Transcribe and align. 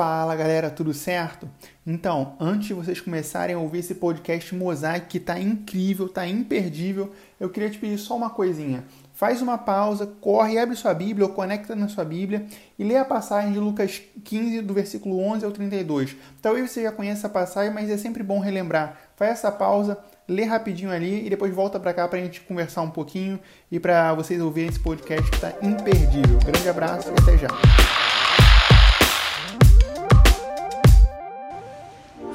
Fala 0.00 0.34
galera, 0.34 0.70
tudo 0.70 0.94
certo? 0.94 1.46
Então, 1.86 2.34
antes 2.40 2.68
de 2.68 2.72
vocês 2.72 3.02
começarem 3.02 3.54
a 3.54 3.58
ouvir 3.58 3.80
esse 3.80 3.96
podcast 3.96 4.54
Mosaico 4.54 5.08
que 5.08 5.20
tá 5.20 5.38
incrível, 5.38 6.08
tá 6.08 6.26
imperdível, 6.26 7.12
eu 7.38 7.50
queria 7.50 7.68
te 7.68 7.76
pedir 7.76 7.98
só 7.98 8.16
uma 8.16 8.30
coisinha. 8.30 8.82
Faz 9.12 9.42
uma 9.42 9.58
pausa, 9.58 10.06
corre, 10.06 10.58
abre 10.58 10.74
sua 10.74 10.94
Bíblia 10.94 11.26
ou 11.26 11.34
conecta 11.34 11.76
na 11.76 11.86
sua 11.86 12.02
Bíblia 12.02 12.46
e 12.78 12.82
lê 12.82 12.96
a 12.96 13.04
passagem 13.04 13.52
de 13.52 13.58
Lucas 13.58 14.00
15, 14.24 14.62
do 14.62 14.72
versículo 14.72 15.20
11 15.20 15.44
ao 15.44 15.52
32. 15.52 16.16
Talvez 16.40 16.70
você 16.70 16.84
já 16.84 16.92
conheça 16.92 17.26
a 17.26 17.30
passagem, 17.30 17.70
mas 17.70 17.90
é 17.90 17.98
sempre 17.98 18.22
bom 18.22 18.38
relembrar. 18.38 18.98
Faz 19.16 19.32
essa 19.32 19.52
pausa, 19.52 19.98
lê 20.26 20.44
rapidinho 20.44 20.90
ali 20.90 21.26
e 21.26 21.28
depois 21.28 21.54
volta 21.54 21.78
para 21.78 21.92
cá 21.92 22.08
para 22.08 22.18
a 22.18 22.22
gente 22.22 22.40
conversar 22.40 22.80
um 22.80 22.90
pouquinho 22.90 23.38
e 23.70 23.78
para 23.78 24.14
vocês 24.14 24.40
ouvirem 24.40 24.70
esse 24.70 24.80
podcast 24.80 25.28
que 25.28 25.36
está 25.36 25.52
imperdível. 25.60 26.38
Grande 26.38 26.70
abraço 26.70 27.10
e 27.10 27.20
até 27.20 27.36
já. 27.36 27.99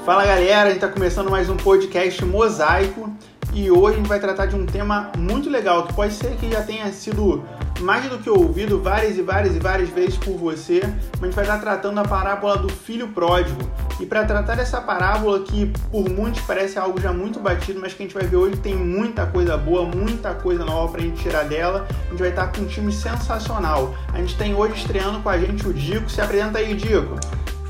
Fala 0.06 0.24
galera, 0.24 0.66
a 0.66 0.66
gente 0.66 0.76
está 0.76 0.88
começando 0.88 1.32
mais 1.32 1.50
um 1.50 1.58
podcast 1.58 2.24
Mosaico 2.24 3.12
e 3.52 3.72
hoje 3.72 3.96
a 3.96 3.98
gente 3.98 4.08
vai 4.08 4.20
tratar 4.20 4.46
de 4.46 4.56
um 4.56 4.64
tema 4.64 5.12
muito 5.18 5.50
legal 5.50 5.88
que 5.88 5.96
pode 5.96 6.14
ser 6.14 6.36
que 6.36 6.48
já 6.48 6.62
tenha 6.62 6.92
sido 6.92 7.44
mais 7.80 8.08
do 8.08 8.20
que 8.20 8.30
ouvido 8.30 8.80
várias 8.80 9.18
e 9.18 9.24
várias 9.24 9.56
e 9.56 9.60
várias 9.60 9.90
vezes 9.90 10.16
por 10.16 10.38
você, 10.38 10.82
mas 11.14 11.24
a 11.24 11.26
gente 11.26 11.34
vai 11.34 11.44
estar 11.46 11.58
tratando 11.58 11.96
da 11.96 12.04
parábola 12.04 12.56
do 12.56 12.70
filho 12.70 13.08
pródigo. 13.08 13.60
E 14.00 14.06
para 14.06 14.24
tratar 14.26 14.54
dessa 14.54 14.80
parábola 14.80 15.40
que 15.40 15.74
por 15.90 16.08
muitos 16.08 16.42
parece 16.42 16.78
algo 16.78 17.02
já 17.02 17.12
muito 17.12 17.40
batido, 17.40 17.80
mas 17.82 17.96
que 17.96 18.04
a 18.04 18.06
gente 18.06 18.14
vai 18.14 18.28
ver 18.28 18.36
hoje 18.36 18.58
tem 18.58 18.76
muita 18.76 19.26
coisa 19.26 19.58
boa, 19.58 19.88
muita 19.88 20.36
coisa 20.36 20.64
nova 20.64 20.92
para 20.92 21.02
a 21.02 21.04
gente 21.04 21.20
tirar 21.20 21.46
dela, 21.46 21.88
a 21.90 22.10
gente 22.12 22.20
vai 22.20 22.30
estar 22.30 22.52
com 22.52 22.62
um 22.62 22.68
time 22.68 22.94
sensacional. 22.94 23.96
A 24.14 24.20
gente 24.20 24.38
tem 24.38 24.54
hoje 24.54 24.76
estreando 24.76 25.20
com 25.22 25.30
a 25.30 25.38
gente 25.40 25.68
o 25.68 25.74
Dico. 25.74 26.08
Se 26.12 26.22
apresenta 26.22 26.60
aí, 26.60 26.76
Dico. 26.76 27.16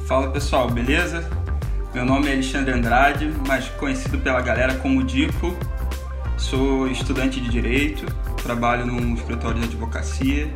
Fala 0.06 0.30
pessoal, 0.32 0.70
beleza? 0.70 1.45
Meu 1.96 2.04
nome 2.04 2.28
é 2.28 2.34
Alexandre 2.34 2.74
Andrade, 2.74 3.34
mais 3.48 3.70
conhecido 3.70 4.20
pela 4.20 4.42
galera 4.42 4.76
como 4.80 5.02
Dico. 5.02 5.56
Sou 6.38 6.90
estudante 6.90 7.40
de 7.40 7.50
Direito, 7.50 8.06
trabalho 8.44 8.86
num 8.86 9.14
escritório 9.14 9.62
de 9.62 9.68
advocacia. 9.68 10.54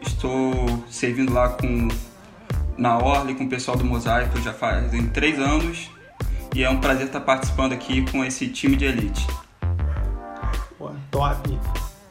Estou 0.00 0.84
servindo 0.88 1.32
lá 1.32 1.48
com 1.48 1.88
na 2.78 2.96
Orle 2.96 3.34
com 3.34 3.42
o 3.42 3.48
pessoal 3.48 3.76
do 3.76 3.84
Mosaico 3.84 4.40
já 4.42 4.52
fazem 4.52 5.08
três 5.08 5.40
anos 5.40 5.90
e 6.54 6.62
é 6.62 6.70
um 6.70 6.78
prazer 6.78 7.06
estar 7.06 7.22
participando 7.22 7.72
aqui 7.72 8.08
com 8.12 8.24
esse 8.24 8.46
time 8.46 8.76
de 8.76 8.84
elite. 8.84 9.26
Pô, 10.78 10.92
top! 11.10 11.58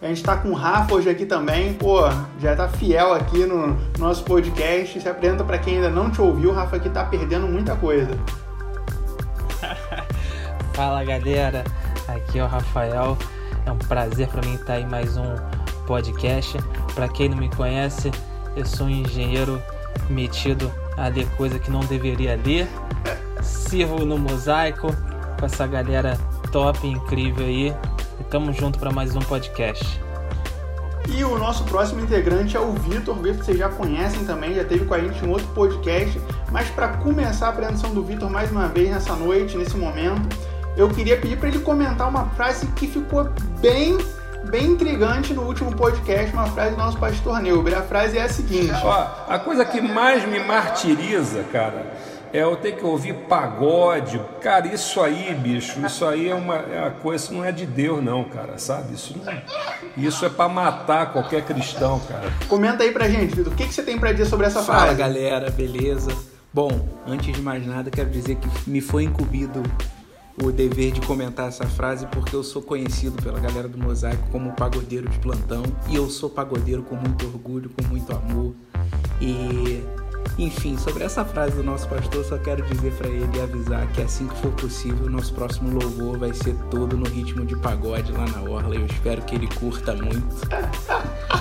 A 0.04 0.08
gente 0.08 0.18
está 0.18 0.36
com 0.36 0.50
o 0.50 0.54
Rafa 0.54 0.96
hoje 0.96 1.10
aqui 1.10 1.26
também, 1.26 1.76
pô, 1.76 2.02
já 2.38 2.52
está 2.52 2.68
fiel 2.68 3.14
aqui 3.14 3.46
no 3.46 3.78
nosso 3.98 4.26
podcast. 4.26 5.00
Se 5.00 5.08
apresenta 5.08 5.46
para 5.46 5.58
quem 5.58 5.76
ainda 5.76 5.90
não 5.90 6.12
te 6.12 6.22
ouviu, 6.22 6.50
o 6.50 6.54
Rafa 6.54 6.76
aqui 6.76 6.90
está 6.90 7.06
perdendo 7.06 7.48
muita 7.48 7.74
coisa. 7.78 8.10
Fala 10.76 11.06
galera, 11.06 11.64
aqui 12.06 12.38
é 12.38 12.44
o 12.44 12.48
Rafael. 12.48 13.18
É 13.66 13.72
um 13.72 13.78
prazer 13.78 14.28
para 14.28 14.46
mim 14.46 14.56
estar 14.56 14.78
em 14.78 14.86
mais 14.86 15.16
um 15.16 15.36
podcast. 15.88 16.58
Para 16.94 17.08
quem 17.08 17.30
não 17.30 17.38
me 17.38 17.48
conhece, 17.56 18.12
eu 18.58 18.66
sou 18.66 18.88
um 18.88 18.90
engenheiro 18.90 19.64
metido 20.10 20.70
a 20.98 21.08
ler 21.08 21.30
coisa 21.38 21.58
que 21.58 21.72
não 21.72 21.80
deveria 21.80 22.38
ler. 22.46 22.68
Sirvo 23.42 24.04
no 24.04 24.18
mosaico 24.18 24.94
com 25.40 25.46
essa 25.46 25.66
galera 25.66 26.18
top, 26.52 26.86
incrível 26.86 27.46
aí. 27.46 27.74
E 28.20 28.24
tamo 28.24 28.54
junto 28.54 28.80
para 28.80 28.92
mais 28.92 29.16
um 29.16 29.22
podcast. 29.22 30.00
E 31.08 31.24
o 31.24 31.38
nosso 31.38 31.64
próximo 31.66 32.02
integrante 32.02 32.56
é 32.56 32.60
o 32.60 32.72
Vitor. 32.72 33.18
O 33.18 33.22
Vitor 33.22 33.44
vocês 33.44 33.58
já 33.58 33.70
conhecem 33.70 34.24
também, 34.26 34.54
já 34.54 34.64
teve 34.64 34.86
com 34.86 34.94
a 34.94 35.00
gente 35.00 35.24
um 35.26 35.32
outro 35.32 35.48
podcast. 35.48 36.20
Mas 36.52 36.70
para 36.70 36.90
começar 36.90 37.48
a 37.48 37.50
apresentação 37.50 37.94
do 37.94 38.04
Vitor 38.04 38.30
mais 38.30 38.52
uma 38.52 38.68
vez 38.68 38.90
nessa 38.90 39.16
noite, 39.16 39.58
nesse 39.58 39.76
momento, 39.76 40.36
eu 40.78 40.90
queria 40.90 41.18
pedir 41.18 41.38
para 41.38 41.50
ele 41.50 41.60
comentar 41.60 42.08
uma 42.08 42.28
frase 42.32 42.68
que 42.68 42.88
ficou 42.88 43.30
bem 43.60 43.98
bem 44.50 44.72
intrigante 44.72 45.34
no 45.34 45.44
último 45.44 45.74
podcast, 45.74 46.34
uma 46.34 46.48
frase 46.48 46.72
do 46.72 46.78
nosso 46.78 46.98
pastor 46.98 47.40
Neuber. 47.42 47.78
A 47.78 47.82
frase 47.82 48.18
é 48.18 48.24
a 48.24 48.30
seguinte: 48.30 48.74
Ó, 48.84 49.08
a 49.28 49.40
coisa 49.40 49.66
que 49.66 49.82
mais 49.82 50.28
me 50.28 50.40
martiriza, 50.40 51.44
cara, 51.52 51.94
é 52.34 52.42
eu 52.44 52.56
ter 52.56 52.72
que 52.76 52.84
ouvir 52.84 53.14
pagode. 53.30 54.20
Cara, 54.42 54.68
isso 54.68 55.00
aí, 55.00 55.34
bicho, 55.36 55.80
isso 55.86 56.04
aí 56.04 56.30
é 56.30 56.36
uma, 56.36 56.56
é 56.56 56.82
uma 56.82 56.92
coisa, 56.92 57.24
isso 57.26 57.34
não 57.34 57.46
é 57.46 57.52
de 57.52 57.66
Deus, 57.66 58.04
não, 58.04 58.24
cara, 58.24 58.58
sabe? 58.58 58.96
Isso, 58.96 59.16
não, 59.24 59.34
isso 59.96 60.26
é 60.26 60.30
para 60.30 60.50
matar 60.50 61.14
qualquer 61.14 61.46
cristão, 61.46 62.00
cara. 62.00 62.34
Comenta 62.50 62.84
aí 62.84 62.92
pra 62.92 63.08
gente, 63.08 63.36
Vitor, 63.36 63.54
o 63.54 63.56
que, 63.56 63.68
que 63.68 63.74
você 63.74 63.84
tem 63.84 64.00
para 64.00 64.12
dizer 64.12 64.26
sobre 64.26 64.48
essa 64.48 64.64
Fala, 64.64 64.80
frase? 64.80 64.96
galera, 64.98 65.52
beleza? 65.52 66.12
Bom, 66.52 66.88
antes 67.08 67.36
de 67.36 67.42
mais 67.42 67.66
nada, 67.66 67.92
quero 67.92 68.10
dizer 68.10 68.36
que 68.36 68.70
me 68.70 68.82
foi 68.82 69.04
incumbido 69.04 69.62
o 70.44 70.52
dever 70.52 70.92
de 70.92 71.02
comentar 71.02 71.48
essa 71.48 71.66
frase 71.68 72.08
porque 72.08 72.36
eu 72.36 72.44
sou 72.44 72.62
conhecido 72.62 73.22
pela 73.22 73.40
galera 73.40 73.68
do 73.68 73.78
Mosaico 73.78 74.28
como 74.32 74.52
pagodeiro 74.54 75.08
de 75.08 75.20
plantão 75.20 75.62
e 75.88 75.96
eu 75.96 76.10
sou 76.10 76.28
pagodeiro 76.28 76.82
com 76.82 76.96
muito 76.96 77.26
orgulho, 77.28 77.70
com 77.70 77.88
muito 77.88 78.12
amor. 78.12 78.54
E 79.22 79.84
enfim, 80.38 80.78
sobre 80.78 81.04
essa 81.04 81.24
frase 81.24 81.56
do 81.56 81.64
nosso 81.64 81.88
pastor, 81.88 82.24
só 82.26 82.38
quero 82.38 82.64
dizer 82.64 82.92
para 82.94 83.08
ele 83.08 83.30
e 83.38 83.42
avisar 83.42 83.86
que 83.92 84.02
assim 84.02 84.28
que 84.28 84.36
for 84.42 84.52
possível, 84.54 85.06
o 85.06 85.10
nosso 85.10 85.34
próximo 85.34 85.70
louvor 85.80 86.18
vai 86.18 86.34
ser 86.34 86.56
todo 86.72 86.98
no 86.98 87.08
ritmo 87.08 87.46
de 87.46 87.56
pagode 87.58 88.12
lá 88.12 88.26
na 88.26 88.42
Orla. 88.50 88.76
Eu 88.76 88.86
espero 88.86 89.22
que 89.22 89.36
ele 89.36 89.48
curta 89.48 89.94
muito 89.94 90.36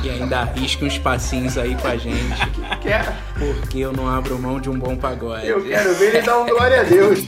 e 0.04 0.10
ainda 0.10 0.40
arrisque 0.40 0.84
uns 0.84 0.98
passinhos 0.98 1.56
aí 1.56 1.74
com 1.76 1.88
a 1.88 1.96
gente, 1.96 2.18
Quer- 2.82 3.16
porque 3.38 3.78
eu 3.78 3.92
não 3.92 4.08
abro 4.08 4.38
mão 4.38 4.60
de 4.60 4.68
um 4.68 4.78
bom 4.78 4.96
pagode. 4.96 5.46
Eu 5.46 5.62
quero 5.64 5.94
ver 5.94 6.08
ele 6.16 6.22
dar 6.22 6.38
um 6.40 6.46
glória 6.46 6.80
a 6.80 6.84
Deus. 6.84 7.20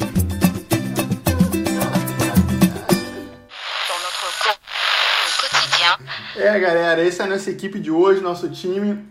É, 6.37 6.59
galera, 6.59 7.07
essa 7.07 7.23
é 7.23 7.27
a 7.27 7.29
nossa 7.29 7.51
equipe 7.51 7.79
de 7.79 7.91
hoje, 7.91 8.21
nosso 8.21 8.49
time. 8.49 9.05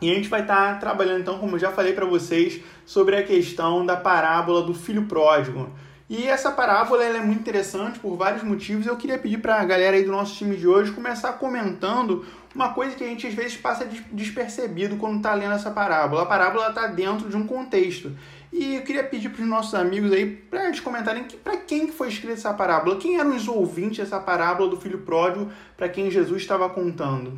E 0.00 0.10
a 0.10 0.14
gente 0.14 0.28
vai 0.28 0.42
estar 0.42 0.78
trabalhando, 0.78 1.20
então, 1.20 1.38
como 1.38 1.56
eu 1.56 1.58
já 1.58 1.72
falei 1.72 1.94
para 1.94 2.04
vocês, 2.04 2.60
sobre 2.84 3.16
a 3.16 3.22
questão 3.22 3.84
da 3.84 3.96
parábola 3.96 4.62
do 4.62 4.74
filho 4.74 5.06
pródigo. 5.06 5.70
E 6.08 6.28
essa 6.28 6.52
parábola 6.52 7.02
é 7.02 7.20
muito 7.20 7.40
interessante 7.40 7.98
por 7.98 8.16
vários 8.16 8.44
motivos. 8.44 8.86
Eu 8.86 8.96
queria 8.96 9.18
pedir 9.18 9.38
para 9.38 9.60
a 9.60 9.64
galera 9.64 9.96
aí 9.96 10.04
do 10.04 10.12
nosso 10.12 10.36
time 10.36 10.56
de 10.56 10.68
hoje 10.68 10.92
começar 10.92 11.32
comentando 11.32 12.24
uma 12.54 12.72
coisa 12.72 12.94
que 12.94 13.02
a 13.02 13.08
gente 13.08 13.26
às 13.26 13.34
vezes 13.34 13.56
passa 13.56 13.84
des- 13.84 14.04
despercebido 14.12 14.96
quando 14.96 15.16
está 15.16 15.34
lendo 15.34 15.54
essa 15.54 15.70
parábola. 15.70 16.22
A 16.22 16.26
parábola 16.26 16.68
está 16.68 16.86
dentro 16.86 17.28
de 17.28 17.36
um 17.36 17.44
contexto. 17.44 18.12
E 18.52 18.76
eu 18.76 18.82
queria 18.82 19.02
pedir 19.02 19.30
para 19.30 19.42
os 19.42 19.48
nossos 19.48 19.74
amigos 19.74 20.12
aí 20.12 20.26
para 20.26 20.66
eles 20.66 20.78
comentarem 20.78 21.24
que, 21.24 21.36
para 21.36 21.56
quem 21.56 21.88
que 21.88 21.92
foi 21.92 22.08
escrita 22.08 22.34
essa 22.34 22.54
parábola, 22.54 22.96
quem 22.96 23.18
eram 23.18 23.34
os 23.34 23.48
ouvintes 23.48 23.98
dessa 23.98 24.20
parábola 24.20 24.70
do 24.70 24.80
filho 24.80 24.98
pródigo 24.98 25.50
para 25.76 25.88
quem 25.88 26.08
Jesus 26.08 26.40
estava 26.40 26.68
contando. 26.70 27.36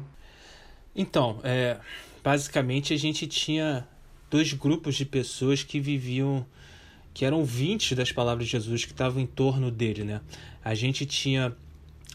Então, 0.95 1.41
é, 1.43 1.79
basicamente 2.29 2.93
a 2.93 2.97
gente 2.99 3.27
tinha 3.27 3.89
dois 4.31 4.53
grupos 4.53 4.97
de 4.97 5.07
pessoas 5.07 5.63
que 5.63 5.81
viviam, 5.81 6.45
que 7.15 7.25
eram 7.25 7.39
ouvintes 7.39 7.97
das 7.97 8.13
palavras 8.13 8.45
de 8.45 8.53
Jesus, 8.53 8.85
que 8.85 8.93
estavam 8.93 9.23
em 9.23 9.27
torno 9.27 9.71
dele, 9.71 10.05
né? 10.05 10.21
A 10.63 10.75
gente 10.75 11.07
tinha 11.07 11.57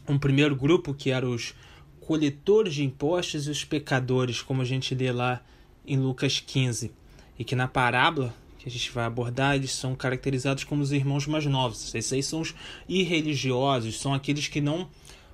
um 0.07 0.19
primeiro 0.19 0.55
grupo 0.55 0.93
que 0.93 1.09
eram 1.09 1.31
os 1.31 1.55
coletores 1.99 2.75
de 2.75 2.83
impostos 2.83 3.47
e 3.47 3.49
os 3.49 3.65
pecadores, 3.65 4.39
como 4.39 4.61
a 4.61 4.65
gente 4.65 4.93
lê 4.93 5.11
lá 5.11 5.43
em 5.83 5.97
Lucas 5.97 6.39
15, 6.39 6.91
e 7.39 7.43
que 7.43 7.55
na 7.55 7.67
parábola 7.67 8.35
que 8.59 8.69
a 8.69 8.71
gente 8.71 8.91
vai 8.91 9.05
abordar, 9.05 9.55
eles 9.55 9.71
são 9.71 9.95
caracterizados 9.95 10.63
como 10.63 10.83
os 10.83 10.91
irmãos 10.91 11.25
mais 11.25 11.47
novos. 11.47 11.95
Esses 11.95 12.13
aí 12.13 12.21
são 12.21 12.41
os 12.41 12.53
irreligiosos, 12.87 13.99
são 13.99 14.13
aqueles 14.13 14.47
que 14.47 14.61
não 14.61 14.87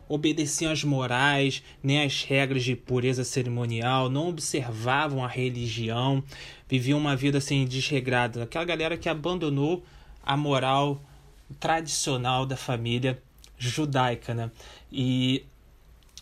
obedeciam 0.09 0.72
às 0.72 0.84
morais, 0.84 1.64
nem 1.84 2.03
às 2.03 2.24
regras 2.24 2.64
de 2.64 2.75
pureza 2.75 3.24
cerimonial, 3.24 4.09
não 4.09 4.28
observavam 4.28 5.24
a 5.24 5.28
religião, 5.28 6.24
viviam 6.67 6.97
uma 6.97 7.16
vida 7.16 7.38
assim 7.38 7.64
desregrada. 7.64 8.44
Aquela 8.44 8.66
galera 8.66 8.97
que 8.97 9.08
abandonou 9.08 9.84
a 10.26 10.35
moral 10.35 11.00
tradicional 11.59 12.46
da 12.46 12.58
família 12.58 13.22
judaica, 13.58 14.34
né? 14.34 14.52
E, 14.91 15.46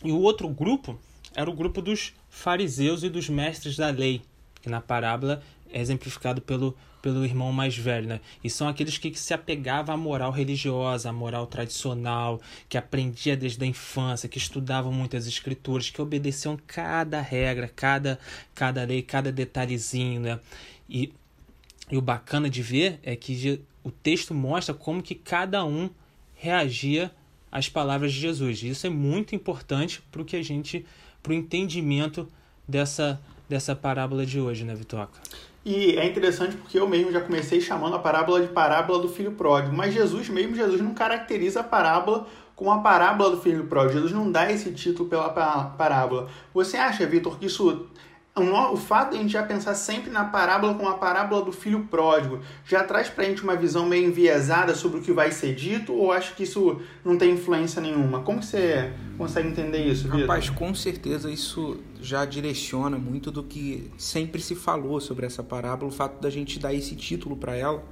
e 0.03 0.11
o 0.11 0.19
outro 0.19 0.49
grupo 0.49 0.99
era 1.33 1.49
o 1.49 1.53
grupo 1.53 1.81
dos 1.81 2.13
fariseus 2.29 3.03
e 3.03 3.09
dos 3.09 3.29
mestres 3.29 3.77
da 3.77 3.89
lei, 3.89 4.21
que 4.61 4.69
na 4.69 4.81
parábola 4.81 5.41
é 5.71 5.79
exemplificado 5.79 6.41
pelo, 6.41 6.75
pelo 7.01 7.23
irmão 7.23 7.51
mais 7.51 7.77
velho, 7.77 8.07
né? 8.07 8.21
E 8.43 8.49
são 8.49 8.67
aqueles 8.67 8.97
que, 8.97 9.11
que 9.11 9.19
se 9.19 9.33
apegavam 9.33 9.93
à 9.93 9.97
moral 9.97 10.31
religiosa, 10.31 11.09
à 11.09 11.13
moral 11.13 11.47
tradicional, 11.47 12.41
que 12.67 12.77
aprendia 12.77 13.37
desde 13.37 13.63
a 13.63 13.67
infância, 13.67 14.29
que 14.29 14.37
estudavam 14.37 14.91
muitas 14.91 15.27
escrituras, 15.27 15.89
que 15.89 16.01
obedeciam 16.01 16.57
cada 16.67 17.21
regra, 17.21 17.71
cada, 17.73 18.19
cada 18.53 18.83
lei, 18.83 19.01
cada 19.01 19.31
detalhezinho, 19.31 20.21
né? 20.21 20.39
E, 20.89 21.13
e 21.89 21.97
o 21.97 22.01
bacana 22.01 22.49
de 22.49 22.61
ver 22.61 22.99
é 23.03 23.15
que 23.15 23.61
o 23.83 23.91
texto 23.91 24.33
mostra 24.33 24.73
como 24.73 25.01
que 25.01 25.15
cada 25.15 25.63
um 25.63 25.89
reagia 26.35 27.11
às 27.51 27.69
palavras 27.69 28.11
de 28.13 28.19
Jesus. 28.19 28.61
E 28.63 28.69
isso 28.69 28.85
é 28.85 28.89
muito 28.89 29.35
importante 29.35 30.01
para 30.11 30.21
o 30.21 30.25
que 30.25 30.35
a 30.35 30.43
gente, 30.43 30.85
para 31.23 31.31
o 31.31 31.35
entendimento 31.35 32.27
dessa 32.67 33.21
dessa 33.47 33.75
parábola 33.75 34.25
de 34.25 34.39
hoje, 34.39 34.63
né, 34.63 34.75
Vitoca? 34.75 35.19
E 35.67 35.97
é 35.97 36.05
interessante 36.05 36.55
porque 36.55 36.79
eu 36.79 36.87
mesmo 36.87 37.11
já 37.11 37.19
comecei 37.19 37.59
chamando 37.59 37.97
a 37.97 37.99
parábola 37.99 38.39
de 38.39 38.47
parábola 38.47 38.99
do 38.99 39.09
filho 39.09 39.33
pródigo, 39.33 39.75
mas 39.75 39.93
Jesus 39.93 40.29
mesmo, 40.29 40.55
Jesus 40.55 40.79
não 40.79 40.93
caracteriza 40.93 41.59
a 41.59 41.63
parábola 41.63 42.25
como 42.55 42.71
a 42.71 42.77
parábola 42.77 43.31
do 43.31 43.41
filho 43.41 43.65
pródigo. 43.65 43.95
Jesus 43.95 44.13
não 44.13 44.31
dá 44.31 44.49
esse 44.49 44.71
título 44.71 45.09
pela 45.09 45.27
parábola. 45.27 46.29
Você 46.53 46.77
acha, 46.77 47.05
Vitor, 47.05 47.37
que 47.37 47.47
isso 47.47 47.85
o 48.71 48.77
fato 48.77 49.11
de 49.11 49.17
a 49.17 49.21
gente 49.21 49.31
já 49.31 49.43
pensar 49.43 49.73
sempre 49.73 50.11
na 50.11 50.23
parábola 50.23 50.75
como 50.75 50.87
a 50.87 50.93
parábola 50.93 51.43
do 51.43 51.51
filho 51.51 51.87
pródigo 51.89 52.39
já 52.63 52.83
traz 52.83 53.09
para 53.09 53.25
a 53.25 53.27
gente 53.27 53.43
uma 53.43 53.55
visão 53.55 53.85
meio 53.85 54.07
enviesada 54.07 54.75
sobre 54.75 54.99
o 54.99 55.01
que 55.01 55.11
vai 55.11 55.31
ser 55.31 55.55
dito 55.55 55.91
ou 55.93 56.11
acho 56.11 56.35
que 56.35 56.43
isso 56.43 56.79
não 57.03 57.17
tem 57.17 57.31
influência 57.31 57.81
nenhuma? 57.81 58.21
Como 58.21 58.41
você 58.41 58.91
consegue 59.17 59.49
entender 59.49 59.85
isso, 59.85 60.03
Vitor? 60.03 60.21
Rapaz, 60.21 60.49
com 60.49 60.73
certeza 60.73 61.31
isso 61.31 61.77
já 62.01 62.25
direciona 62.25 62.97
muito 62.97 63.31
do 63.31 63.43
que 63.43 63.91
sempre 63.97 64.41
se 64.41 64.55
falou 64.55 64.99
sobre 64.99 65.25
essa 65.25 65.43
parábola, 65.43 65.91
o 65.91 65.93
fato 65.93 66.21
da 66.21 66.29
gente 66.29 66.59
dar 66.59 66.73
esse 66.73 66.95
título 66.95 67.35
para 67.35 67.55
ela, 67.55 67.83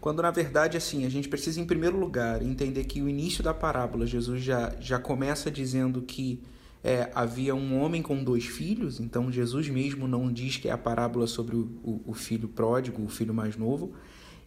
quando 0.00 0.22
na 0.22 0.30
verdade 0.30 0.76
assim, 0.76 1.04
a 1.04 1.08
gente 1.08 1.28
precisa 1.28 1.60
em 1.60 1.64
primeiro 1.64 1.98
lugar 1.98 2.42
entender 2.42 2.84
que 2.84 3.02
o 3.02 3.08
início 3.08 3.42
da 3.42 3.54
parábola 3.54 4.06
Jesus 4.06 4.42
já, 4.42 4.74
já 4.80 4.98
começa 4.98 5.50
dizendo 5.50 6.02
que 6.02 6.42
é, 6.84 7.10
havia 7.14 7.54
um 7.54 7.80
homem 7.80 8.00
com 8.00 8.22
dois 8.22 8.44
filhos, 8.44 9.00
então 9.00 9.32
Jesus 9.32 9.68
mesmo 9.68 10.06
não 10.06 10.32
diz 10.32 10.56
que 10.56 10.68
é 10.68 10.72
a 10.72 10.78
parábola 10.78 11.26
sobre 11.26 11.56
o, 11.56 11.68
o, 11.82 12.02
o, 12.06 12.14
filho 12.14 12.46
pródigo, 12.46 13.02
o 13.02 13.08
filho 13.08 13.34
mais 13.34 13.56
novo. 13.56 13.92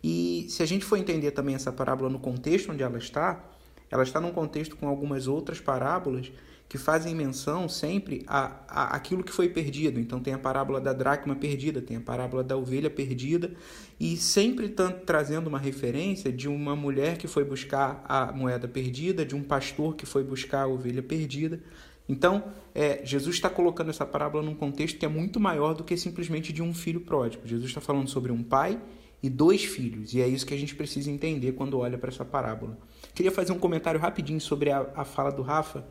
E 0.01 0.45
se 0.47 0.63
a 0.63 0.65
gente 0.65 0.85
for 0.85 0.95
entender 0.95 1.31
também 1.31 1.55
essa 1.55 1.71
parábola 1.71 2.09
no 2.09 2.19
contexto 2.19 2.71
onde 2.71 2.81
ela 2.81 2.97
está, 2.97 3.43
ela 3.91 4.03
está 4.03 4.21
num 4.21 4.31
contexto 4.31 4.77
com 4.77 4.87
algumas 4.87 5.27
outras 5.27 5.59
parábolas 5.59 6.31
que 6.69 6.77
fazem 6.77 7.15
menção 7.15 7.67
sempre 7.67 8.23
a, 8.27 8.59
a 8.67 8.95
aquilo 8.95 9.23
que 9.23 9.31
foi 9.31 9.49
perdido. 9.49 9.99
Então 9.99 10.19
tem 10.19 10.35
a 10.35 10.37
parábola 10.37 10.79
da 10.79 10.93
dracma 10.93 11.35
perdida, 11.35 11.81
tem 11.81 11.97
a 11.97 11.99
parábola 11.99 12.43
da 12.43 12.55
ovelha 12.55 12.91
perdida, 12.91 13.51
e 13.99 14.15
sempre 14.15 14.69
trazendo 14.69 15.47
uma 15.47 15.57
referência 15.57 16.31
de 16.31 16.47
uma 16.47 16.75
mulher 16.75 17.17
que 17.17 17.27
foi 17.27 17.43
buscar 17.43 18.05
a 18.07 18.31
moeda 18.31 18.67
perdida, 18.67 19.25
de 19.25 19.35
um 19.35 19.41
pastor 19.41 19.95
que 19.95 20.05
foi 20.05 20.23
buscar 20.23 20.61
a 20.61 20.67
ovelha 20.67 21.01
perdida. 21.01 21.59
Então, 22.07 22.43
é, 22.73 23.01
Jesus 23.03 23.35
está 23.35 23.49
colocando 23.49 23.89
essa 23.89 24.05
parábola 24.05 24.43
num 24.43 24.55
contexto 24.55 24.99
que 24.99 25.05
é 25.05 25.09
muito 25.09 25.39
maior 25.39 25.73
do 25.73 25.83
que 25.83 25.97
simplesmente 25.97 26.53
de 26.53 26.61
um 26.61 26.73
filho 26.73 27.01
pródigo. 27.01 27.47
Jesus 27.47 27.69
está 27.69 27.81
falando 27.81 28.07
sobre 28.07 28.31
um 28.31 28.43
pai 28.43 28.79
e 29.21 29.29
dois 29.29 29.65
filhos, 29.65 30.13
e 30.13 30.21
é 30.21 30.27
isso 30.27 30.45
que 30.45 30.53
a 30.53 30.57
gente 30.57 30.75
precisa 30.75 31.11
entender 31.11 31.51
quando 31.51 31.77
olha 31.77 31.97
para 31.97 32.09
essa 32.09 32.23
parábola. 32.23 32.77
Queria 33.13 33.31
fazer 33.31 33.51
um 33.51 33.59
comentário 33.59 33.99
rapidinho 33.99 34.39
sobre 34.39 34.71
a, 34.71 34.87
a 34.95 35.03
fala 35.03 35.31
do 35.31 35.41
Rafa. 35.41 35.85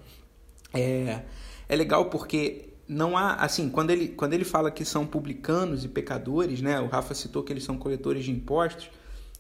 É, 0.73 1.23
é 1.69 1.77
legal 1.77 2.07
porque 2.07 2.71
não 2.87 3.17
há, 3.17 3.35
assim, 3.35 3.69
quando 3.69 3.91
ele, 3.91 4.09
quando 4.09 4.33
ele 4.33 4.45
fala 4.45 4.71
que 4.71 4.85
são 4.85 5.07
publicanos 5.07 5.85
e 5.85 5.89
pecadores, 5.89 6.61
né? 6.61 6.81
O 6.81 6.87
Rafa 6.87 7.15
citou 7.15 7.43
que 7.43 7.53
eles 7.53 7.65
são 7.65 7.77
coletores 7.77 8.25
de 8.25 8.31
impostos, 8.31 8.91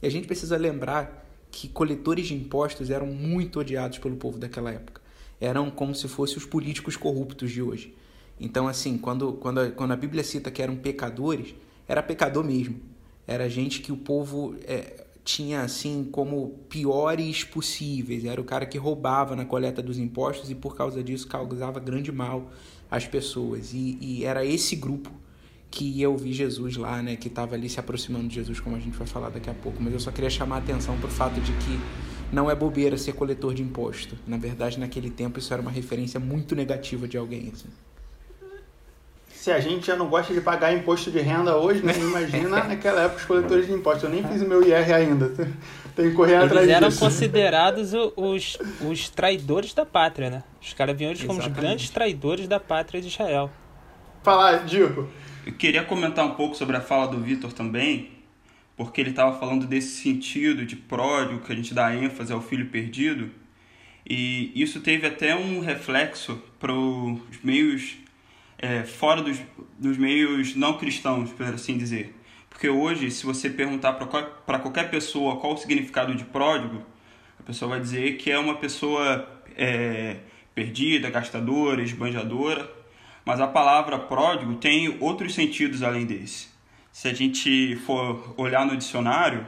e 0.02 0.06
a 0.06 0.10
gente 0.10 0.26
precisa 0.26 0.56
lembrar 0.56 1.26
que 1.50 1.68
coletores 1.68 2.26
de 2.26 2.34
impostos 2.34 2.90
eram 2.90 3.06
muito 3.06 3.60
odiados 3.60 3.98
pelo 3.98 4.16
povo 4.16 4.38
daquela 4.38 4.70
época 4.70 5.00
eram 5.40 5.70
como 5.70 5.94
se 5.94 6.08
fossem 6.08 6.36
os 6.36 6.44
políticos 6.44 6.96
corruptos 6.96 7.50
de 7.50 7.62
hoje. 7.62 7.94
Então, 8.40 8.68
assim, 8.68 8.98
quando, 8.98 9.32
quando, 9.34 9.60
a, 9.60 9.70
quando 9.70 9.92
a 9.92 9.96
Bíblia 9.96 10.22
cita 10.22 10.50
que 10.50 10.62
eram 10.62 10.76
pecadores, 10.76 11.54
era 11.86 12.02
pecador 12.02 12.44
mesmo. 12.44 12.80
Era 13.26 13.48
gente 13.48 13.80
que 13.80 13.92
o 13.92 13.96
povo 13.96 14.54
é, 14.64 15.04
tinha, 15.28 15.60
assim, 15.60 16.08
como 16.10 16.58
piores 16.70 17.44
possíveis. 17.44 18.24
Era 18.24 18.40
o 18.40 18.44
cara 18.44 18.64
que 18.64 18.78
roubava 18.78 19.36
na 19.36 19.44
coleta 19.44 19.82
dos 19.82 19.98
impostos 19.98 20.50
e, 20.50 20.54
por 20.54 20.74
causa 20.74 21.04
disso, 21.04 21.28
causava 21.28 21.78
grande 21.78 22.10
mal 22.10 22.50
às 22.90 23.06
pessoas. 23.06 23.74
E, 23.74 23.98
e 24.00 24.24
era 24.24 24.42
esse 24.42 24.74
grupo 24.74 25.10
que 25.70 25.84
ia 25.84 26.08
ouvir 26.08 26.32
Jesus 26.32 26.78
lá, 26.78 27.02
né? 27.02 27.14
Que 27.14 27.28
estava 27.28 27.54
ali 27.54 27.68
se 27.68 27.78
aproximando 27.78 28.26
de 28.26 28.36
Jesus, 28.36 28.58
como 28.58 28.74
a 28.74 28.78
gente 28.78 28.96
vai 28.96 29.06
falar 29.06 29.28
daqui 29.28 29.50
a 29.50 29.54
pouco. 29.54 29.82
Mas 29.82 29.92
eu 29.92 30.00
só 30.00 30.10
queria 30.10 30.30
chamar 30.30 30.56
a 30.56 30.58
atenção 30.60 30.96
para 30.96 31.08
o 31.08 31.12
fato 31.12 31.38
de 31.42 31.52
que 31.52 31.78
não 32.32 32.50
é 32.50 32.54
bobeira 32.54 32.96
ser 32.96 33.12
coletor 33.12 33.52
de 33.52 33.62
imposto. 33.62 34.16
Na 34.26 34.38
verdade, 34.38 34.80
naquele 34.80 35.10
tempo 35.10 35.38
isso 35.38 35.52
era 35.52 35.60
uma 35.60 35.70
referência 35.70 36.18
muito 36.18 36.56
negativa 36.56 37.06
de 37.06 37.18
alguém. 37.18 37.50
Assim. 37.52 37.68
Se 39.38 39.52
a 39.52 39.60
gente 39.60 39.86
já 39.86 39.94
não 39.94 40.08
gosta 40.08 40.34
de 40.34 40.40
pagar 40.40 40.74
imposto 40.74 41.12
de 41.12 41.20
renda 41.20 41.56
hoje, 41.56 41.80
né? 41.80 41.92
Imagina 41.96 42.64
naquela 42.66 43.02
época 43.02 43.20
os 43.20 43.24
coletores 43.24 43.68
de 43.68 43.72
impostos. 43.72 44.02
Eu 44.02 44.10
nem 44.10 44.24
fiz 44.24 44.42
o 44.42 44.48
meu 44.48 44.66
IR 44.66 44.92
ainda. 44.92 45.28
Tem 45.94 46.10
que 46.10 46.16
correr 46.16 46.34
Eles 46.34 46.46
atrás 46.46 46.68
eram 46.68 46.88
disso. 46.88 46.98
considerados 47.00 47.92
os, 48.16 48.58
os 48.80 49.08
traidores 49.08 49.72
da 49.72 49.86
pátria, 49.86 50.28
né? 50.28 50.42
Os 50.60 50.72
caras 50.72 50.96
vinham 50.98 51.12
eles 51.12 51.22
como 51.22 51.38
os 51.38 51.46
grandes 51.46 51.88
traidores 51.88 52.48
da 52.48 52.58
pátria 52.58 53.00
de 53.00 53.06
Israel. 53.06 53.48
Falar, 54.24 54.64
Dico. 54.64 55.08
Eu 55.46 55.52
queria 55.52 55.84
comentar 55.84 56.26
um 56.26 56.34
pouco 56.34 56.56
sobre 56.56 56.76
a 56.76 56.80
fala 56.80 57.06
do 57.06 57.18
Vitor 57.18 57.52
também, 57.52 58.10
porque 58.76 59.00
ele 59.00 59.10
estava 59.10 59.38
falando 59.38 59.68
desse 59.68 60.02
sentido 60.02 60.66
de 60.66 60.74
pródigo, 60.74 61.40
que 61.42 61.52
a 61.52 61.54
gente 61.54 61.72
dá 61.72 61.94
ênfase 61.94 62.32
ao 62.32 62.42
filho 62.42 62.66
perdido, 62.66 63.30
e 64.04 64.50
isso 64.60 64.80
teve 64.80 65.06
até 65.06 65.36
um 65.36 65.60
reflexo 65.60 66.42
para 66.58 66.72
os 66.72 67.20
meios 67.44 67.98
é, 68.58 68.84
fora 68.84 69.22
dos, 69.22 69.38
dos 69.78 69.96
meios 69.96 70.54
não 70.54 70.76
cristãos, 70.78 71.30
por 71.30 71.46
assim 71.46 71.78
dizer. 71.78 72.14
Porque 72.50 72.68
hoje, 72.68 73.10
se 73.10 73.24
você 73.24 73.48
perguntar 73.48 73.92
para 73.92 74.58
qualquer 74.58 74.90
pessoa 74.90 75.36
qual 75.36 75.54
o 75.54 75.56
significado 75.56 76.14
de 76.14 76.24
pródigo, 76.24 76.82
a 77.38 77.42
pessoa 77.42 77.70
vai 77.70 77.80
dizer 77.80 78.16
que 78.16 78.30
é 78.30 78.38
uma 78.38 78.56
pessoa 78.56 79.28
é, 79.56 80.16
perdida, 80.54 81.10
gastadora, 81.10 81.82
esbanjadora, 81.82 82.70
mas 83.24 83.40
a 83.40 83.46
palavra 83.46 83.98
pródigo 83.98 84.54
tem 84.56 84.96
outros 85.00 85.34
sentidos 85.34 85.82
além 85.82 86.04
desse 86.04 86.58
se 86.98 87.06
a 87.06 87.14
gente 87.14 87.76
for 87.86 88.34
olhar 88.36 88.66
no 88.66 88.76
dicionário, 88.76 89.46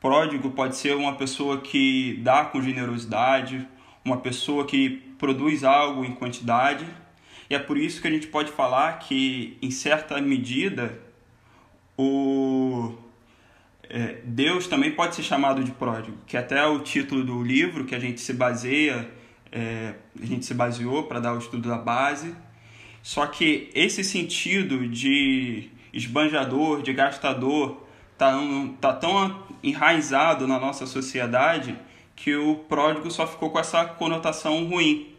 pródigo 0.00 0.50
pode 0.50 0.76
ser 0.76 0.96
uma 0.96 1.14
pessoa 1.14 1.60
que 1.60 2.18
dá 2.24 2.44
com 2.44 2.60
generosidade, 2.60 3.64
uma 4.04 4.16
pessoa 4.16 4.66
que 4.66 4.90
produz 5.16 5.62
algo 5.62 6.04
em 6.04 6.12
quantidade. 6.12 6.84
E 7.48 7.54
é 7.54 7.58
por 7.58 7.76
isso 7.76 8.00
que 8.00 8.08
a 8.08 8.10
gente 8.10 8.26
pode 8.26 8.50
falar 8.52 8.98
que, 8.98 9.56
em 9.60 9.70
certa 9.70 10.20
medida, 10.20 10.98
o 11.96 12.94
é, 13.88 14.20
Deus 14.24 14.66
também 14.66 14.90
pode 14.90 15.14
ser 15.14 15.22
chamado 15.22 15.62
de 15.62 15.70
pródigo, 15.70 16.16
que 16.26 16.36
até 16.36 16.64
o 16.66 16.78
título 16.80 17.22
do 17.22 17.42
livro 17.42 17.84
que 17.84 17.94
a 17.94 17.98
gente 17.98 18.20
se 18.20 18.32
baseia, 18.32 19.10
é, 19.50 19.94
a 20.20 20.24
gente 20.24 20.46
se 20.46 20.54
baseou 20.54 21.02
para 21.04 21.20
dar 21.20 21.34
o 21.34 21.38
estudo 21.38 21.68
da 21.68 21.76
base. 21.76 22.34
Só 23.02 23.26
que 23.26 23.70
esse 23.74 24.02
sentido 24.02 24.88
de 24.88 25.68
esbanjador, 25.92 26.80
de 26.80 26.92
gastador, 26.94 27.82
tá, 28.16 28.32
tá 28.80 28.92
tão 28.94 29.42
enraizado 29.62 30.46
na 30.46 30.58
nossa 30.58 30.86
sociedade 30.86 31.76
que 32.16 32.34
o 32.34 32.56
pródigo 32.56 33.10
só 33.10 33.26
ficou 33.26 33.50
com 33.50 33.58
essa 33.58 33.84
conotação 33.84 34.64
ruim. 34.64 35.11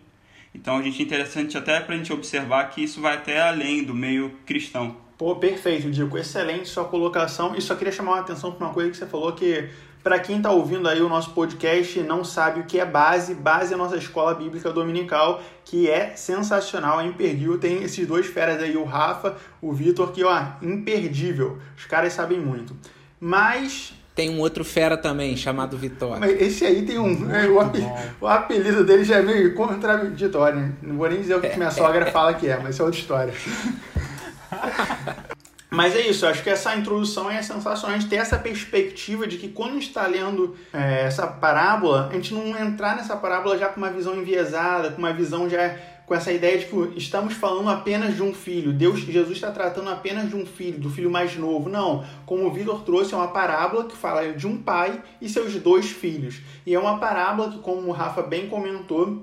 Então 0.54 0.78
a 0.78 0.82
gente 0.82 1.02
é 1.02 1.06
interessante 1.06 1.58
até 1.58 1.80
para 1.80 1.96
a 1.96 1.98
gente 1.98 2.14
observar 2.14 2.70
que 2.70 2.84
isso 2.84 3.02
vai 3.02 3.16
até 3.16 3.42
além 3.42 3.84
do 3.84 3.94
meio 3.94 4.32
cristão. 4.46 4.96
Pô, 5.18 5.36
perfeito, 5.36 5.90
Dico. 5.90 6.18
Excelente 6.18 6.68
sua 6.68 6.86
colocação. 6.86 7.56
E 7.56 7.62
só 7.62 7.76
queria 7.76 7.94
chamar 7.94 8.18
a 8.18 8.20
atenção 8.20 8.52
para 8.52 8.66
uma 8.66 8.74
coisa 8.74 8.92
que 8.92 8.98
você 8.98 9.06
falou 9.06 9.32
que 9.34 9.70
para 10.04 10.20
quem 10.20 10.38
está 10.38 10.52
ouvindo 10.52 10.90
aí 10.90 11.02
o 11.02 11.08
nosso 11.08 11.32
podcast 11.32 11.98
e 11.98 12.04
não 12.04 12.26
sabe 12.26 12.60
o 12.60 12.66
que 12.66 12.78
é 12.78 12.86
base, 12.86 13.34
base 13.34 13.72
é 13.72 13.76
a 13.76 13.78
nossa 13.78 13.96
escola 13.96 14.36
bíblica 14.36 14.70
dominical, 14.70 15.42
que 15.64 15.90
é 15.90 16.14
sensacional, 16.18 17.00
é 17.00 17.06
imperdível. 17.06 17.58
Tem 17.58 17.82
esses 17.84 18.06
dois 18.06 18.26
feras 18.26 18.62
aí, 18.62 18.76
o 18.76 18.84
Rafa, 18.84 19.38
o 19.62 19.72
Vitor, 19.72 20.12
que 20.12 20.24
ó, 20.26 20.46
imperdível. 20.62 21.58
Os 21.78 21.86
caras 21.86 22.12
sabem 22.12 22.38
muito. 22.38 22.76
Mas 23.18 23.94
tem 24.16 24.30
um 24.30 24.40
outro 24.40 24.64
fera 24.64 24.96
também, 24.96 25.36
chamado 25.36 25.78
Vitória. 25.78 26.20
Mas 26.20 26.42
esse 26.42 26.66
aí 26.66 26.84
tem 26.84 27.00
um. 27.00 27.32
É, 27.32 27.48
o, 27.48 27.60
apelido, 27.60 27.92
o, 28.22 28.28
apelido 28.28 28.84
dele 28.84 29.04
já 29.04 29.18
é 29.18 29.22
meio 29.22 29.54
contraditório. 29.56 30.60
Né? 30.60 30.72
Não 30.82 30.98
vou 30.98 31.10
nem 31.10 31.20
dizer 31.20 31.36
o 31.36 31.42
que 31.42 31.56
minha 31.58 31.72
sogra 31.72 32.06
fala 32.08 32.34
que 32.34 32.48
é, 32.48 32.58
mas 32.58 32.76
isso 32.76 32.82
é 32.82 32.86
outra 32.86 33.00
história. 33.00 33.34
Mas 35.74 35.96
é 35.96 36.02
isso, 36.02 36.24
eu 36.24 36.30
acho 36.30 36.44
que 36.44 36.52
essa 36.52 36.76
introdução 36.76 37.32
é 37.32 37.42
sensacional. 37.42 37.96
A 37.96 38.00
gente 38.00 38.08
ter 38.08 38.18
essa 38.18 38.38
perspectiva 38.38 39.26
de 39.26 39.38
que 39.38 39.48
quando 39.48 39.72
a 39.72 39.74
gente 39.74 39.88
está 39.88 40.06
lendo 40.06 40.56
é, 40.72 41.02
essa 41.02 41.26
parábola, 41.26 42.10
a 42.12 42.14
gente 42.14 42.32
não 42.32 42.56
entrar 42.56 42.96
nessa 42.96 43.16
parábola 43.16 43.58
já 43.58 43.70
com 43.70 43.80
uma 43.80 43.90
visão 43.90 44.16
enviesada, 44.16 44.92
com 44.92 45.00
uma 45.00 45.12
visão 45.12 45.50
já 45.50 45.76
com 46.06 46.14
essa 46.14 46.32
ideia 46.32 46.58
de 46.58 46.66
que 46.66 46.76
estamos 46.98 47.34
falando 47.34 47.70
apenas 47.70 48.16
de 48.16 48.22
um 48.22 48.34
filho. 48.34 48.74
Deus, 48.74 49.00
Jesus 49.00 49.38
está 49.38 49.52
tratando 49.52 49.90
apenas 49.90 50.30
de 50.30 50.36
um 50.36 50.46
filho, 50.46 50.80
do 50.80 50.90
filho 50.90 51.10
mais 51.10 51.36
novo. 51.36 51.70
Não, 51.70 52.06
como 52.26 52.46
o 52.46 52.52
Vitor 52.52 52.82
trouxe, 52.84 53.14
é 53.14 53.18
uma 53.18 53.30
parábola 53.30 53.86
que 53.86 53.96
fala 53.96 54.34
de 54.34 54.48
um 54.48 54.62
pai 54.62 55.02
e 55.22 55.30
seus 55.30 55.54
dois 55.56 55.90
filhos. 55.90 56.42
E 56.66 56.74
é 56.74 56.80
uma 56.80 56.98
parábola 56.98 57.52
que, 57.52 57.60
como 57.60 57.88
o 57.88 57.92
Rafa 57.92 58.22
bem 58.22 58.48
comentou, 58.48 59.22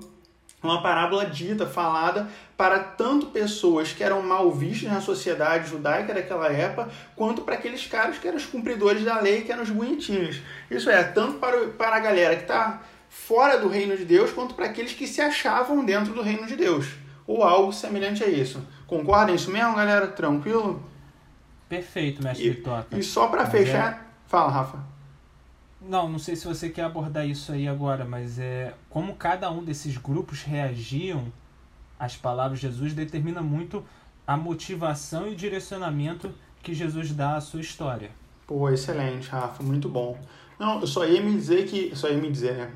uma 0.63 0.81
parábola 0.81 1.25
dita, 1.25 1.65
falada 1.65 2.27
para 2.55 2.77
tanto 2.77 3.27
pessoas 3.27 3.91
que 3.91 4.03
eram 4.03 4.21
mal 4.21 4.51
vistas 4.51 4.91
na 4.91 5.01
sociedade 5.01 5.69
judaica 5.69 6.13
daquela 6.13 6.51
época, 6.51 6.89
quanto 7.15 7.41
para 7.41 7.55
aqueles 7.55 7.87
caras 7.87 8.19
que 8.19 8.27
eram 8.27 8.37
os 8.37 8.45
cumpridores 8.45 9.03
da 9.03 9.19
lei, 9.19 9.41
que 9.41 9.51
eram 9.51 9.63
os 9.63 9.71
bonitinhos. 9.71 10.39
Isso 10.69 10.87
é, 10.89 11.03
tanto 11.03 11.39
para, 11.39 11.69
para 11.69 11.95
a 11.95 11.99
galera 11.99 12.35
que 12.35 12.43
está 12.43 12.81
fora 13.11 13.59
do 13.59 13.67
reino 13.67 13.95
de 13.97 14.05
Deus, 14.05 14.31
quanto 14.31 14.55
para 14.55 14.67
aqueles 14.67 14.93
que 14.93 15.05
se 15.05 15.19
achavam 15.19 15.83
dentro 15.83 16.13
do 16.13 16.21
reino 16.21 16.47
de 16.47 16.55
Deus, 16.55 16.87
ou 17.27 17.43
algo 17.43 17.73
semelhante 17.73 18.23
a 18.23 18.27
isso. 18.29 18.65
Concordam? 18.87 19.33
É 19.33 19.35
isso 19.35 19.51
mesmo, 19.51 19.75
galera? 19.75 20.07
Tranquilo? 20.07 20.81
Perfeito, 21.67 22.23
mestre 22.23 22.47
E, 22.47 22.53
Toca. 22.55 22.97
e 22.97 23.03
só 23.03 23.27
pra 23.27 23.41
Mas 23.41 23.51
fechar. 23.51 24.15
Fala, 24.27 24.49
Rafa. 24.49 24.79
Não, 25.81 26.07
não 26.07 26.19
sei 26.19 26.37
se 26.37 26.47
você 26.47 26.69
quer 26.69 26.83
abordar 26.83 27.27
isso 27.27 27.51
aí 27.51 27.67
agora, 27.67 28.05
mas 28.05 28.39
é 28.39 28.73
como 28.89 29.13
cada 29.15 29.51
um 29.51 29.61
desses 29.61 29.97
grupos 29.97 30.43
reagiam 30.43 31.31
às 31.99 32.15
palavras 32.15 32.59
de 32.61 32.67
Jesus 32.67 32.93
determina 32.93 33.41
muito 33.41 33.83
a 34.25 34.37
motivação 34.37 35.27
e 35.27 35.35
direcionamento 35.35 36.33
que 36.63 36.73
Jesus 36.73 37.11
dá 37.11 37.35
à 37.35 37.41
sua 37.41 37.59
história. 37.59 38.11
Pô, 38.47 38.69
excelente, 38.69 39.27
Rafa, 39.29 39.63
muito 39.63 39.89
bom. 39.89 40.17
Não, 40.61 40.79
eu 40.79 40.85
só 40.85 41.03
ia 41.07 41.19
me 41.19 41.33
dizer 41.33 41.65
que. 41.65 41.91
Só 41.95 42.07
ia 42.07 42.17
me 42.17 42.29
dizer, 42.29 42.53
né? 42.53 42.71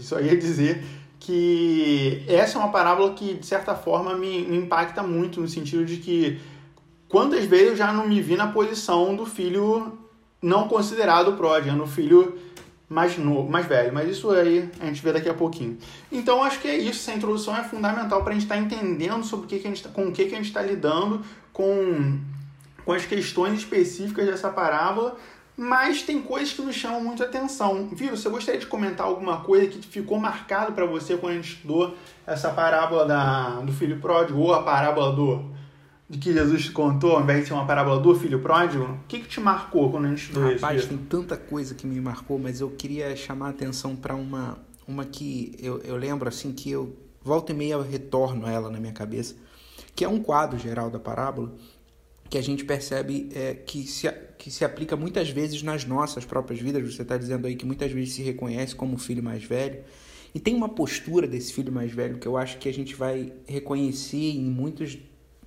Só 0.00 0.20
ia 0.20 0.36
dizer 0.36 0.84
que 1.18 2.24
essa 2.28 2.56
é 2.56 2.60
uma 2.60 2.70
parábola 2.70 3.14
que, 3.14 3.34
de 3.34 3.44
certa 3.44 3.74
forma, 3.74 4.14
me, 4.14 4.42
me 4.42 4.56
impacta 4.58 5.02
muito, 5.02 5.40
no 5.40 5.48
sentido 5.48 5.84
de 5.84 5.96
que 5.96 6.38
quantas 7.08 7.44
vezes 7.44 7.70
eu 7.70 7.76
já 7.76 7.92
não 7.92 8.06
me 8.06 8.22
vi 8.22 8.36
na 8.36 8.46
posição 8.46 9.16
do 9.16 9.26
filho 9.26 9.98
não 10.40 10.68
considerado 10.68 11.32
pródigo, 11.32 11.74
no 11.74 11.88
filho 11.88 12.38
mais 12.88 13.18
novo, 13.18 13.50
mais 13.50 13.66
velho, 13.66 13.92
mas 13.92 14.08
isso 14.08 14.30
aí 14.30 14.70
a 14.78 14.86
gente 14.86 15.02
vê 15.02 15.12
daqui 15.12 15.28
a 15.28 15.34
pouquinho. 15.34 15.76
Então 16.12 16.44
acho 16.44 16.60
que 16.60 16.68
é 16.68 16.76
isso, 16.76 17.00
essa 17.00 17.18
introdução 17.18 17.56
é 17.56 17.64
fundamental 17.64 18.22
para 18.22 18.30
a 18.30 18.34
gente 18.34 18.44
estar 18.44 18.56
entendendo 18.56 19.24
sobre 19.24 19.46
o 19.46 19.48
que, 19.48 19.58
que 19.58 19.66
a 19.66 19.70
gente 19.70 19.82
tá, 19.82 19.88
com 19.88 20.06
o 20.06 20.12
que, 20.12 20.26
que 20.26 20.34
a 20.34 20.36
gente 20.36 20.46
está 20.46 20.62
lidando, 20.62 21.22
com, 21.52 22.20
com 22.84 22.92
as 22.92 23.04
questões 23.04 23.58
específicas 23.58 24.26
dessa 24.26 24.48
parábola, 24.48 25.16
mas 25.56 26.02
tem 26.02 26.20
coisas 26.20 26.52
que 26.52 26.60
nos 26.60 26.74
chamam 26.74 27.02
muito 27.02 27.22
a 27.22 27.26
atenção. 27.26 27.88
Viu? 27.92 28.16
Você 28.16 28.28
gostaria 28.28 28.60
de 28.60 28.66
comentar 28.66 29.06
alguma 29.06 29.40
coisa 29.40 29.66
que 29.66 29.80
ficou 29.86 30.18
marcado 30.18 30.72
para 30.72 30.84
você 30.84 31.16
quando 31.16 31.32
a 31.32 31.36
gente 31.36 31.54
estudou 31.54 31.96
essa 32.26 32.50
parábola 32.50 33.06
da, 33.06 33.60
do 33.60 33.72
filho 33.72 33.98
pródigo 33.98 34.38
ou 34.38 34.52
a 34.52 34.62
parábola 34.62 35.14
do 35.14 35.56
de 36.08 36.18
que 36.18 36.32
Jesus 36.32 36.66
te 36.66 36.70
contou, 36.70 37.16
ao 37.16 37.22
invés 37.22 37.40
de 37.40 37.48
ser 37.48 37.54
uma 37.54 37.66
parábola 37.66 38.00
do 38.00 38.14
filho 38.14 38.38
pródigo? 38.40 38.84
O 38.84 38.98
que, 39.08 39.18
que 39.20 39.28
te 39.28 39.40
marcou 39.40 39.90
quando 39.90 40.04
a 40.04 40.08
gente 40.08 40.22
estudou 40.22 40.52
Rapaz, 40.52 40.80
isso? 40.80 40.88
tem 40.88 40.98
tanta 40.98 41.36
coisa 41.36 41.74
que 41.74 41.84
me 41.84 42.00
marcou, 42.00 42.38
mas 42.38 42.60
eu 42.60 42.70
queria 42.70 43.16
chamar 43.16 43.48
a 43.48 43.50
atenção 43.50 43.96
para 43.96 44.14
uma, 44.14 44.56
uma 44.86 45.04
que 45.04 45.56
eu, 45.58 45.80
eu 45.80 45.96
lembro 45.96 46.28
assim 46.28 46.52
que 46.52 46.70
eu 46.70 46.96
volta 47.24 47.50
e 47.50 47.56
meia 47.56 47.72
eu 47.72 47.82
retorno 47.82 48.46
a 48.46 48.52
ela 48.52 48.70
na 48.70 48.78
minha 48.78 48.92
cabeça, 48.92 49.34
que 49.96 50.04
é 50.04 50.08
um 50.08 50.20
quadro 50.20 50.56
geral 50.56 50.90
da 50.90 51.00
parábola 51.00 51.52
que 52.28 52.38
a 52.38 52.42
gente 52.42 52.64
percebe 52.64 53.28
é, 53.34 53.54
que, 53.54 53.86
se, 53.86 54.10
que 54.38 54.50
se 54.50 54.64
aplica 54.64 54.96
muitas 54.96 55.30
vezes 55.30 55.62
nas 55.62 55.84
nossas 55.84 56.24
próprias 56.24 56.60
vidas. 56.60 56.94
Você 56.94 57.02
está 57.02 57.16
dizendo 57.16 57.46
aí 57.46 57.54
que 57.54 57.66
muitas 57.66 57.90
vezes 57.92 58.14
se 58.14 58.22
reconhece 58.22 58.74
como 58.74 58.98
filho 58.98 59.22
mais 59.22 59.44
velho. 59.44 59.84
E 60.34 60.40
tem 60.40 60.54
uma 60.54 60.68
postura 60.68 61.26
desse 61.26 61.52
filho 61.52 61.72
mais 61.72 61.92
velho 61.92 62.18
que 62.18 62.26
eu 62.26 62.36
acho 62.36 62.58
que 62.58 62.68
a 62.68 62.74
gente 62.74 62.94
vai 62.94 63.32
reconhecer 63.46 64.32
em 64.32 64.44
muitos 64.44 64.98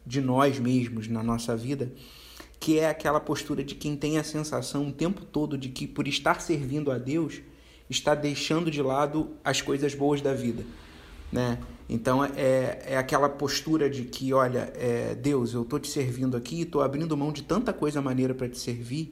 de 0.06 0.22
nós 0.22 0.58
mesmos 0.58 1.08
na 1.08 1.22
nossa 1.22 1.56
vida, 1.56 1.92
que 2.60 2.80
é 2.80 2.90
aquela 2.90 3.20
postura 3.20 3.64
de 3.64 3.76
quem 3.76 3.96
tem 3.96 4.18
a 4.18 4.24
sensação 4.24 4.88
o 4.88 4.92
tempo 4.92 5.24
todo 5.24 5.58
de 5.58 5.70
que 5.70 5.86
por 5.86 6.08
estar 6.08 6.42
servindo 6.42 6.92
a 6.92 6.98
Deus 6.98 7.42
está 7.90 8.16
deixando 8.16 8.72
de 8.72 8.82
lado 8.82 9.32
as 9.44 9.62
coisas 9.62 9.94
boas 9.94 10.22
da 10.22 10.34
vida, 10.34 10.66
né? 11.32 11.60
Então 11.89 12.24
é, 12.24 12.79
é 12.86 12.98
aquela 12.98 13.27
postura 13.27 13.89
de 13.89 14.03
que, 14.03 14.31
olha, 14.31 14.72
é, 14.75 15.15
Deus, 15.15 15.53
eu 15.53 15.65
tô 15.65 15.79
te 15.79 15.88
servindo 15.88 16.38
aqui, 16.38 16.63
tô 16.63 16.81
abrindo 16.81 17.17
mão 17.17 17.31
de 17.31 17.41
tanta 17.41 17.74
coisa 17.74 18.00
maneira 18.00 18.36
para 18.36 18.48
te 18.48 18.60
servir. 18.60 19.12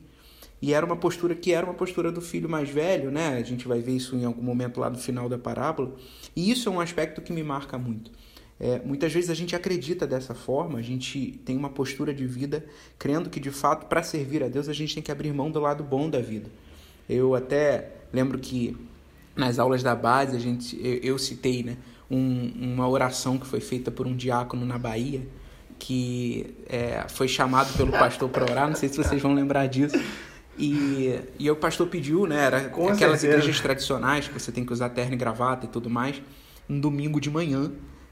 E 0.62 0.74
era 0.74 0.86
uma 0.86 0.96
postura 0.96 1.36
que 1.36 1.52
era 1.52 1.66
uma 1.66 1.74
postura 1.74 2.12
do 2.12 2.22
filho 2.22 2.48
mais 2.48 2.70
velho, 2.70 3.12
né? 3.12 3.38
A 3.38 3.44
gente 3.44 3.68
vai 3.68 3.80
ver 3.80 3.94
isso 3.94 4.16
em 4.16 4.26
algum 4.26 4.42
momento 4.42 4.80
lá 4.80 4.90
no 4.90 4.98
final 4.98 5.28
da 5.28 5.38
parábola. 5.38 5.96
E 6.36 6.50
isso 6.52 6.70
é 6.70 6.72
um 6.72 6.80
aspecto 6.80 7.22
que 7.22 7.34
me 7.34 7.44
marca 7.44 7.78
muito. 7.78 8.12
É, 8.60 8.80
muitas 8.84 9.14
vezes 9.14 9.30
a 9.30 9.36
gente 9.36 9.56
acredita 9.56 10.08
dessa 10.08 10.34
forma, 10.34 10.80
a 10.80 10.82
gente 10.82 11.40
tem 11.46 11.56
uma 11.56 11.70
postura 11.70 12.12
de 12.12 12.26
vida 12.26 12.66
crendo 12.98 13.30
que 13.30 13.40
de 13.40 13.52
fato 13.52 13.86
para 13.86 14.02
servir 14.02 14.44
a 14.44 14.48
Deus 14.48 14.68
a 14.68 14.74
gente 14.74 14.96
tem 14.96 15.04
que 15.04 15.12
abrir 15.12 15.32
mão 15.32 15.52
do 15.52 15.60
lado 15.60 15.84
bom 15.84 16.10
da 16.10 16.20
vida. 16.20 16.50
Eu 17.08 17.36
até 17.36 17.92
lembro 18.12 18.40
que 18.40 18.76
nas 19.36 19.60
aulas 19.60 19.84
da 19.84 19.96
base 19.96 20.36
a 20.36 20.40
gente, 20.40 20.76
eu, 20.84 20.96
eu 21.04 21.18
citei 21.20 21.62
né, 21.62 21.78
um, 22.10 22.52
uma 22.74 22.88
oração 22.88 23.38
que 23.38 23.46
foi 23.46 23.60
feita 23.60 23.92
por 23.92 24.08
um 24.08 24.16
diácono 24.16 24.66
na 24.66 24.78
Bahia 24.78 25.22
que 25.80 26.56
é, 26.68 27.06
foi 27.08 27.28
chamado 27.28 27.76
pelo 27.78 27.92
pastor 27.92 28.30
para 28.30 28.44
orar, 28.44 28.68
não 28.68 28.76
sei 28.76 28.90
se 28.90 28.98
vocês 28.98 29.22
vão 29.22 29.34
lembrar 29.34 29.68
disso. 29.68 30.00
E, 30.58 31.20
e 31.38 31.52
o 31.52 31.56
pastor 31.56 31.88
pediu, 31.88 32.26
né? 32.26 32.46
Era 32.46 32.70
Com 32.70 32.90
aquelas 32.90 33.22
certeza. 33.22 33.44
igrejas 33.44 33.62
tradicionais 33.62 34.28
que 34.28 34.34
você 34.34 34.52
tem 34.52 34.66
que 34.66 34.74
usar 34.74 34.90
terno 34.90 35.14
e 35.14 35.18
gravata 35.18 35.66
e 35.66 35.70
tudo 35.70 35.90
mais, 35.90 36.22
um 36.68 36.80
domingo 36.80 37.22
de 37.22 37.30
manhã. 37.30 37.72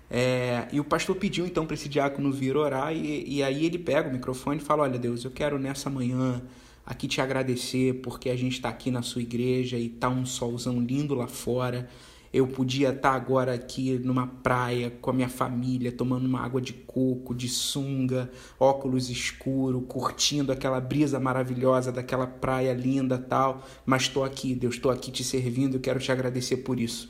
É, 0.09 0.67
e 0.71 0.79
o 0.79 0.83
pastor 0.83 1.15
pediu 1.15 1.47
então 1.47 1.65
para 1.65 1.73
esse 1.73 1.89
diácono 1.89 2.31
vir 2.31 2.55
orar, 2.55 2.95
e, 2.95 3.37
e 3.37 3.43
aí 3.43 3.65
ele 3.65 3.79
pega 3.79 4.07
o 4.07 4.11
microfone 4.11 4.57
e 4.57 4.63
fala: 4.63 4.83
Olha, 4.83 4.99
Deus, 4.99 5.25
eu 5.25 5.31
quero 5.31 5.57
nessa 5.57 5.89
manhã 5.89 6.43
aqui 6.85 7.07
te 7.07 7.19
agradecer 7.19 7.95
porque 7.95 8.29
a 8.29 8.35
gente 8.35 8.53
está 8.53 8.69
aqui 8.69 8.91
na 8.91 9.01
sua 9.01 9.23
igreja 9.23 9.77
e 9.79 9.89
tá 9.89 10.07
um 10.07 10.25
solzão 10.25 10.79
lindo 10.79 11.15
lá 11.15 11.27
fora. 11.27 11.89
Eu 12.35 12.45
podia 12.45 12.89
estar 12.89 13.13
agora 13.13 13.53
aqui 13.53 13.97
numa 13.97 14.27
praia 14.27 14.91
com 14.99 15.09
a 15.09 15.13
minha 15.13 15.29
família, 15.29 15.89
tomando 15.89 16.25
uma 16.25 16.41
água 16.41 16.59
de 16.59 16.73
coco, 16.73 17.33
de 17.33 17.47
sunga, 17.47 18.29
óculos 18.59 19.09
escuro, 19.09 19.79
curtindo 19.79 20.51
aquela 20.51 20.81
brisa 20.81 21.17
maravilhosa 21.17 21.93
daquela 21.93 22.27
praia 22.27 22.73
linda 22.73 23.17
tal. 23.17 23.65
Mas 23.85 24.01
estou 24.01 24.21
aqui, 24.21 24.53
Deus, 24.53 24.75
estou 24.75 24.91
aqui 24.91 25.11
te 25.11 25.23
servindo, 25.23 25.79
quero 25.79 25.97
te 25.97 26.11
agradecer 26.11 26.57
por 26.57 26.77
isso. 26.77 27.09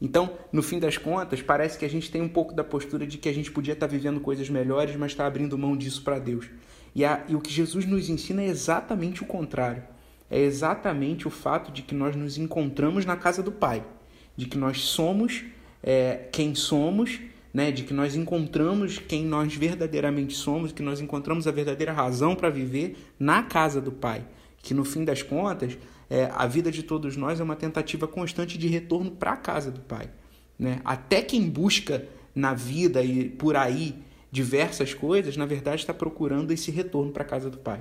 Então, 0.00 0.38
no 0.52 0.62
fim 0.62 0.78
das 0.78 0.96
contas, 0.96 1.42
parece 1.42 1.76
que 1.76 1.84
a 1.84 1.90
gente 1.90 2.08
tem 2.08 2.22
um 2.22 2.28
pouco 2.28 2.54
da 2.54 2.62
postura 2.62 3.04
de 3.04 3.18
que 3.18 3.28
a 3.28 3.34
gente 3.34 3.50
podia 3.50 3.74
estar 3.74 3.88
vivendo 3.88 4.20
coisas 4.20 4.48
melhores, 4.48 4.94
mas 4.94 5.10
está 5.10 5.26
abrindo 5.26 5.58
mão 5.58 5.76
disso 5.76 6.04
para 6.04 6.20
Deus. 6.20 6.48
E, 6.94 7.04
a, 7.04 7.24
e 7.28 7.34
o 7.34 7.40
que 7.40 7.50
Jesus 7.50 7.86
nos 7.86 8.08
ensina 8.08 8.40
é 8.40 8.46
exatamente 8.46 9.20
o 9.20 9.26
contrário. 9.26 9.82
É 10.30 10.38
exatamente 10.38 11.26
o 11.26 11.30
fato 11.30 11.72
de 11.72 11.82
que 11.82 11.92
nós 11.92 12.14
nos 12.14 12.38
encontramos 12.38 13.04
na 13.04 13.16
casa 13.16 13.42
do 13.42 13.50
Pai, 13.50 13.84
de 14.40 14.46
que 14.46 14.56
nós 14.56 14.80
somos 14.80 15.44
é, 15.82 16.28
quem 16.32 16.54
somos, 16.54 17.20
né? 17.52 17.70
de 17.70 17.84
que 17.84 17.92
nós 17.92 18.16
encontramos 18.16 18.98
quem 18.98 19.22
nós 19.22 19.54
verdadeiramente 19.54 20.34
somos, 20.34 20.72
que 20.72 20.82
nós 20.82 20.98
encontramos 20.98 21.46
a 21.46 21.50
verdadeira 21.50 21.92
razão 21.92 22.34
para 22.34 22.48
viver 22.48 22.96
na 23.18 23.42
casa 23.42 23.82
do 23.82 23.92
Pai. 23.92 24.24
Que 24.62 24.72
no 24.72 24.82
fim 24.82 25.04
das 25.04 25.22
contas, 25.22 25.76
é, 26.08 26.30
a 26.34 26.46
vida 26.46 26.72
de 26.72 26.82
todos 26.82 27.18
nós 27.18 27.38
é 27.38 27.44
uma 27.44 27.54
tentativa 27.54 28.08
constante 28.08 28.56
de 28.56 28.66
retorno 28.66 29.10
para 29.10 29.32
a 29.32 29.36
casa 29.36 29.70
do 29.70 29.80
Pai. 29.80 30.08
Né? 30.58 30.80
Até 30.86 31.20
quem 31.20 31.46
busca 31.46 32.08
na 32.34 32.54
vida 32.54 33.02
e 33.02 33.28
por 33.28 33.56
aí 33.56 33.94
diversas 34.32 34.94
coisas, 34.94 35.36
na 35.36 35.44
verdade 35.44 35.82
está 35.82 35.92
procurando 35.92 36.50
esse 36.50 36.70
retorno 36.70 37.12
para 37.12 37.24
a 37.24 37.26
casa 37.26 37.50
do 37.50 37.58
Pai. 37.58 37.80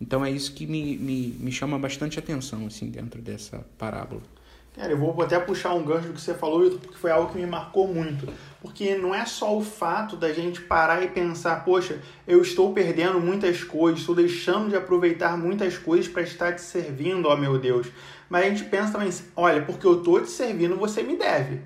Então 0.00 0.24
é 0.24 0.30
isso 0.30 0.54
que 0.54 0.66
me, 0.66 0.96
me, 0.96 1.36
me 1.38 1.52
chama 1.52 1.78
bastante 1.78 2.18
atenção 2.18 2.66
assim 2.66 2.88
dentro 2.88 3.20
dessa 3.20 3.66
parábola. 3.76 4.37
Cara, 4.78 4.92
eu 4.92 4.96
vou 4.96 5.20
até 5.20 5.40
puxar 5.40 5.74
um 5.74 5.82
gancho 5.82 6.06
do 6.06 6.14
que 6.14 6.20
você 6.20 6.32
falou, 6.32 6.70
porque 6.70 6.96
foi 6.96 7.10
algo 7.10 7.32
que 7.32 7.36
me 7.36 7.44
marcou 7.44 7.88
muito. 7.88 8.32
Porque 8.60 8.94
não 8.94 9.12
é 9.12 9.26
só 9.26 9.56
o 9.56 9.60
fato 9.60 10.14
da 10.14 10.32
gente 10.32 10.60
parar 10.60 11.02
e 11.02 11.08
pensar, 11.08 11.64
poxa, 11.64 12.00
eu 12.28 12.40
estou 12.40 12.72
perdendo 12.72 13.20
muitas 13.20 13.64
coisas, 13.64 13.98
estou 13.98 14.14
deixando 14.14 14.68
de 14.68 14.76
aproveitar 14.76 15.36
muitas 15.36 15.76
coisas 15.76 16.06
para 16.06 16.22
estar 16.22 16.52
te 16.52 16.60
servindo, 16.60 17.26
ó 17.26 17.36
meu 17.36 17.58
Deus. 17.58 17.88
Mas 18.30 18.44
a 18.44 18.48
gente 18.50 18.64
pensa 18.66 18.92
também, 18.92 19.10
olha, 19.34 19.62
porque 19.62 19.84
eu 19.84 19.98
estou 19.98 20.20
te 20.20 20.30
servindo, 20.30 20.76
você 20.76 21.02
me 21.02 21.16
deve. 21.16 21.60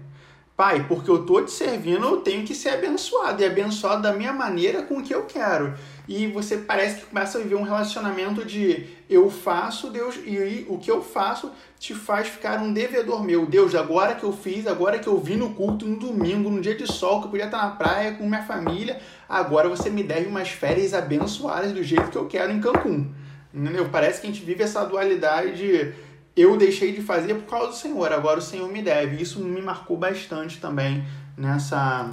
Pai, 0.63 0.87
porque 0.87 1.11
eu 1.11 1.23
estou 1.23 1.45
te 1.45 1.51
servindo, 1.51 2.07
eu 2.07 2.17
tenho 2.19 2.45
que 2.45 2.55
ser 2.55 2.69
abençoado. 2.69 3.43
E 3.43 3.45
abençoado 3.45 4.01
da 4.01 4.13
minha 4.13 4.33
maneira 4.33 4.85
com 4.85 4.99
o 4.99 5.03
que 5.03 5.13
eu 5.13 5.25
quero. 5.25 5.75
E 6.07 6.29
você 6.29 6.57
parece 6.57 7.01
que 7.01 7.07
começa 7.07 7.37
a 7.37 7.41
viver 7.41 7.57
um 7.57 7.65
relacionamento 7.65 8.45
de 8.45 8.87
eu 9.11 9.29
faço, 9.29 9.91
Deus, 9.91 10.15
e 10.25 10.65
o 10.69 10.79
que 10.79 10.89
eu 10.89 11.03
faço 11.03 11.51
te 11.81 11.97
faz 11.97 12.29
ficar 12.29 12.61
um 12.61 12.73
devedor 12.73 13.25
meu. 13.25 13.45
Deus, 13.45 13.75
agora 13.75 14.15
que 14.15 14.23
eu 14.23 14.33
fiz, 14.33 14.69
agora 14.69 15.01
que 15.01 15.09
eu 15.09 15.19
vim 15.19 15.35
no 15.35 15.53
culto 15.53 15.85
no 15.85 15.99
domingo, 15.99 16.49
no 16.49 16.61
dia 16.61 16.77
de 16.77 16.87
sol, 16.87 17.19
que 17.19 17.27
eu 17.27 17.31
podia 17.31 17.47
estar 17.47 17.61
na 17.61 17.71
praia 17.71 18.13
com 18.13 18.29
minha 18.29 18.45
família, 18.45 19.01
agora 19.29 19.69
você 19.69 19.91
me 19.91 20.05
deve 20.05 20.29
umas 20.29 20.51
férias 20.51 20.95
abençoadas 20.95 21.73
do 21.73 21.83
jeito 21.83 22.09
que 22.09 22.17
eu 22.17 22.29
quero 22.29 22.53
em 22.53 22.61
Cancún. 22.61 23.11
Entendeu? 23.53 23.89
Parece 23.91 24.21
que 24.21 24.29
a 24.29 24.31
gente 24.31 24.45
vive 24.45 24.63
essa 24.63 24.85
dualidade 24.85 25.57
de 25.57 25.93
eu 26.37 26.57
deixei 26.57 26.93
de 26.93 27.03
fazer 27.03 27.35
por 27.35 27.51
causa 27.51 27.69
do 27.69 27.75
Senhor, 27.75 28.13
agora 28.13 28.39
o 28.39 28.43
Senhor 28.43 28.69
me 28.71 28.83
deve. 28.83 29.23
Isso 29.23 29.41
me 29.41 29.61
marcou 29.61 29.97
bastante 29.97 30.59
também 30.59 31.05
nessa, 31.37 32.11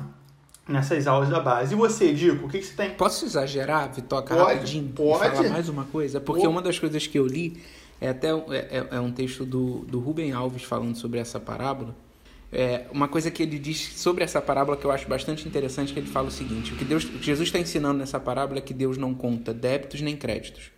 nessas 0.67 1.07
aulas 1.07 1.29
da 1.29 1.39
base. 1.39 1.73
E 1.73 1.77
você, 1.77 2.13
Dico, 2.13 2.45
o 2.45 2.49
que, 2.49 2.59
que 2.59 2.65
você 2.65 2.73
tem? 2.73 2.89
Posso 2.91 3.25
exagerar, 3.25 3.91
Vitoca, 3.93 4.35
Pode, 4.35 4.53
rapidinho? 4.55 4.89
pode. 4.89 5.25
E 5.25 5.35
falar 5.37 5.49
mais 5.49 5.69
uma 5.69 5.85
coisa? 5.85 6.19
Porque 6.19 6.47
uma 6.47 6.61
das 6.61 6.77
coisas 6.77 7.07
que 7.07 7.17
eu 7.17 7.25
li 7.25 7.61
é 8.01 8.09
até 8.09 8.29
é, 8.29 8.33
é- 8.71 8.87
é 8.91 8.99
um 8.99 9.11
texto 9.11 9.45
do, 9.45 9.79
do 9.79 9.99
Rubem 9.99 10.31
Alves 10.31 10.63
falando 10.63 10.95
sobre 10.95 11.19
essa 11.19 11.39
parábola. 11.39 11.95
É, 12.51 12.85
uma 12.91 13.07
coisa 13.07 13.29
que 13.29 13.43
ele 13.43 13.59
diz 13.59 13.93
sobre 13.99 14.23
essa 14.23 14.41
parábola 14.41 14.75
que 14.75 14.83
eu 14.83 14.91
acho 14.91 15.07
bastante 15.07 15.47
interessante, 15.47 15.93
que 15.93 15.99
ele 15.99 16.07
fala 16.09 16.29
o 16.29 16.31
seguinte, 16.31 16.73
o 16.73 16.75
que, 16.75 16.83
Deus, 16.83 17.03
o 17.03 17.09
que 17.09 17.23
Jesus 17.23 17.47
está 17.47 17.59
ensinando 17.59 17.99
nessa 17.99 18.19
parábola 18.19 18.57
é 18.57 18.61
que 18.61 18.73
Deus 18.73 18.97
não 18.97 19.13
conta 19.13 19.53
débitos 19.53 20.01
nem 20.01 20.17
créditos. 20.17 20.71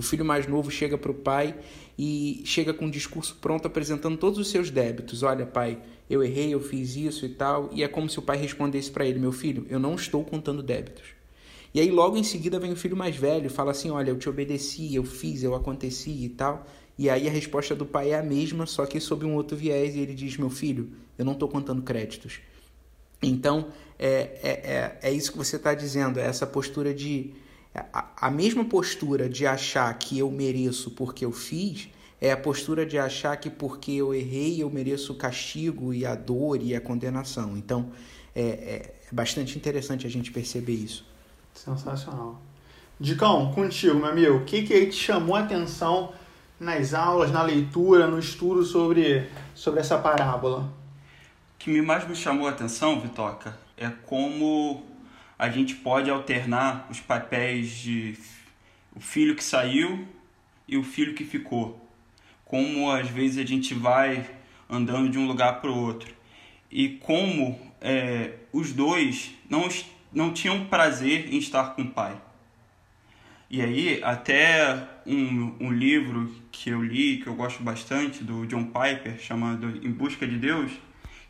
O 0.00 0.02
filho 0.02 0.24
mais 0.24 0.46
novo 0.46 0.70
chega 0.70 0.96
para 0.96 1.10
o 1.10 1.14
pai 1.14 1.54
e 1.98 2.40
chega 2.46 2.72
com 2.72 2.86
um 2.86 2.90
discurso 2.90 3.36
pronto 3.38 3.66
apresentando 3.66 4.16
todos 4.16 4.38
os 4.38 4.48
seus 4.48 4.70
débitos. 4.70 5.22
Olha, 5.22 5.44
pai, 5.44 5.78
eu 6.08 6.22
errei, 6.22 6.54
eu 6.54 6.60
fiz 6.60 6.96
isso 6.96 7.26
e 7.26 7.28
tal. 7.28 7.68
E 7.70 7.82
é 7.82 7.86
como 7.86 8.08
se 8.08 8.18
o 8.18 8.22
pai 8.22 8.38
respondesse 8.38 8.90
para 8.90 9.04
ele: 9.04 9.18
Meu 9.18 9.30
filho, 9.30 9.66
eu 9.68 9.78
não 9.78 9.94
estou 9.96 10.24
contando 10.24 10.62
débitos. 10.62 11.04
E 11.74 11.80
aí 11.80 11.90
logo 11.90 12.16
em 12.16 12.24
seguida 12.24 12.58
vem 12.58 12.72
o 12.72 12.76
filho 12.76 12.96
mais 12.96 13.14
velho, 13.14 13.50
fala 13.50 13.72
assim: 13.72 13.90
"Olha, 13.90 14.08
eu 14.08 14.16
te 14.16 14.26
obedeci, 14.26 14.94
eu 14.94 15.04
fiz, 15.04 15.42
eu 15.42 15.54
aconteci 15.54 16.24
e 16.24 16.30
tal". 16.30 16.66
E 16.98 17.10
aí 17.10 17.28
a 17.28 17.30
resposta 17.30 17.74
do 17.74 17.84
pai 17.84 18.12
é 18.12 18.18
a 18.18 18.22
mesma, 18.22 18.64
só 18.64 18.86
que 18.86 18.98
sob 19.00 19.26
um 19.26 19.34
outro 19.34 19.54
viés, 19.54 19.94
e 19.96 19.98
ele 19.98 20.14
diz: 20.14 20.38
"Meu 20.38 20.48
filho, 20.48 20.88
eu 21.18 21.26
não 21.26 21.34
estou 21.34 21.46
contando 21.46 21.82
créditos". 21.82 22.40
Então, 23.22 23.68
é, 23.98 24.08
é, 24.42 24.50
é, 24.50 24.98
é 25.02 25.12
isso 25.12 25.30
que 25.30 25.36
você 25.36 25.56
está 25.56 25.74
dizendo, 25.74 26.18
é 26.18 26.24
essa 26.24 26.46
postura 26.46 26.94
de. 26.94 27.34
A, 27.74 28.26
a 28.26 28.30
mesma 28.30 28.64
postura 28.64 29.28
de 29.28 29.46
achar 29.46 29.92
que 29.98 30.18
eu 30.18 30.30
mereço 30.30 30.90
porque 30.90 31.24
eu 31.24 31.32
fiz, 31.32 31.88
é 32.20 32.32
a 32.32 32.36
postura 32.36 32.84
de 32.84 32.98
achar 32.98 33.36
que 33.36 33.48
porque 33.48 33.92
eu 33.92 34.14
errei 34.14 34.62
eu 34.62 34.68
mereço 34.68 35.12
o 35.12 35.16
castigo 35.16 35.94
e 35.94 36.04
a 36.04 36.14
dor 36.14 36.60
e 36.60 36.74
a 36.74 36.80
condenação. 36.80 37.56
Então, 37.56 37.90
é, 38.34 38.42
é, 38.42 38.94
é 39.10 39.14
bastante 39.14 39.56
interessante 39.56 40.06
a 40.06 40.10
gente 40.10 40.30
perceber 40.30 40.74
isso. 40.74 41.04
Sensacional. 41.54 42.40
Dicão, 42.98 43.52
contigo, 43.52 43.94
meu 43.94 44.10
amigo, 44.10 44.36
o 44.36 44.44
que, 44.44 44.62
que 44.62 44.74
aí 44.74 44.86
te 44.90 44.96
chamou 44.96 45.34
a 45.34 45.40
atenção 45.40 46.12
nas 46.58 46.92
aulas, 46.92 47.30
na 47.30 47.42
leitura, 47.42 48.06
no 48.06 48.18
estudo 48.18 48.62
sobre, 48.62 49.26
sobre 49.54 49.80
essa 49.80 49.96
parábola? 49.96 50.70
O 51.54 51.58
que 51.58 51.70
me 51.70 51.80
mais 51.80 52.06
me 52.06 52.14
chamou 52.14 52.46
a 52.46 52.50
atenção, 52.50 53.00
Vitoca, 53.00 53.56
é 53.76 53.88
como 54.04 54.82
a 55.40 55.48
gente 55.48 55.74
pode 55.76 56.10
alternar 56.10 56.86
os 56.90 57.00
papéis 57.00 57.70
de 57.70 58.14
o 58.94 59.00
filho 59.00 59.34
que 59.34 59.42
saiu 59.42 60.06
e 60.68 60.76
o 60.76 60.82
filho 60.84 61.14
que 61.14 61.24
ficou. 61.24 61.88
Como 62.44 62.90
às 62.90 63.08
vezes 63.08 63.38
a 63.38 63.46
gente 63.46 63.72
vai 63.72 64.28
andando 64.68 65.08
de 65.08 65.16
um 65.18 65.26
lugar 65.26 65.62
para 65.62 65.70
o 65.70 65.78
outro. 65.78 66.14
E 66.70 66.90
como 66.90 67.58
é, 67.80 68.34
os 68.52 68.74
dois 68.74 69.30
não, 69.48 69.66
não 70.12 70.30
tinham 70.30 70.66
prazer 70.66 71.32
em 71.32 71.38
estar 71.38 71.74
com 71.74 71.82
o 71.84 71.90
pai. 71.90 72.20
E 73.48 73.62
aí, 73.62 73.98
até 74.04 74.88
um, 75.06 75.56
um 75.58 75.72
livro 75.72 76.30
que 76.52 76.68
eu 76.68 76.82
li, 76.82 77.16
que 77.16 77.26
eu 77.26 77.34
gosto 77.34 77.62
bastante, 77.62 78.22
do 78.22 78.46
John 78.46 78.64
Piper, 78.64 79.18
chamado 79.18 79.70
Em 79.82 79.90
Busca 79.90 80.26
de 80.26 80.36
Deus, 80.36 80.70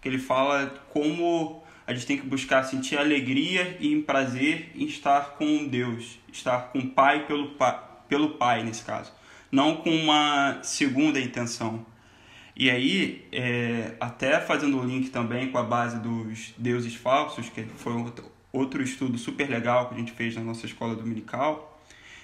que 0.03 0.09
ele 0.09 0.19
fala 0.19 0.67
como 0.93 1.60
a 1.91 1.95
gente 1.95 2.07
tem 2.07 2.17
que 2.17 2.25
buscar 2.25 2.63
sentir 2.63 2.97
alegria 2.97 3.77
e 3.81 4.01
prazer 4.03 4.71
em 4.77 4.85
estar 4.85 5.31
com 5.31 5.67
Deus, 5.67 6.21
estar 6.33 6.71
com 6.71 6.79
o 6.79 6.89
Pai 6.89 7.27
pelo, 7.27 7.57
pelo 8.09 8.31
Pai, 8.35 8.63
nesse 8.63 8.85
caso, 8.85 9.13
não 9.51 9.75
com 9.75 9.91
uma 9.91 10.61
segunda 10.63 11.19
intenção. 11.19 11.85
E 12.55 12.71
aí, 12.71 13.27
é, 13.33 13.97
até 13.99 14.39
fazendo 14.39 14.79
o 14.79 14.85
link 14.85 15.11
também 15.11 15.51
com 15.51 15.59
a 15.59 15.65
base 15.65 15.99
dos 15.99 16.55
deuses 16.57 16.95
falsos, 16.95 17.49
que 17.49 17.65
foi 17.65 17.93
outro 18.53 18.85
estudo 18.85 19.19
super 19.19 19.51
legal 19.51 19.89
que 19.89 19.97
a 19.97 19.99
gente 19.99 20.13
fez 20.13 20.37
na 20.37 20.43
nossa 20.43 20.67
escola 20.67 20.95
dominical, 20.95 21.83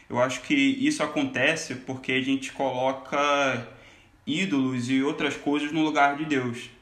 eu 0.08 0.20
acho 0.20 0.42
que 0.42 0.54
isso 0.54 1.02
acontece 1.02 1.74
porque 1.74 2.12
a 2.12 2.22
gente 2.22 2.52
coloca 2.52 3.66
ídolos 4.24 4.88
e 4.88 5.02
outras 5.02 5.36
coisas 5.36 5.72
no 5.72 5.82
lugar 5.82 6.16
de 6.16 6.24
Deus. 6.24 6.75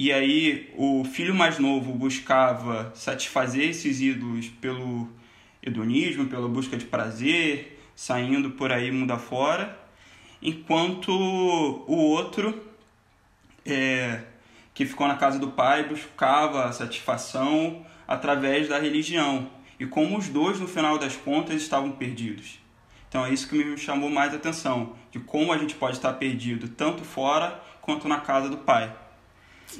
E 0.00 0.12
aí 0.12 0.72
o 0.76 1.02
filho 1.02 1.34
mais 1.34 1.58
novo 1.58 1.92
buscava 1.92 2.92
satisfazer 2.94 3.70
esses 3.70 4.00
ídolos 4.00 4.46
pelo 4.46 5.08
hedonismo, 5.60 6.28
pela 6.28 6.46
busca 6.46 6.76
de 6.76 6.84
prazer, 6.84 7.82
saindo 7.96 8.52
por 8.52 8.70
aí 8.70 8.92
mundo 8.92 9.10
afora, 9.10 9.76
enquanto 10.40 11.08
o 11.10 11.96
outro, 11.96 12.62
é, 13.66 14.20
que 14.72 14.86
ficou 14.86 15.08
na 15.08 15.16
casa 15.16 15.36
do 15.36 15.48
pai, 15.48 15.88
buscava 15.88 16.72
satisfação 16.72 17.84
através 18.06 18.68
da 18.68 18.78
religião 18.78 19.50
e 19.80 19.84
como 19.84 20.16
os 20.16 20.28
dois, 20.28 20.60
no 20.60 20.68
final 20.68 20.96
das 20.96 21.16
contas, 21.16 21.60
estavam 21.60 21.90
perdidos. 21.90 22.60
Então 23.08 23.26
é 23.26 23.32
isso 23.32 23.48
que 23.48 23.56
me 23.56 23.76
chamou 23.76 24.08
mais 24.08 24.32
atenção, 24.32 24.94
de 25.10 25.18
como 25.18 25.52
a 25.52 25.58
gente 25.58 25.74
pode 25.74 25.96
estar 25.96 26.12
perdido 26.12 26.68
tanto 26.68 27.02
fora 27.02 27.60
quanto 27.80 28.06
na 28.06 28.20
casa 28.20 28.48
do 28.48 28.58
Pai. 28.58 29.07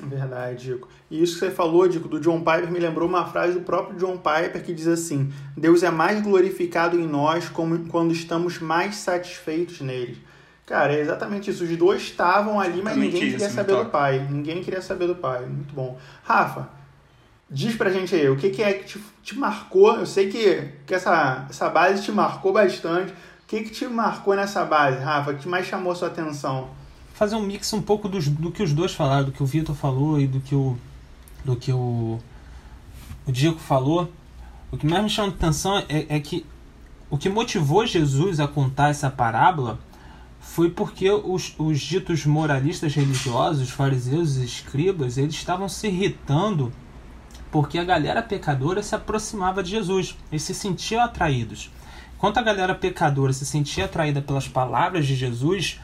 Verdade, 0.03 0.67
Dico. 0.67 0.89
E 1.11 1.23
isso 1.23 1.35
que 1.35 1.41
você 1.41 1.51
falou, 1.51 1.89
Dico, 1.89 2.09
do 2.09 2.21
John 2.21 2.39
Piper, 2.39 2.71
me 2.71 2.79
lembrou 2.79 3.09
uma 3.09 3.27
frase 3.27 3.55
do 3.55 3.61
próprio 3.61 3.99
John 3.99 4.19
Piper 4.19 4.63
que 4.63 4.75
diz 4.75 4.87
assim: 4.87 5.33
Deus 5.57 5.83
é 5.83 5.91
mais 5.91 6.23
glorificado 6.23 6.99
em 6.99 7.07
nós 7.07 7.49
como 7.49 7.79
quando 7.87 8.13
estamos 8.13 8.59
mais 8.59 8.97
satisfeitos 8.97 9.81
nele. 9.81 10.19
Cara, 10.67 10.93
é 10.93 11.01
exatamente 11.01 11.51
isso. 11.51 11.65
Os 11.65 11.77
dois 11.77 12.03
estavam 12.03 12.61
ali, 12.61 12.83
mas 12.83 12.97
ninguém 12.97 13.21
queria 13.21 13.47
isso, 13.47 13.55
saber 13.55 13.77
do 13.77 13.87
pai. 13.87 14.27
Ninguém 14.31 14.63
queria 14.63 14.83
saber 14.83 15.07
do 15.07 15.15
pai. 15.15 15.47
Muito 15.47 15.75
bom. 15.75 15.99
Rafa, 16.23 16.69
Diz 17.51 17.75
pra 17.75 17.89
gente 17.89 18.15
aí, 18.15 18.29
o 18.29 18.37
que, 18.37 18.51
que 18.51 18.63
é 18.63 18.75
que 18.75 18.85
te, 18.85 19.05
te, 19.23 19.39
marcou? 19.39 19.97
Eu 19.97 20.05
sei 20.05 20.29
que, 20.29 20.71
que 20.87 20.95
essa, 20.95 21.47
essa 21.49 21.71
base 21.71 22.03
te 22.03 22.13
marcou 22.13 22.53
bastante. 22.53 23.11
O 23.11 23.47
que, 23.47 23.63
que 23.63 23.71
te 23.71 23.87
marcou 23.87 24.37
nessa 24.37 24.67
base, 24.67 24.99
Rafa? 24.99 25.31
O 25.31 25.37
que 25.37 25.49
mais 25.49 25.65
chamou 25.65 25.93
a 25.93 25.95
sua 25.95 26.09
atenção? 26.09 26.69
Fazer 27.19 27.35
um 27.35 27.43
mix 27.43 27.73
um 27.73 27.83
pouco 27.83 28.09
dos, 28.09 28.29
do 28.29 28.53
que 28.53 28.63
os 28.63 28.73
dois 28.73 28.95
falaram, 28.95 29.25
do 29.25 29.33
que 29.33 29.43
o 29.43 29.47
Vitor 29.47 29.75
falou 29.75 30.21
e 30.21 30.29
do 30.29 30.39
que 30.39 30.55
o, 30.55 30.79
do 31.45 31.57
que 31.57 31.73
o, 31.73 32.21
o 33.27 33.33
Diego 33.33 33.59
falou. 33.59 34.09
O 34.71 34.77
que 34.77 34.87
mais 34.87 35.03
me 35.03 35.11
chama 35.11 35.31
atenção 35.31 35.79
é, 35.89 36.07
é 36.09 36.21
que 36.21 36.47
o 37.11 37.19
que 37.19 37.29
motivou 37.29 37.85
Jesus 37.85 38.39
a 38.39 38.47
contar 38.47 38.91
essa 38.91 39.11
parábola 39.11 39.81
foi 40.39 40.71
porque 40.71 41.11
os, 41.11 41.57
os 41.59 41.81
ditos 41.81 42.25
moralistas 42.25 42.95
religiosos, 42.95 43.63
os 43.63 43.71
fariseus 43.71 44.37
e 44.37 44.45
escribas, 44.45 45.19
eles 45.19 45.35
estavam 45.35 45.69
se 45.69 45.89
irritando 45.89 46.73
porque 47.51 47.81
a 47.81 47.85
galera 47.85 48.23
pecadora 48.23 48.81
se 48.81 48.95
aproximava 48.95 49.61
de 49.61 49.71
Jesus, 49.71 50.17
eles 50.31 50.45
se 50.45 50.55
sentiam 50.55 51.03
atraídos. 51.03 51.69
Enquanto 52.17 52.39
a 52.39 52.43
galera 52.43 52.77
pecadora 52.77 53.33
se 53.33 53.45
sentia 53.45 53.87
atraída 53.87 54.23
pelas 54.23 54.47
palavras 54.47 55.05
de 55.05 55.17
Jesus, 55.17 55.81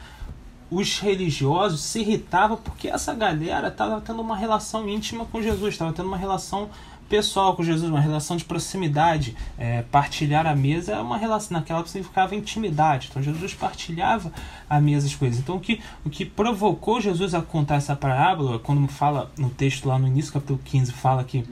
os 0.69 0.99
religiosos 0.99 1.81
se 1.81 1.99
irritavam 1.99 2.57
porque 2.57 2.87
essa 2.87 3.13
galera 3.13 3.67
estava 3.67 4.01
tendo 4.01 4.21
uma 4.21 4.35
relação 4.35 4.87
íntima 4.89 5.25
com 5.25 5.41
Jesus, 5.41 5.73
estava 5.73 5.93
tendo 5.93 6.07
uma 6.07 6.17
relação 6.17 6.69
pessoal 7.07 7.55
com 7.55 7.63
Jesus, 7.63 7.89
uma 7.89 7.99
relação 7.99 8.35
de 8.35 8.43
proximidade. 8.43 9.35
É, 9.57 9.83
partilhar 9.83 10.45
a 10.47 10.55
mesa 10.55 10.93
é 10.93 10.99
uma 10.99 11.17
relação, 11.17 11.57
naquela 11.57 11.85
significava 11.85 12.35
intimidade. 12.35 13.07
Então 13.09 13.21
Jesus 13.21 13.53
partilhava 13.53 14.31
a 14.69 14.81
mesa 14.81 15.07
as 15.07 15.15
coisas. 15.15 15.39
Então 15.39 15.55
o 15.55 15.59
que, 15.59 15.81
o 16.03 16.09
que 16.09 16.25
provocou 16.25 16.99
Jesus 16.99 17.33
a 17.33 17.41
contar 17.41 17.75
essa 17.75 17.95
parábola, 17.95 18.59
quando 18.59 18.87
fala 18.87 19.31
no 19.37 19.49
texto 19.49 19.87
lá 19.87 19.99
no 19.99 20.07
início, 20.07 20.33
capítulo 20.33 20.59
15, 20.63 20.91
fala 20.93 21.23
que, 21.23 21.43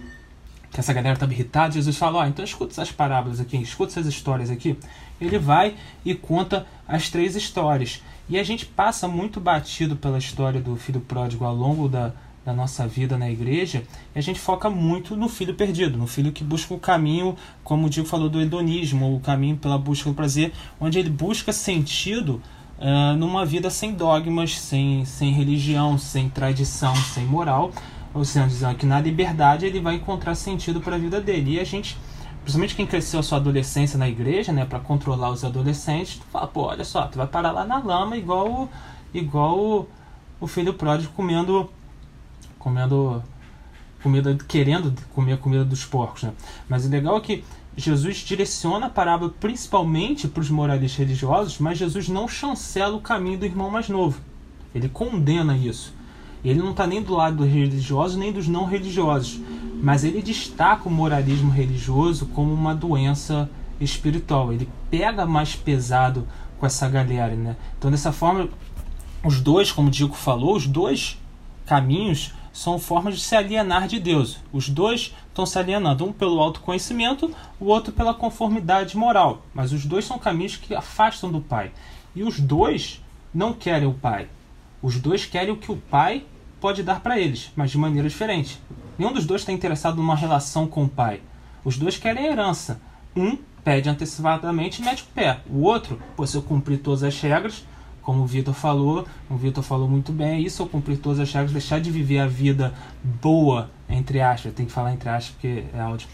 que 0.72 0.80
essa 0.80 0.94
galera 0.94 1.14
estava 1.14 1.32
irritada, 1.32 1.74
Jesus 1.74 1.98
fala, 1.98 2.20
ó, 2.20 2.24
oh, 2.24 2.26
então 2.26 2.44
escuta 2.44 2.74
essas 2.74 2.92
parábolas 2.92 3.40
aqui, 3.40 3.58
escuta 3.58 3.92
essas 3.92 4.08
histórias 4.08 4.50
aqui. 4.50 4.78
Ele 5.22 5.38
vai 5.38 5.76
e 6.04 6.16
conta 6.16 6.66
as 6.88 7.10
três 7.10 7.36
histórias. 7.36 8.02
E 8.30 8.40
a 8.40 8.44
gente 8.44 8.66
passa 8.66 9.08
muito 9.08 9.40
batido 9.40 9.96
pela 9.96 10.18
história 10.18 10.62
do 10.62 10.76
filho 10.76 11.02
pródigo 11.02 11.44
ao 11.44 11.54
longo 11.54 11.90
da, 11.90 12.14
da 12.46 12.54
nossa 12.54 12.88
vida 12.88 13.18
na 13.18 13.30
igreja, 13.30 13.84
e 14.16 14.20
a 14.20 14.22
gente 14.22 14.40
foca 14.40 14.70
muito 14.70 15.16
no 15.16 15.30
filho 15.30 15.54
perdido, 15.54 15.98
no 15.98 16.08
filho 16.08 16.32
que 16.32 16.44
busca 16.44 16.74
o 16.74 16.80
caminho, 16.80 17.36
como 17.64 17.88
o 17.88 17.90
Diego 17.90 18.08
falou, 18.08 18.30
do 18.30 18.42
hedonismo, 18.42 19.16
o 19.16 19.20
caminho 19.20 19.58
pela 19.58 19.78
busca 19.78 20.10
do 20.10 20.16
prazer, 20.16 20.52
onde 20.80 21.00
ele 21.00 21.10
busca 21.10 21.54
sentido 21.54 22.42
uh, 22.80 23.16
numa 23.18 23.46
vida 23.46 23.70
sem 23.70 23.94
dogmas, 23.94 24.60
sem, 24.60 25.06
sem 25.06 25.32
religião, 25.32 25.98
sem 25.98 26.30
tradição, 26.30 26.96
sem 26.96 27.26
moral, 27.26 27.72
ou 28.14 28.24
seja, 28.24 28.74
que 28.76 28.86
na 28.86 29.00
liberdade 29.00 29.66
ele 29.66 29.80
vai 29.80 29.96
encontrar 29.96 30.36
sentido 30.36 30.80
para 30.82 30.96
a 30.96 31.00
vida 31.00 31.20
dele. 31.20 31.56
E 31.56 31.60
a 31.60 31.64
gente, 31.64 31.98
principalmente 32.44 32.76
quem 32.76 32.86
cresceu 32.86 33.20
a 33.20 33.24
sua 33.24 33.38
adolescência 33.38 33.98
na 33.98 34.08
igreja, 34.08 34.52
né, 34.52 34.66
para 34.66 34.80
controlar 34.80 35.32
os 35.32 35.44
adolescentes, 35.44 36.18
tu 36.18 36.26
fala, 36.26 36.48
pô, 36.48 36.64
olha 36.64 36.84
só, 36.84 37.08
tu 37.08 37.18
vai 37.18 37.28
parar 37.28 37.52
lá 37.52 37.66
na 37.66 37.80
lama 37.80 38.16
igual, 38.18 38.70
igual 39.14 39.60
o, 39.60 39.88
o 40.40 40.48
filho 40.48 40.74
pródigo 40.74 41.12
comendo 41.14 41.70
comendo 42.60 43.22
comida, 44.02 44.38
querendo 44.48 44.94
comer 45.14 45.34
a 45.34 45.38
comida 45.38 45.66
dos 45.66 45.86
porcos. 45.86 46.24
Né? 46.24 46.34
Mas 46.68 46.86
o 46.86 46.90
legal 46.90 47.18
é 47.18 47.22
que 47.22 47.44
Jesus 47.76 48.18
direciona 48.18 48.86
a 48.86 48.90
parábola 48.90 49.34
principalmente 49.40 50.28
para 50.28 50.42
os 50.42 50.50
moralistas 50.50 51.00
religiosos, 51.00 51.58
mas 51.60 51.78
Jesus 51.78 52.08
não 52.08 52.28
chancela 52.28 52.96
o 52.96 53.02
caminho 53.02 53.40
do 53.40 53.46
irmão 53.46 53.70
mais 53.70 53.90
novo. 53.90 54.22
Ele 54.76 54.90
condena 54.90 55.58
isso. 55.58 55.94
Ele 56.44 56.60
não 56.60 56.72
está 56.72 56.86
nem 56.86 57.02
do 57.02 57.16
lado 57.16 57.38
dos 57.38 57.48
religiosos 57.48 58.18
nem 58.18 58.32
dos 58.32 58.48
não 58.48 58.66
religiosos, 58.66 59.40
mas 59.82 60.04
ele 60.04 60.22
destaca 60.22 60.88
o 60.88 60.92
moralismo 60.92 61.52
religioso 61.52 62.26
como 62.28 62.54
uma 62.54 62.76
doença 62.76 63.50
espiritual. 63.80 64.52
Ele 64.52 64.68
pega 64.90 65.26
mais 65.26 65.56
pesado 65.56 66.28
com 66.60 66.66
essa 66.66 66.88
galera, 66.90 67.36
né? 67.36 67.56
Então 67.78 67.90
dessa 67.90 68.12
forma, 68.12 68.50
os 69.24 69.40
dois, 69.40 69.72
como 69.72 69.88
o 69.88 69.92
Diego 69.92 70.16
falou, 70.16 70.56
os 70.56 70.68
dois 70.68 71.18
caminhos 71.66 72.34
são 72.52 72.78
formas 72.78 73.16
de 73.16 73.22
se 73.22 73.36
alienar 73.36 73.88
de 73.88 74.00
Deus. 74.00 74.38
Os 74.52 74.70
dois 74.70 75.14
estão 75.28 75.46
se 75.46 75.58
alienando, 75.58 76.06
um 76.06 76.14
pelo 76.14 76.40
autoconhecimento, 76.40 77.34
o 77.60 77.66
outro 77.66 77.92
pela 77.92 78.14
conformidade 78.14 78.96
moral. 78.96 79.42
Mas 79.54 79.74
os 79.74 79.86
dois 79.86 80.06
são 80.06 80.20
caminhos 80.20 80.56
que 80.56 80.76
afastam 80.76 81.32
do 81.32 81.42
Pai. 81.42 81.72
E 82.16 82.22
os 82.22 82.40
dois 82.40 83.02
não 83.34 83.54
querem 83.54 83.88
o 83.88 83.94
Pai. 83.94 84.28
Os 84.82 85.00
dois 85.00 85.26
querem 85.26 85.52
o 85.52 85.58
que 85.58 85.72
o 85.72 85.78
Pai 85.78 86.24
pode 86.64 86.82
dar 86.82 87.02
para 87.02 87.20
eles, 87.20 87.52
mas 87.58 87.72
de 87.72 87.78
maneira 87.78 88.08
diferente. 88.08 88.58
Nenhum 88.98 89.12
dos 89.12 89.26
dois 89.26 89.42
está 89.42 89.52
interessado 89.52 89.98
numa 89.98 90.16
relação 90.16 90.66
com 90.66 90.86
o 90.86 90.88
Pai. 90.88 91.20
Os 91.66 91.78
dois 91.78 91.98
querem 91.98 92.26
herança, 92.26 92.80
Um 93.14 93.38
pede 93.66 93.90
antecipadamente 93.90 94.82
e 94.82 94.86
mete 94.86 95.04
o 95.04 95.06
pé. 95.14 95.42
O 95.50 95.64
outro, 95.64 96.00
pô, 96.16 96.26
se 96.26 96.38
eu 96.38 96.42
cumprir 96.42 96.78
todas 96.78 97.04
as 97.04 97.20
regras, 97.20 97.66
como 98.02 98.24
o 98.24 98.26
Vitor 98.26 98.54
falou, 98.54 99.06
o 99.30 99.36
Vitor 99.36 99.62
falou 99.62 99.90
muito 99.90 100.14
bem, 100.14 100.42
isso 100.42 100.64
eu 100.64 100.68
cumprir 100.68 100.98
todas 101.00 101.20
as 101.20 101.34
regras, 101.34 101.52
deixar 101.52 101.82
de 101.82 101.92
viver 101.92 102.20
a 102.20 102.28
vida 102.28 102.74
boa, 103.04 103.70
entre 103.90 104.22
aspas, 104.22 104.54
tem 104.54 104.66
que 104.66 104.72
falar 104.72 104.94
entre 104.94 105.10
aspas 105.10 105.32
porque 105.32 105.66
é 105.74 105.82
áudio, 105.82 106.08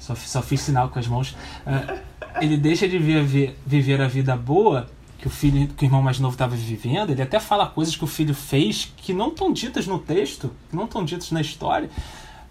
só, 0.00 0.16
só 0.16 0.42
fiz 0.42 0.62
sinal 0.62 0.88
com 0.88 0.98
as 0.98 1.06
mãos. 1.06 1.30
Uh, 1.64 2.00
ele 2.40 2.56
deixa 2.56 2.88
de 2.88 2.98
viver, 2.98 3.56
viver 3.64 4.00
a 4.00 4.08
vida 4.08 4.36
boa 4.36 4.88
que 5.22 5.28
o 5.28 5.30
filho, 5.30 5.68
que 5.68 5.84
o 5.84 5.86
irmão 5.86 6.02
mais 6.02 6.18
novo 6.18 6.34
estava 6.34 6.56
vivendo, 6.56 7.10
ele 7.10 7.22
até 7.22 7.38
fala 7.38 7.64
coisas 7.68 7.94
que 7.94 8.02
o 8.02 8.08
filho 8.08 8.34
fez 8.34 8.92
que 8.96 9.14
não 9.14 9.28
estão 9.28 9.52
ditas 9.52 9.86
no 9.86 10.00
texto, 10.00 10.52
que 10.68 10.74
não 10.74 10.84
estão 10.84 11.04
ditas 11.04 11.30
na 11.30 11.40
história, 11.40 11.88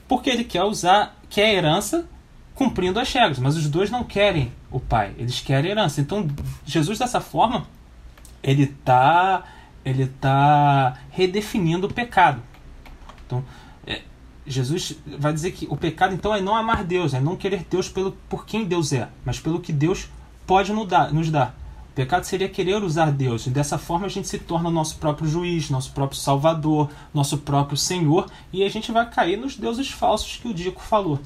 porque 0.08 0.30
ele 0.30 0.46
quer 0.46 0.64
usar, 0.64 1.20
quer 1.30 1.48
a 1.48 1.54
herança 1.54 2.08
cumprindo 2.56 2.98
as 2.98 3.12
regras, 3.12 3.40
mas 3.40 3.58
os 3.58 3.68
dois 3.68 3.92
não 3.92 4.06
querem 4.06 4.54
o 4.72 4.80
pai, 4.80 5.14
eles 5.18 5.42
querem 5.42 5.70
a 5.70 5.74
herança. 5.74 6.00
Então, 6.00 6.26
Jesus 6.66 6.98
dessa 6.98 7.20
forma, 7.20 7.68
ele 8.42 8.64
está 8.64 9.44
ele 9.84 10.08
tá 10.08 10.98
redefinindo 11.10 11.88
o 11.88 11.94
pecado. 11.94 12.42
Então, 13.26 13.44
é, 13.86 14.04
Jesus 14.48 14.96
vai 15.20 15.34
dizer 15.34 15.52
que 15.52 15.68
o 15.70 15.76
pecado 15.76 16.14
então 16.14 16.34
é 16.34 16.40
não 16.40 16.56
amar 16.56 16.86
Deus, 16.86 17.14
é 17.14 17.20
não 17.20 17.36
querer 17.36 17.66
Deus 17.70 17.90
pelo 17.90 18.14
por 18.30 18.46
quem 18.46 18.64
Deus 18.64 18.94
é, 18.94 19.10
mas 19.26 19.42
pelo 19.42 19.60
que 19.60 19.74
Deus 19.74 20.08
pode 20.48 20.72
nos 20.72 21.30
dar. 21.30 21.61
Pecado 21.94 22.24
seria 22.24 22.48
querer 22.48 22.82
usar 22.84 23.12
Deus, 23.12 23.48
e 23.48 23.50
dessa 23.50 23.78
forma 23.78 24.06
a 24.06 24.10
gente 24.10 24.28
se 24.28 24.40
torna 24.40 24.70
nosso 24.70 24.98
próprio 24.98 25.28
juiz, 25.28 25.70
nosso 25.70 25.92
próprio 25.92 26.18
salvador, 26.18 26.90
nosso 27.14 27.38
próprio 27.40 27.76
Senhor, 27.78 28.28
e 28.54 28.64
a 28.64 28.70
gente 28.70 28.92
vai 28.92 29.10
cair 29.10 29.38
nos 29.38 29.58
deuses 29.58 29.90
falsos 29.92 30.38
que 30.38 30.48
o 30.48 30.54
Dico 30.54 30.82
falou. 30.82 31.20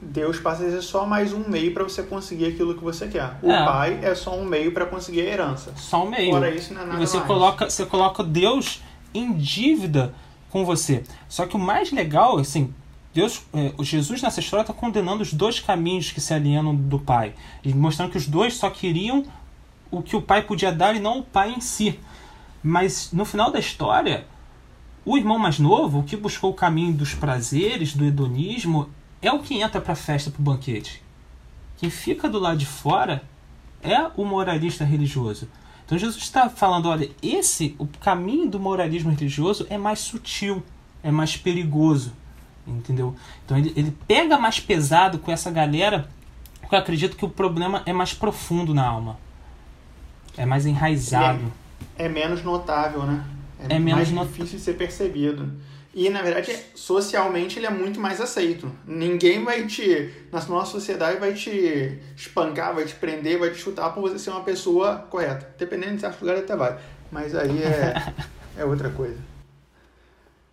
Deus 0.00 0.38
passa 0.38 0.64
a 0.64 0.70
ser 0.70 0.82
só 0.82 1.04
mais 1.04 1.32
um 1.32 1.48
meio 1.48 1.72
para 1.74 1.82
você 1.82 2.02
conseguir 2.04 2.46
aquilo 2.46 2.74
que 2.74 2.84
você 2.84 3.08
quer. 3.08 3.36
O 3.42 3.50
É. 3.50 3.64
pai 3.64 3.98
é 4.02 4.14
só 4.14 4.36
um 4.38 4.44
meio 4.44 4.70
para 4.72 4.86
conseguir 4.86 5.22
a 5.22 5.24
herança. 5.24 5.72
Só 5.76 6.04
um 6.04 6.10
meio. 6.10 6.30
Fora 6.30 6.50
isso, 6.54 6.72
não 6.72 6.82
é 6.82 6.84
nada 6.86 7.02
e 7.02 7.06
você 7.06 7.16
mais. 7.16 7.26
coloca, 7.26 7.68
você 7.70 7.84
coloca 7.84 8.22
Deus 8.22 8.80
em 9.12 9.32
dívida 9.32 10.14
com 10.50 10.64
você. 10.64 11.02
Só 11.28 11.46
que 11.46 11.56
o 11.56 11.58
mais 11.58 11.90
legal, 11.90 12.38
assim, 12.38 12.72
Deus, 13.12 13.42
é, 13.52 13.72
o 13.76 13.82
Jesus 13.82 14.22
nessa 14.22 14.38
história 14.38 14.62
está 14.62 14.72
condenando 14.72 15.20
os 15.22 15.32
dois 15.32 15.58
caminhos 15.58 16.12
que 16.12 16.20
se 16.20 16.32
alienam 16.32 16.76
do 16.76 17.00
Pai, 17.00 17.34
e 17.64 17.74
mostrando 17.74 18.12
que 18.12 18.18
os 18.18 18.28
dois 18.28 18.54
só 18.54 18.70
queriam 18.70 19.24
o 19.90 20.02
que 20.02 20.16
o 20.16 20.22
Pai 20.22 20.42
podia 20.42 20.72
dar 20.72 20.94
e 20.94 21.00
não 21.00 21.20
o 21.20 21.22
Pai 21.22 21.52
em 21.52 21.60
si. 21.60 21.98
Mas 22.62 23.12
no 23.12 23.24
final 23.24 23.50
da 23.50 23.58
história, 23.58 24.26
o 25.04 25.16
irmão 25.16 25.38
mais 25.38 25.58
novo, 25.58 26.00
o 26.00 26.02
que 26.02 26.16
buscou 26.16 26.50
o 26.50 26.54
caminho 26.54 26.92
dos 26.92 27.14
prazeres, 27.14 27.94
do 27.94 28.04
hedonismo, 28.04 28.90
é 29.22 29.32
o 29.32 29.40
que 29.40 29.60
entra 29.60 29.80
para 29.80 29.92
a 29.92 29.96
festa, 29.96 30.30
para 30.30 30.40
o 30.40 30.44
banquete. 30.44 31.02
Quem 31.76 31.90
fica 31.90 32.28
do 32.28 32.38
lado 32.38 32.58
de 32.58 32.66
fora 32.66 33.22
é 33.82 34.10
o 34.16 34.24
moralista 34.24 34.84
religioso. 34.84 35.48
Então 35.84 35.96
Jesus 35.96 36.22
está 36.22 36.50
falando, 36.50 36.88
olha, 36.88 37.10
esse, 37.22 37.74
o 37.78 37.86
caminho 37.86 38.50
do 38.50 38.60
moralismo 38.60 39.10
religioso 39.10 39.66
é 39.70 39.78
mais 39.78 40.00
sutil, 40.00 40.62
é 41.02 41.10
mais 41.10 41.36
perigoso, 41.36 42.12
entendeu? 42.66 43.16
Então 43.44 43.56
ele, 43.56 43.72
ele 43.74 43.96
pega 44.06 44.36
mais 44.36 44.60
pesado 44.60 45.18
com 45.18 45.32
essa 45.32 45.50
galera, 45.50 46.08
porque 46.60 46.74
eu 46.74 46.78
acredito 46.78 47.16
que 47.16 47.24
o 47.24 47.30
problema 47.30 47.82
é 47.86 47.92
mais 47.92 48.12
profundo 48.12 48.74
na 48.74 48.86
alma, 48.86 49.18
é 50.38 50.46
mais 50.46 50.64
enraizado. 50.66 51.52
É 51.98 52.08
menos 52.08 52.42
notável, 52.42 53.02
né? 53.02 53.24
É 53.68 53.78
menos 53.78 54.10
mais 54.10 54.12
not- 54.12 54.28
difícil 54.28 54.58
de 54.58 54.64
ser 54.64 54.74
percebido. 54.74 55.50
E, 55.92 56.08
na 56.10 56.22
verdade, 56.22 56.56
socialmente 56.76 57.58
ele 57.58 57.66
é 57.66 57.70
muito 57.70 57.98
mais 57.98 58.20
aceito. 58.20 58.70
Ninguém 58.86 59.42
vai 59.42 59.66
te, 59.66 60.10
na 60.30 60.40
nossa 60.44 60.70
sociedade, 60.70 61.18
vai 61.18 61.34
te 61.34 61.98
espancar, 62.16 62.72
vai 62.72 62.84
te 62.84 62.94
prender, 62.94 63.38
vai 63.38 63.50
te 63.50 63.58
chutar 63.58 63.90
por 63.90 64.02
você 64.02 64.16
ser 64.18 64.30
uma 64.30 64.44
pessoa 64.44 64.98
correta. 65.10 65.52
Dependendo 65.58 65.96
de 65.96 66.00
certos 66.02 66.20
lugares 66.20 66.44
até 66.44 66.54
vai. 66.54 66.78
Mas 67.10 67.34
aí 67.34 67.62
é, 67.62 67.94
é 68.56 68.64
outra 68.64 68.90
coisa. 68.90 69.18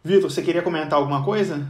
Vitor, 0.04 0.32
você 0.32 0.42
queria 0.42 0.64
comentar 0.64 0.98
alguma 0.98 1.24
coisa? 1.24 1.68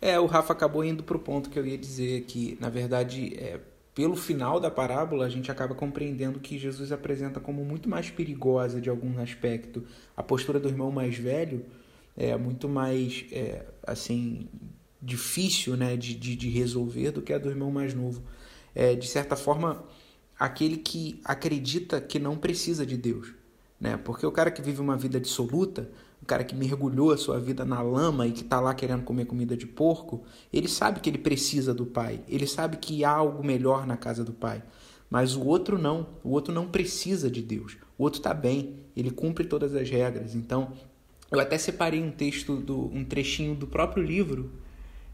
É, 0.00 0.18
o 0.18 0.26
Rafa 0.26 0.52
acabou 0.52 0.84
indo 0.84 1.02
pro 1.02 1.18
ponto 1.18 1.50
que 1.50 1.58
eu 1.58 1.66
ia 1.66 1.78
dizer 1.78 2.22
que, 2.22 2.58
na 2.60 2.68
verdade, 2.70 3.34
é, 3.38 3.58
pelo 3.94 4.16
final 4.16 4.58
da 4.58 4.70
parábola, 4.70 5.24
a 5.24 5.28
gente 5.28 5.50
acaba 5.50 5.74
compreendendo 5.74 6.40
que 6.40 6.58
Jesus 6.58 6.90
apresenta 6.90 7.38
como 7.38 7.64
muito 7.64 7.88
mais 7.88 8.10
perigosa, 8.10 8.80
de 8.80 8.90
algum 8.90 9.20
aspecto, 9.20 9.84
a 10.16 10.22
postura 10.22 10.58
do 10.58 10.68
irmão 10.68 10.90
mais 10.90 11.16
velho, 11.16 11.64
é 12.16 12.36
muito 12.36 12.68
mais, 12.68 13.24
é, 13.30 13.64
assim, 13.86 14.48
difícil 15.00 15.76
né, 15.76 15.96
de, 15.96 16.14
de, 16.14 16.34
de 16.34 16.48
resolver 16.48 17.12
do 17.12 17.22
que 17.22 17.32
a 17.32 17.38
do 17.38 17.48
irmão 17.48 17.70
mais 17.70 17.94
novo. 17.94 18.22
É, 18.74 18.96
de 18.96 19.06
certa 19.06 19.36
forma, 19.36 19.84
aquele 20.38 20.76
que 20.78 21.20
acredita 21.24 22.00
que 22.00 22.18
não 22.18 22.36
precisa 22.36 22.84
de 22.84 22.96
Deus. 22.96 23.32
Né? 23.80 23.96
Porque 23.96 24.26
o 24.26 24.32
cara 24.32 24.50
que 24.50 24.62
vive 24.62 24.80
uma 24.80 24.96
vida 24.96 25.20
dissoluta, 25.20 25.90
o 26.22 26.26
cara 26.26 26.42
que 26.42 26.54
mergulhou 26.54 27.12
a 27.12 27.16
sua 27.16 27.38
vida 27.38 27.64
na 27.64 27.82
lama 27.82 28.26
e 28.26 28.32
que 28.32 28.42
está 28.42 28.60
lá 28.60 28.74
querendo 28.74 29.02
comer 29.02 29.26
comida 29.26 29.56
de 29.56 29.66
porco, 29.66 30.24
ele 30.52 30.68
sabe 30.68 31.00
que 31.00 31.10
ele 31.10 31.18
precisa 31.18 31.74
do 31.74 31.84
pai, 31.84 32.20
ele 32.28 32.46
sabe 32.46 32.78
que 32.78 33.04
há 33.04 33.10
algo 33.10 33.44
melhor 33.44 33.86
na 33.86 33.96
casa 33.96 34.24
do 34.24 34.32
pai. 34.32 34.62
Mas 35.10 35.36
o 35.36 35.44
outro 35.44 35.78
não, 35.78 36.06
o 36.24 36.30
outro 36.30 36.52
não 36.52 36.66
precisa 36.66 37.30
de 37.30 37.42
Deus. 37.42 37.76
O 37.98 38.04
outro 38.04 38.20
está 38.20 38.32
bem, 38.32 38.76
ele 38.96 39.10
cumpre 39.10 39.44
todas 39.44 39.74
as 39.74 39.88
regras. 39.88 40.34
Então, 40.34 40.72
eu 41.30 41.38
até 41.38 41.58
separei 41.58 42.02
um 42.02 42.10
texto, 42.10 42.56
do, 42.56 42.86
um 42.86 43.04
trechinho 43.04 43.54
do 43.54 43.66
próprio 43.66 44.02
livro, 44.02 44.50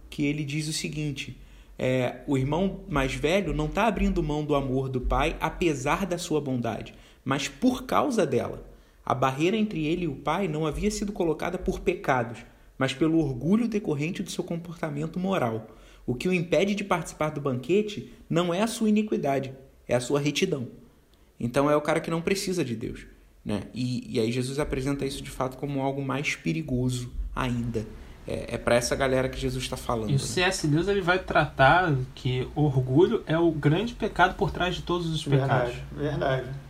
que 0.09 0.25
ele 0.25 0.45
diz 0.45 0.69
o 0.69 0.73
seguinte: 0.73 1.41
é, 1.79 2.21
o 2.27 2.37
irmão 2.37 2.81
mais 2.89 3.15
velho 3.15 3.55
não 3.55 3.67
está 3.67 3.87
abrindo 3.87 4.23
mão 4.23 4.45
do 4.45 4.55
amor 4.55 4.89
do 4.89 5.01
pai 5.01 5.37
apesar 5.41 6.05
da 6.05 6.19
sua 6.19 6.41
bondade, 6.41 6.95
mas 7.31 7.47
por 7.47 7.85
causa 7.85 8.27
dela. 8.27 8.67
A 9.07 9.15
barreira 9.15 9.57
entre 9.57 9.87
ele 9.87 10.03
e 10.03 10.09
o 10.09 10.17
pai 10.17 10.49
não 10.49 10.67
havia 10.67 10.91
sido 10.91 11.13
colocada 11.13 11.57
por 11.57 11.79
pecados, 11.79 12.41
mas 12.77 12.93
pelo 12.93 13.21
orgulho 13.21 13.69
decorrente 13.69 14.21
do 14.21 14.33
seu 14.33 14.43
comportamento 14.43 15.17
moral. 15.17 15.69
O 16.05 16.13
que 16.13 16.27
o 16.27 16.33
impede 16.33 16.75
de 16.75 16.83
participar 16.83 17.31
do 17.31 17.41
banquete 17.41 18.13
não 18.29 18.53
é 18.53 18.63
a 18.63 18.67
sua 18.67 18.89
iniquidade, 18.89 19.55
é 19.87 19.95
a 19.95 20.01
sua 20.01 20.19
retidão. 20.19 20.67
Então 21.39 21.71
é 21.71 21.77
o 21.77 21.81
cara 21.81 22.01
que 22.01 22.11
não 22.11 22.21
precisa 22.21 22.65
de 22.65 22.75
Deus. 22.75 23.07
Né? 23.45 23.63
E, 23.73 24.17
e 24.17 24.19
aí 24.19 24.33
Jesus 24.33 24.59
apresenta 24.59 25.07
isso 25.07 25.23
de 25.23 25.31
fato 25.31 25.57
como 25.57 25.83
algo 25.83 26.03
mais 26.03 26.35
perigoso 26.35 27.13
ainda. 27.33 27.87
É, 28.27 28.57
é 28.57 28.59
para 28.59 28.75
essa 28.75 28.97
galera 28.97 29.29
que 29.29 29.39
Jesus 29.39 29.63
está 29.63 29.77
falando. 29.77 30.11
E 30.11 30.15
o 30.15 30.19
né? 30.19 30.19
C.S. 30.19 30.67
Lewis 30.67 30.89
ele 30.89 31.01
vai 31.01 31.21
tratar 31.21 31.95
que 32.13 32.49
orgulho 32.57 33.23
é 33.25 33.39
o 33.39 33.53
grande 33.53 33.95
pecado 33.95 34.35
por 34.35 34.51
trás 34.51 34.75
de 34.75 34.83
todos 34.83 35.09
os 35.09 35.25
pecados. 35.25 35.77
Verdade, 35.77 35.85
verdade. 35.97 36.70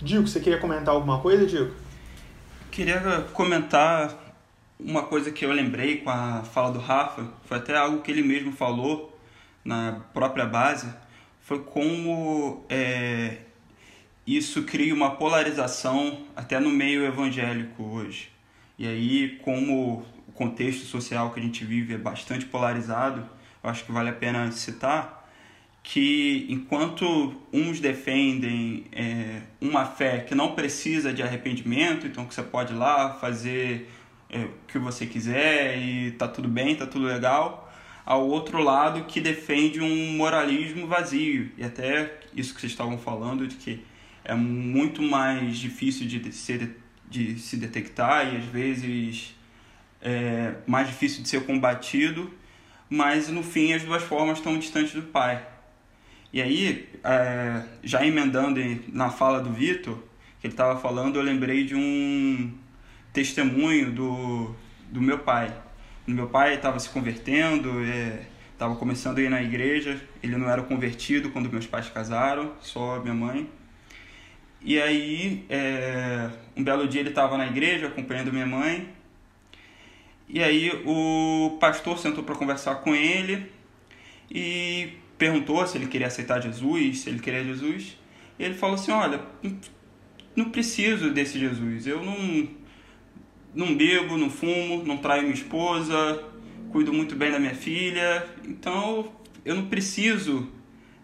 Diego, 0.00 0.28
você 0.28 0.38
queria 0.38 0.58
comentar 0.58 0.94
alguma 0.94 1.18
coisa, 1.20 1.44
Diego? 1.44 1.74
Queria 2.70 3.26
comentar 3.32 4.16
uma 4.78 5.02
coisa 5.02 5.32
que 5.32 5.44
eu 5.44 5.52
lembrei 5.52 5.96
com 5.96 6.10
a 6.10 6.44
fala 6.44 6.70
do 6.70 6.78
Rafa, 6.78 7.28
foi 7.46 7.56
até 7.56 7.76
algo 7.76 8.00
que 8.00 8.12
ele 8.12 8.22
mesmo 8.22 8.52
falou 8.52 9.18
na 9.64 10.00
própria 10.14 10.46
base, 10.46 10.88
foi 11.40 11.58
como 11.64 12.64
é, 12.68 13.38
isso 14.24 14.62
cria 14.62 14.94
uma 14.94 15.16
polarização 15.16 16.26
até 16.36 16.60
no 16.60 16.70
meio 16.70 17.04
evangélico 17.04 17.82
hoje. 17.82 18.30
E 18.78 18.86
aí, 18.86 19.40
como 19.42 20.06
o 20.28 20.32
contexto 20.32 20.84
social 20.84 21.32
que 21.32 21.40
a 21.40 21.42
gente 21.42 21.64
vive 21.64 21.94
é 21.94 21.98
bastante 21.98 22.46
polarizado, 22.46 23.28
eu 23.64 23.68
acho 23.68 23.84
que 23.84 23.90
vale 23.90 24.10
a 24.10 24.12
pena 24.12 24.52
citar 24.52 25.17
que 25.90 26.44
enquanto 26.50 27.34
uns 27.50 27.80
defendem 27.80 28.84
é, 28.92 29.40
uma 29.58 29.86
fé 29.86 30.18
que 30.18 30.34
não 30.34 30.54
precisa 30.54 31.14
de 31.14 31.22
arrependimento, 31.22 32.06
então 32.06 32.26
que 32.26 32.34
você 32.34 32.42
pode 32.42 32.74
ir 32.74 32.76
lá 32.76 33.14
fazer 33.14 33.88
é, 34.28 34.40
o 34.40 34.50
que 34.68 34.78
você 34.78 35.06
quiser 35.06 35.78
e 35.78 36.10
tá 36.10 36.28
tudo 36.28 36.46
bem, 36.46 36.76
tá 36.76 36.86
tudo 36.86 37.06
legal, 37.06 37.72
ao 38.04 38.28
outro 38.28 38.62
lado 38.62 39.04
que 39.04 39.18
defende 39.18 39.80
um 39.80 40.12
moralismo 40.12 40.86
vazio 40.86 41.50
e 41.56 41.64
até 41.64 42.20
isso 42.36 42.54
que 42.54 42.60
vocês 42.60 42.72
estavam 42.72 42.98
falando 42.98 43.46
de 43.46 43.56
que 43.56 43.82
é 44.26 44.34
muito 44.34 45.00
mais 45.00 45.56
difícil 45.56 46.06
de 46.06 46.30
ser 46.32 46.76
de 47.08 47.38
se 47.38 47.56
detectar 47.56 48.34
e 48.34 48.36
às 48.36 48.44
vezes 48.44 49.34
é 50.02 50.56
mais 50.66 50.86
difícil 50.86 51.22
de 51.22 51.30
ser 51.30 51.46
combatido, 51.46 52.30
mas 52.90 53.30
no 53.30 53.42
fim 53.42 53.72
as 53.72 53.82
duas 53.82 54.02
formas 54.02 54.36
estão 54.36 54.58
distantes 54.58 54.92
do 54.92 55.04
Pai. 55.04 55.56
E 56.32 56.42
aí, 56.42 56.88
é, 57.02 57.62
já 57.82 58.04
emendando 58.04 58.60
na 58.92 59.10
fala 59.10 59.40
do 59.40 59.50
Vitor, 59.50 59.98
que 60.40 60.46
ele 60.46 60.54
estava 60.54 60.78
falando, 60.78 61.16
eu 61.16 61.22
lembrei 61.22 61.64
de 61.64 61.74
um 61.74 62.52
testemunho 63.12 63.90
do, 63.92 64.54
do 64.90 65.00
meu 65.00 65.18
pai. 65.18 65.52
O 66.06 66.10
meu 66.10 66.28
pai 66.28 66.54
estava 66.54 66.78
se 66.78 66.88
convertendo, 66.90 67.70
estava 68.52 68.76
começando 68.76 69.18
a 69.18 69.22
ir 69.22 69.30
na 69.30 69.42
igreja, 69.42 70.00
ele 70.22 70.36
não 70.36 70.50
era 70.50 70.62
convertido 70.62 71.30
quando 71.30 71.50
meus 71.50 71.66
pais 71.66 71.88
casaram, 71.88 72.52
só 72.60 73.00
minha 73.00 73.14
mãe. 73.14 73.48
E 74.60 74.80
aí, 74.80 75.46
é, 75.48 76.30
um 76.56 76.62
belo 76.62 76.88
dia 76.88 77.00
ele 77.00 77.10
estava 77.10 77.38
na 77.38 77.46
igreja 77.46 77.86
acompanhando 77.86 78.32
minha 78.32 78.46
mãe, 78.46 78.88
e 80.28 80.42
aí 80.42 80.70
o 80.84 81.56
pastor 81.58 81.98
sentou 81.98 82.22
para 82.22 82.34
conversar 82.34 82.76
com 82.76 82.94
ele 82.94 83.50
e 84.30 84.92
perguntou 85.18 85.66
se 85.66 85.76
ele 85.76 85.86
queria 85.86 86.06
aceitar 86.06 86.40
Jesus, 86.40 87.00
se 87.00 87.10
ele 87.10 87.18
queria 87.18 87.44
Jesus. 87.44 87.98
E 88.38 88.44
ele 88.44 88.54
falou 88.54 88.76
assim: 88.76 88.92
Olha, 88.92 89.20
não 90.34 90.50
preciso 90.50 91.10
desse 91.10 91.38
Jesus. 91.38 91.86
Eu 91.86 92.02
não, 92.02 92.48
não 93.54 93.76
bebo, 93.76 94.16
não 94.16 94.30
fumo, 94.30 94.84
não 94.84 94.96
traio 94.96 95.22
minha 95.22 95.34
esposa, 95.34 96.22
cuido 96.70 96.92
muito 96.92 97.16
bem 97.16 97.32
da 97.32 97.40
minha 97.40 97.54
filha. 97.54 98.26
Então 98.46 99.12
eu 99.44 99.56
não 99.56 99.66
preciso. 99.66 100.48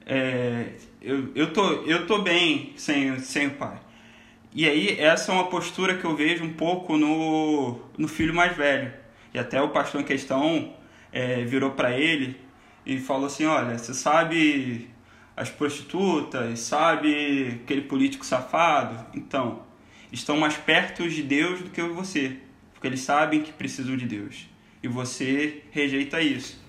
É, 0.07 0.69
eu, 1.03 1.33
eu, 1.35 1.53
tô, 1.53 1.83
eu 1.83 2.07
tô 2.07 2.23
bem 2.23 2.73
sem, 2.77 3.19
sem 3.19 3.49
o 3.49 3.51
pai. 3.53 3.81
E 4.55 4.69
aí, 4.69 5.01
essa 5.01 5.33
é 5.33 5.35
uma 5.35 5.49
postura 5.49 5.97
que 5.97 6.05
eu 6.05 6.15
vejo 6.15 6.45
um 6.45 6.53
pouco 6.53 6.97
no, 6.97 7.81
no 7.99 8.07
filho 8.07 8.33
mais 8.33 8.57
velho. 8.57 8.93
E 9.33 9.39
até 9.39 9.61
o 9.61 9.71
pastor 9.71 10.01
em 10.01 10.05
questão 10.05 10.73
é, 11.11 11.43
virou 11.45 11.73
para 11.73 11.99
ele 11.99 12.44
e 12.87 12.99
falou 12.99 13.27
assim: 13.27 13.47
Olha, 13.47 13.79
você 13.79 13.95
sabe 13.95 14.89
as 15.37 15.51
prostitutas, 15.51 16.61
sabe 16.61 17.61
aquele 17.63 17.83
político 17.83 18.25
safado? 18.25 19.05
Então, 19.15 19.63
estão 20.13 20.37
mais 20.37 20.57
perto 20.57 21.09
de 21.09 21.23
Deus 21.23 21.61
do 21.61 21.71
que 21.71 21.83
você, 21.83 22.37
porque 22.73 22.87
eles 22.87 23.01
sabem 23.01 23.43
que 23.43 23.53
precisam 23.53 23.97
de 23.97 24.07
Deus. 24.07 24.47
E 24.83 24.89
você 24.89 25.63
rejeita 25.71 26.21
isso. 26.21 26.63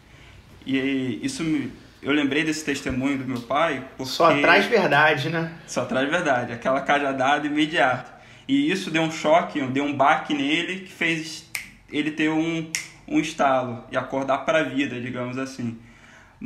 E 0.65 1.19
isso 1.21 1.43
me, 1.43 1.71
eu 2.01 2.11
lembrei 2.11 2.43
desse 2.43 2.63
testemunho 2.63 3.17
do 3.17 3.25
meu 3.25 3.41
pai. 3.41 3.83
Porque 3.97 4.11
Só 4.11 4.39
traz 4.39 4.65
verdade, 4.65 5.29
né? 5.29 5.53
Só 5.67 5.85
traz 5.85 6.09
verdade, 6.09 6.53
aquela 6.53 6.81
cajadada 6.81 7.45
imediata. 7.45 8.13
E 8.47 8.71
isso 8.71 8.91
deu 8.91 9.01
um 9.01 9.11
choque, 9.11 9.59
deu 9.67 9.83
um 9.83 9.93
baque 9.95 10.33
nele 10.33 10.81
que 10.81 10.91
fez 10.91 11.49
ele 11.91 12.11
ter 12.11 12.29
um, 12.29 12.71
um 13.07 13.19
estalo 13.19 13.83
e 13.91 13.97
acordar 13.97 14.39
para 14.39 14.59
a 14.59 14.63
vida, 14.63 14.99
digamos 14.99 15.37
assim. 15.37 15.77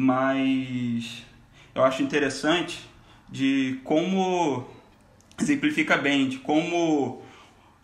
Mas 0.02 1.26
eu 1.76 1.84
acho 1.84 2.02
interessante 2.02 2.90
de 3.28 3.82
como 3.84 4.66
exemplifica 5.38 5.98
bem, 5.98 6.30
de 6.30 6.38
como 6.38 7.22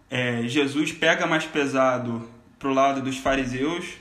é, 0.10 0.44
Jesus 0.48 0.94
pega 0.94 1.28
mais 1.28 1.46
pesado 1.46 2.26
pro 2.58 2.74
lado 2.74 3.02
dos 3.02 3.18
fariseus 3.18 3.98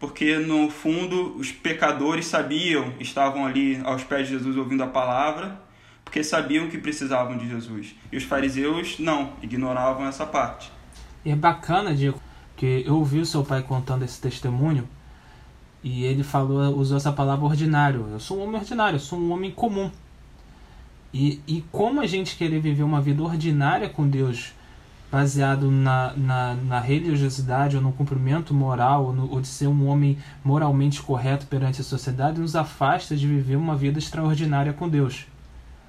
porque 0.00 0.38
no 0.38 0.68
fundo 0.68 1.36
os 1.36 1.52
pecadores 1.52 2.26
sabiam, 2.26 2.94
estavam 2.98 3.46
ali 3.46 3.80
aos 3.84 4.02
pés 4.02 4.26
de 4.26 4.32
Jesus 4.32 4.56
ouvindo 4.56 4.82
a 4.82 4.88
palavra, 4.88 5.56
porque 6.04 6.24
sabiam 6.24 6.68
que 6.68 6.78
precisavam 6.78 7.38
de 7.38 7.48
Jesus. 7.48 7.94
E 8.10 8.16
os 8.16 8.24
fariseus 8.24 8.98
não, 8.98 9.34
ignoravam 9.40 10.04
essa 10.08 10.26
parte. 10.26 10.72
E 11.24 11.30
é 11.30 11.36
bacana, 11.36 11.94
Diego, 11.94 12.20
que 12.56 12.82
eu 12.84 12.96
ouvi 12.96 13.20
o 13.20 13.24
seu 13.24 13.44
pai 13.44 13.62
contando 13.62 14.04
esse 14.04 14.20
testemunho 14.20 14.88
e 15.82 16.04
ele 16.04 16.22
falou, 16.22 16.76
usou 16.76 16.96
essa 16.96 17.12
palavra 17.12 17.44
ordinário. 17.44 18.08
Eu 18.12 18.20
sou 18.20 18.38
um 18.38 18.44
homem 18.44 18.60
ordinário, 18.60 18.96
eu 18.96 19.00
sou 19.00 19.18
um 19.18 19.32
homem 19.32 19.50
comum. 19.50 19.90
E, 21.12 21.40
e 21.46 21.62
como 21.72 22.00
a 22.00 22.06
gente 22.06 22.36
querer 22.36 22.60
viver 22.60 22.82
uma 22.82 23.00
vida 23.00 23.22
ordinária 23.22 23.88
com 23.88 24.08
Deus 24.08 24.54
baseado 25.10 25.70
na, 25.70 26.14
na, 26.16 26.54
na, 26.54 26.80
religiosidade 26.80 27.76
ou 27.76 27.82
no 27.82 27.92
cumprimento 27.92 28.54
moral 28.54 29.04
ou, 29.04 29.12
no, 29.12 29.30
ou, 29.30 29.42
de 29.42 29.46
ser 29.46 29.66
um 29.66 29.86
homem 29.86 30.16
moralmente 30.42 31.02
correto 31.02 31.46
perante 31.46 31.82
a 31.82 31.84
sociedade 31.84 32.40
nos 32.40 32.56
afasta 32.56 33.14
de 33.14 33.26
viver 33.26 33.56
uma 33.56 33.76
vida 33.76 33.98
extraordinária 33.98 34.72
com 34.72 34.88
Deus. 34.88 35.26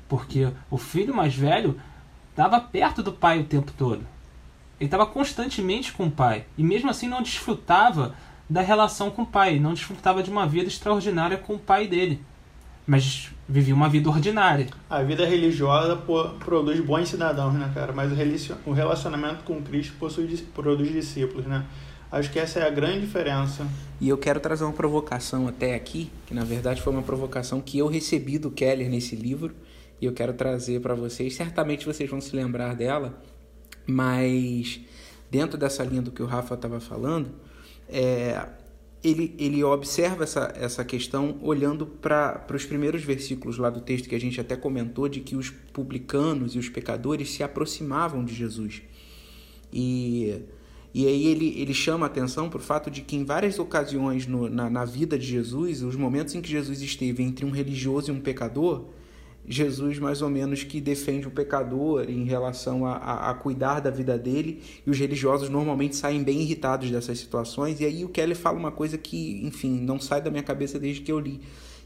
Porque 0.10 0.52
o 0.70 0.78
filho 0.78 1.16
mais 1.16 1.34
velho 1.34 1.80
estava 2.32 2.60
perto 2.60 3.02
do 3.02 3.14
pai 3.14 3.40
o 3.40 3.46
tempo 3.46 3.72
todo. 3.78 4.02
Ele 4.78 4.88
estava 4.88 5.06
constantemente 5.06 5.94
com 5.94 6.08
o 6.08 6.12
pai 6.12 6.44
e 6.58 6.64
mesmo 6.64 6.90
assim 6.90 7.08
não 7.08 7.22
desfrutava 7.22 8.14
da 8.54 8.62
relação 8.62 9.10
com 9.10 9.24
o 9.24 9.26
pai, 9.26 9.60
não 9.60 9.74
desfrutava 9.74 10.24
de 10.24 10.30
uma 10.30 10.48
vida 10.48 10.68
extraordinária 10.68 11.38
com 11.38 11.56
o 11.56 11.60
pai 11.60 11.88
dele 11.88 12.24
mas 12.86 13.32
vivia 13.48 13.74
uma 13.74 13.90
vida 13.90 14.10
ordinária. 14.10 14.68
A 14.90 15.02
vida 15.02 15.26
religiosa 15.26 15.96
produz 16.40 16.80
bons 16.82 17.10
cidadãos, 17.10 17.54
né, 17.54 17.72
cara? 17.74 17.94
Mas 17.94 18.12
o 18.66 18.72
relacionamento 18.72 19.44
com 19.44 19.62
Cristo 19.62 19.94
possui, 19.98 20.28
produz 20.54 20.92
discípulos, 20.92 21.46
né? 21.46 21.66
Acho 22.12 22.32
que 22.32 22.38
essa 22.38 22.60
é 22.60 22.68
a 22.68 22.70
grande 22.70 23.02
diferença. 23.02 23.66
E 24.00 24.08
eu 24.08 24.18
quero 24.18 24.40
trazer 24.40 24.64
uma 24.66 24.74
provocação 24.74 25.48
até 25.48 25.74
aqui, 25.74 26.12
que 26.28 26.34
na 26.34 26.44
verdade 26.44 26.82
foi 26.82 26.94
uma 26.94 27.02
provocação 27.02 27.60
que 27.60 27.78
eu 27.78 27.88
recebi 27.88 28.38
do 28.38 28.52
Keller 28.52 28.90
nesse 28.90 29.16
livro, 29.16 29.56
e 30.00 30.06
eu 30.06 30.14
quero 30.14 30.34
trazer 30.34 30.80
para 30.82 30.94
vocês. 30.94 31.34
Certamente 31.34 31.86
vocês 31.86 32.10
vão 32.10 32.22
se 32.22 32.36
lembrar 32.36 32.76
dela, 32.76 33.20
mas 33.88 34.80
dentro 35.32 35.58
dessa 35.58 35.84
linha 35.84 36.02
do 36.02 36.12
que 36.12 36.22
o 36.22 36.28
Rafa 36.28 36.54
estava 36.54 36.80
falando, 36.80 37.32
é, 37.94 38.50
ele, 39.04 39.36
ele 39.38 39.64
observa 39.64 40.24
essa, 40.24 40.52
essa 40.56 40.84
questão 40.84 41.38
olhando 41.42 41.86
para 41.86 42.46
os 42.52 42.66
primeiros 42.66 43.04
versículos 43.04 43.58
lá 43.60 43.70
do 43.70 43.82
texto 43.82 44.10
que 44.10 44.16
a 44.16 44.20
gente 44.20 44.42
até 44.42 44.56
comentou, 44.56 45.08
de 45.08 45.20
que 45.20 45.36
os 45.36 45.52
publicanos 45.52 46.56
e 46.56 46.60
os 46.60 46.70
pecadores 46.70 47.30
se 47.30 47.44
aproximavam 47.44 48.26
de 48.26 48.34
Jesus. 48.34 48.82
E, 49.72 50.42
e 50.92 51.06
aí 51.06 51.28
ele, 51.28 51.54
ele 51.60 51.74
chama 51.74 52.08
atenção 52.08 52.50
para 52.50 52.60
o 52.60 52.62
fato 52.62 52.90
de 52.90 53.02
que 53.02 53.16
em 53.16 53.24
várias 53.24 53.60
ocasiões 53.60 54.26
no, 54.26 54.50
na, 54.50 54.70
na 54.70 54.86
vida 54.86 55.20
de 55.20 55.26
Jesus, 55.26 55.84
os 55.84 55.96
momentos 55.96 56.34
em 56.34 56.42
que 56.42 56.50
Jesus 56.50 56.82
esteve 56.82 57.22
entre 57.22 57.46
um 57.46 57.52
religioso 57.52 58.10
e 58.10 58.14
um 58.16 58.20
pecador, 58.20 58.86
Jesus 59.46 60.00
mais 60.00 60.22
ou 60.22 60.30
menos 60.30 60.64
que 60.64 60.80
defende 60.80 61.28
o 61.28 61.32
pecador 61.32 62.10
em 62.10 62.24
relação 62.24 62.86
a, 62.86 62.94
a, 62.94 63.30
a, 63.30 63.34
cuidar 63.34 63.82
da 63.82 63.90
vida 63.90 64.18
dele 64.18 64.62
e 64.86 64.90
os 64.90 64.98
religiosos 64.98 65.50
normalmente 65.50 65.96
saem 65.96 66.24
bem 66.24 66.42
irritados 66.42 66.90
dessas 66.90 67.20
situações 67.20 67.80
e 67.82 67.86
aí 67.86 68.06
o 68.06 68.10
Kelly 68.10 68.36
fala 68.36 68.58
uma 68.58 68.72
coisa 68.72 68.98
que 68.98 69.46
enfim 69.46 69.82
não 69.82 70.00
sai 70.00 70.22
da 70.22 70.32
minha 70.32 70.44
cabeça 70.44 70.80
desde 70.80 71.02
que 71.02 71.12
eu 71.12 71.20
li. 71.20 71.42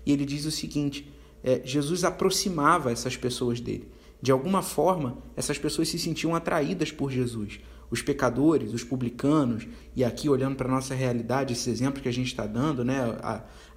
E 0.06 0.12
ele 0.12 0.26
diz 0.26 0.46
o 0.46 0.52
seguinte 0.52 1.12
é, 1.44 1.62
Jesus 1.64 2.04
aproximava 2.04 2.92
essas 2.92 3.18
pessoas 3.18 3.60
dele. 3.60 3.88
De 4.22 4.32
alguma 4.32 4.62
forma 4.62 5.18
essas 5.36 5.58
pessoas 5.58 5.90
se 5.90 5.98
sentiam 5.98 6.36
atraídas 6.36 6.92
por 6.92 7.12
Jesus. 7.12 7.60
Os 7.90 8.02
pecadores, 8.02 8.74
os 8.74 8.84
publicanos, 8.84 9.66
e 9.96 10.04
aqui 10.04 10.28
olhando 10.28 10.58
para 10.58 10.68
a 10.68 10.72
nossa 10.72 10.94
realidade, 10.94 11.54
esse 11.54 11.70
exemplo 11.70 12.02
que 12.02 12.10
a 12.10 12.14
gente 12.14 12.28
está 12.28 12.46
dando, 12.46 12.84
né, 12.84 12.98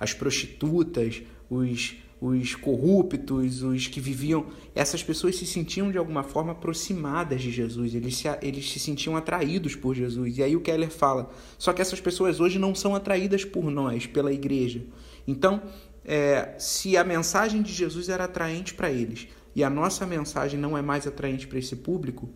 as 0.00 0.12
prostitutas, 0.12 1.22
os, 1.48 1.94
os 2.20 2.54
corruptos, 2.54 3.62
os 3.62 3.86
que 3.86 3.98
viviam, 3.98 4.46
essas 4.74 5.02
pessoas 5.02 5.36
se 5.36 5.46
sentiam 5.46 5.90
de 5.90 5.96
alguma 5.96 6.22
forma 6.22 6.52
aproximadas 6.52 7.40
de 7.40 7.50
Jesus, 7.50 7.94
eles 7.94 8.16
se, 8.16 8.28
eles 8.42 8.70
se 8.70 8.78
sentiam 8.78 9.16
atraídos 9.16 9.74
por 9.74 9.94
Jesus. 9.94 10.36
E 10.36 10.42
aí 10.42 10.54
o 10.54 10.60
Keller 10.60 10.90
fala: 10.90 11.30
só 11.58 11.72
que 11.72 11.80
essas 11.80 12.00
pessoas 12.00 12.38
hoje 12.38 12.58
não 12.58 12.74
são 12.74 12.94
atraídas 12.94 13.44
por 13.44 13.70
nós, 13.70 14.06
pela 14.06 14.32
igreja. 14.32 14.82
Então, 15.26 15.62
é, 16.04 16.56
se 16.58 16.94
a 16.96 17.04
mensagem 17.04 17.62
de 17.62 17.72
Jesus 17.72 18.10
era 18.10 18.24
atraente 18.24 18.74
para 18.74 18.90
eles 18.90 19.28
e 19.56 19.64
a 19.64 19.70
nossa 19.70 20.06
mensagem 20.06 20.60
não 20.60 20.76
é 20.76 20.82
mais 20.82 21.06
atraente 21.06 21.46
para 21.46 21.58
esse 21.58 21.76
público, 21.76 22.28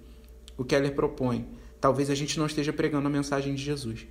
o 0.56 0.64
Keller 0.64 0.94
propõe: 0.94 1.46
talvez 1.78 2.08
a 2.08 2.14
gente 2.14 2.38
não 2.38 2.46
esteja 2.46 2.72
pregando 2.72 3.06
a 3.06 3.10
mensagem 3.10 3.54
de 3.54 3.62
Jesus. 3.62 4.06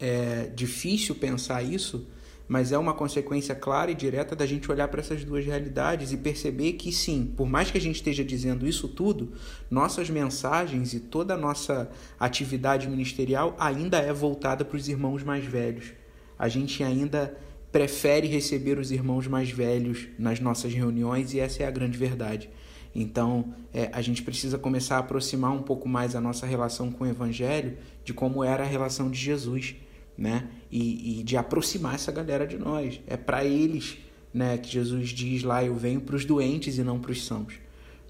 É 0.00 0.50
difícil 0.52 1.14
pensar 1.14 1.62
isso 1.62 2.08
mas 2.46 2.72
é 2.72 2.78
uma 2.78 2.92
consequência 2.92 3.54
clara 3.54 3.90
e 3.90 3.94
direta 3.94 4.36
da 4.36 4.44
gente 4.44 4.70
olhar 4.70 4.88
para 4.88 5.00
essas 5.00 5.24
duas 5.24 5.44
realidades 5.44 6.12
e 6.12 6.16
perceber 6.16 6.74
que 6.74 6.92
sim, 6.92 7.32
por 7.36 7.48
mais 7.48 7.70
que 7.70 7.78
a 7.78 7.80
gente 7.80 7.96
esteja 7.96 8.24
dizendo 8.24 8.66
isso 8.66 8.86
tudo, 8.88 9.32
nossas 9.70 10.10
mensagens 10.10 10.92
e 10.92 11.00
toda 11.00 11.34
a 11.34 11.38
nossa 11.38 11.90
atividade 12.20 12.88
ministerial 12.88 13.56
ainda 13.58 13.98
é 13.98 14.12
voltada 14.12 14.64
para 14.64 14.76
os 14.76 14.88
irmãos 14.88 15.22
mais 15.22 15.44
velhos. 15.44 15.92
A 16.38 16.48
gente 16.48 16.82
ainda 16.82 17.36
prefere 17.72 18.28
receber 18.28 18.78
os 18.78 18.92
irmãos 18.92 19.26
mais 19.26 19.50
velhos 19.50 20.06
nas 20.18 20.38
nossas 20.38 20.72
reuniões 20.72 21.32
e 21.34 21.40
essa 21.40 21.62
é 21.62 21.66
a 21.66 21.70
grande 21.70 21.96
verdade. 21.96 22.50
Então, 22.94 23.52
é, 23.72 23.90
a 23.92 24.00
gente 24.00 24.22
precisa 24.22 24.56
começar 24.56 24.96
a 24.96 25.00
aproximar 25.00 25.50
um 25.50 25.62
pouco 25.62 25.88
mais 25.88 26.14
a 26.14 26.20
nossa 26.20 26.46
relação 26.46 26.92
com 26.92 27.02
o 27.02 27.06
Evangelho 27.06 27.76
de 28.04 28.14
como 28.14 28.44
era 28.44 28.62
a 28.62 28.66
relação 28.66 29.10
de 29.10 29.18
Jesus 29.18 29.74
né? 30.16 30.44
E, 30.70 31.20
e 31.20 31.22
de 31.22 31.36
aproximar 31.36 31.94
essa 31.94 32.12
galera 32.12 32.46
de 32.46 32.56
nós. 32.56 33.00
É 33.06 33.16
para 33.16 33.44
eles, 33.44 33.98
né, 34.32 34.58
que 34.58 34.70
Jesus 34.70 35.10
diz 35.10 35.42
lá: 35.42 35.62
eu 35.64 35.74
venho 35.74 36.00
para 36.00 36.16
os 36.16 36.24
doentes 36.24 36.78
e 36.78 36.82
não 36.82 36.98
para 36.98 37.12
os 37.12 37.24
sãos. 37.24 37.54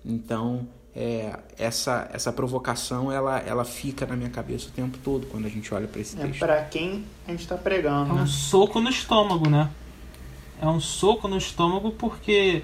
Então, 0.05 0.69
é, 0.95 1.37
essa 1.59 2.09
essa 2.13 2.33
provocação 2.33 3.11
ela 3.11 3.41
ela 3.41 3.65
fica 3.65 4.07
na 4.07 4.15
minha 4.15 4.31
cabeça 4.31 4.69
o 4.69 4.71
tempo 4.71 4.97
todo 5.03 5.27
quando 5.27 5.47
a 5.47 5.49
gente 5.49 5.75
olha 5.75 5.89
para 5.89 6.01
esse 6.01 6.17
é 6.17 6.27
texto. 6.27 6.43
É 6.43 6.47
para 6.47 6.63
quem 6.65 7.05
a 7.27 7.31
gente 7.31 7.41
está 7.41 7.57
pregando. 7.57 8.11
É 8.11 8.13
um 8.13 8.17
né? 8.19 8.27
soco 8.27 8.81
no 8.81 8.89
estômago, 8.89 9.49
né? 9.49 9.71
É 10.61 10.67
um 10.69 10.81
soco 10.81 11.27
no 11.27 11.37
estômago 11.37 11.91
porque 11.91 12.63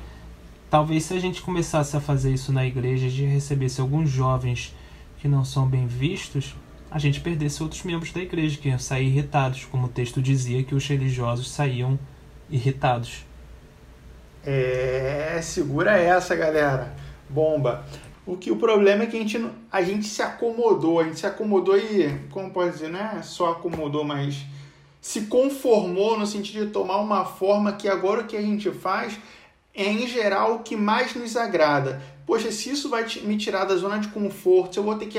talvez 0.70 1.04
se 1.04 1.14
a 1.14 1.18
gente 1.18 1.42
começasse 1.42 1.96
a 1.96 2.00
fazer 2.00 2.32
isso 2.32 2.52
na 2.52 2.64
igreja 2.64 3.08
de 3.08 3.24
recebesse 3.24 3.80
alguns 3.80 4.08
jovens 4.08 4.74
que 5.18 5.26
não 5.26 5.44
são 5.44 5.66
bem 5.66 5.86
vistos, 5.86 6.54
a 6.90 6.98
gente 6.98 7.20
perdesse 7.20 7.62
outros 7.62 7.82
membros 7.84 8.12
da 8.12 8.20
igreja 8.20 8.58
que 8.58 8.68
iam 8.68 8.78
sair 8.78 9.06
irritados, 9.06 9.64
como 9.64 9.86
o 9.86 9.88
texto 9.88 10.20
dizia 10.20 10.62
que 10.64 10.74
os 10.74 10.86
religiosos 10.86 11.50
saíam 11.50 11.98
irritados. 12.50 13.24
É, 14.44 15.38
segura 15.42 15.96
essa, 15.96 16.34
galera. 16.34 16.94
Bomba. 17.28 17.84
O 18.26 18.36
que 18.36 18.50
o 18.50 18.56
problema 18.56 19.04
é 19.04 19.06
que 19.06 19.16
a 19.16 19.20
gente, 19.20 19.50
a 19.70 19.82
gente 19.82 20.06
se 20.06 20.22
acomodou, 20.22 21.00
a 21.00 21.04
gente 21.04 21.20
se 21.20 21.26
acomodou 21.26 21.76
e, 21.76 22.18
como 22.30 22.50
pode 22.50 22.72
dizer, 22.72 22.88
né? 22.88 23.20
Só 23.22 23.52
acomodou, 23.52 24.04
mas 24.04 24.44
se 25.00 25.22
conformou 25.22 26.18
no 26.18 26.26
sentido 26.26 26.66
de 26.66 26.72
tomar 26.72 26.98
uma 26.98 27.24
forma 27.24 27.72
que 27.72 27.88
agora 27.88 28.20
o 28.20 28.26
que 28.26 28.36
a 28.36 28.42
gente 28.42 28.70
faz 28.70 29.18
é, 29.74 29.84
em 29.84 30.06
geral, 30.06 30.56
o 30.56 30.58
que 30.60 30.76
mais 30.76 31.14
nos 31.14 31.36
agrada. 31.36 32.02
Poxa, 32.26 32.52
se 32.52 32.70
isso 32.70 32.88
vai 32.88 33.04
me 33.22 33.36
tirar 33.36 33.64
da 33.64 33.76
zona 33.76 33.98
de 33.98 34.08
conforto, 34.08 34.74
se 34.74 34.78
eu 34.78 34.84
vou 34.84 34.96
ter 34.96 35.06
que. 35.06 35.18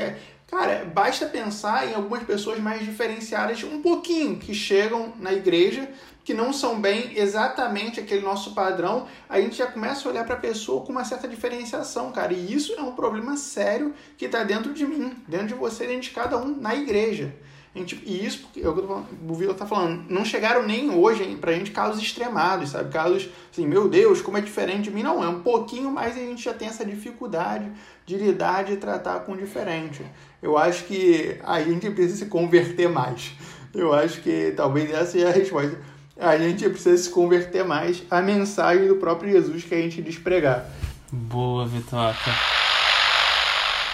Cara, 0.52 0.84
basta 0.84 1.24
pensar 1.24 1.88
em 1.88 1.94
algumas 1.94 2.24
pessoas 2.24 2.60
mais 2.60 2.84
diferenciadas, 2.84 3.64
um 3.64 3.80
pouquinho, 3.80 4.36
que 4.36 4.52
chegam 4.52 5.14
na 5.18 5.32
igreja, 5.32 5.88
que 6.22 6.34
não 6.34 6.52
são 6.52 6.78
bem 6.78 7.18
exatamente 7.18 7.98
aquele 7.98 8.20
nosso 8.20 8.54
padrão, 8.54 9.06
a 9.30 9.40
gente 9.40 9.56
já 9.56 9.66
começa 9.66 10.06
a 10.06 10.12
olhar 10.12 10.26
para 10.26 10.34
a 10.34 10.38
pessoa 10.38 10.84
com 10.84 10.92
uma 10.92 11.06
certa 11.06 11.26
diferenciação, 11.26 12.12
cara. 12.12 12.34
E 12.34 12.52
isso 12.52 12.74
é 12.74 12.82
um 12.82 12.92
problema 12.92 13.34
sério 13.34 13.94
que 14.18 14.26
está 14.26 14.44
dentro 14.44 14.74
de 14.74 14.86
mim, 14.86 15.16
dentro 15.26 15.46
de 15.46 15.54
você, 15.54 15.86
dentro 15.86 16.02
de 16.02 16.10
cada 16.10 16.36
um 16.36 16.54
na 16.54 16.74
igreja. 16.74 17.34
Gente, 17.74 18.02
e 18.04 18.26
isso, 18.26 18.40
porque 18.40 18.60
é 18.60 18.68
o 18.68 18.74
que 18.74 19.14
o 19.26 19.34
Vitor 19.34 19.54
tá 19.54 19.64
falando, 19.64 20.04
não 20.10 20.26
chegaram 20.26 20.62
nem 20.62 20.90
hoje 20.90 21.22
hein, 21.22 21.38
pra 21.38 21.52
gente 21.52 21.70
casos 21.70 22.02
extremados, 22.02 22.68
sabe? 22.68 22.92
Casos 22.92 23.30
assim, 23.50 23.66
meu 23.66 23.88
Deus, 23.88 24.20
como 24.20 24.36
é 24.36 24.42
diferente 24.42 24.84
de 24.84 24.90
mim. 24.90 25.02
Não, 25.02 25.24
é 25.24 25.28
um 25.28 25.40
pouquinho 25.40 25.90
mais 25.90 26.14
e 26.14 26.20
a 26.20 26.26
gente 26.26 26.42
já 26.44 26.52
tem 26.52 26.68
essa 26.68 26.84
dificuldade 26.84 27.72
de 28.04 28.18
lidar, 28.18 28.64
de 28.64 28.76
tratar 28.76 29.20
com 29.20 29.32
o 29.32 29.36
diferente. 29.38 30.04
Eu 30.42 30.58
acho 30.58 30.84
que 30.84 31.36
a 31.44 31.62
gente 31.62 31.88
precisa 31.90 32.16
se 32.16 32.26
converter 32.26 32.88
mais. 32.88 33.32
Eu 33.72 33.94
acho 33.94 34.20
que 34.20 34.52
talvez 34.56 34.90
essa 34.90 35.12
seja 35.12 35.28
a 35.28 35.32
resposta. 35.32 35.78
A 36.18 36.36
gente 36.36 36.68
precisa 36.68 36.96
se 36.96 37.08
converter 37.10 37.64
mais 37.64 38.02
à 38.10 38.20
mensagem 38.20 38.88
do 38.88 38.96
próprio 38.96 39.30
Jesus 39.30 39.64
que 39.64 39.74
a 39.74 39.80
gente 39.80 40.02
diz 40.02 40.18
pregar. 40.18 40.66
Boa, 41.10 41.66
Vitória. 41.66 42.16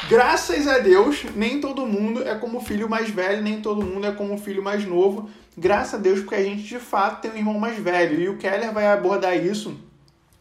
Graças 0.09 0.67
a 0.67 0.79
Deus, 0.79 1.25
nem 1.37 1.61
todo 1.61 1.87
mundo 1.87 2.27
é 2.27 2.35
como 2.35 2.59
o 2.59 2.61
filho 2.63 2.89
mais 2.89 3.11
velho, 3.11 3.43
nem 3.43 3.61
todo 3.61 3.85
mundo 3.85 4.07
é 4.07 4.13
como 4.13 4.35
o 4.35 4.39
filho 4.39 4.63
mais 4.63 4.87
novo. 4.87 5.29
Graças 5.57 5.95
a 5.95 5.99
Deus, 5.99 6.21
porque 6.21 6.37
a 6.37 6.43
gente 6.43 6.63
de 6.63 6.79
fato 6.79 7.21
tem 7.21 7.31
um 7.31 7.37
irmão 7.37 7.59
mais 7.59 7.79
velho. 7.79 8.19
E 8.19 8.29
o 8.29 8.39
Keller 8.39 8.73
vai 8.73 8.87
abordar 8.87 9.37
isso 9.37 9.77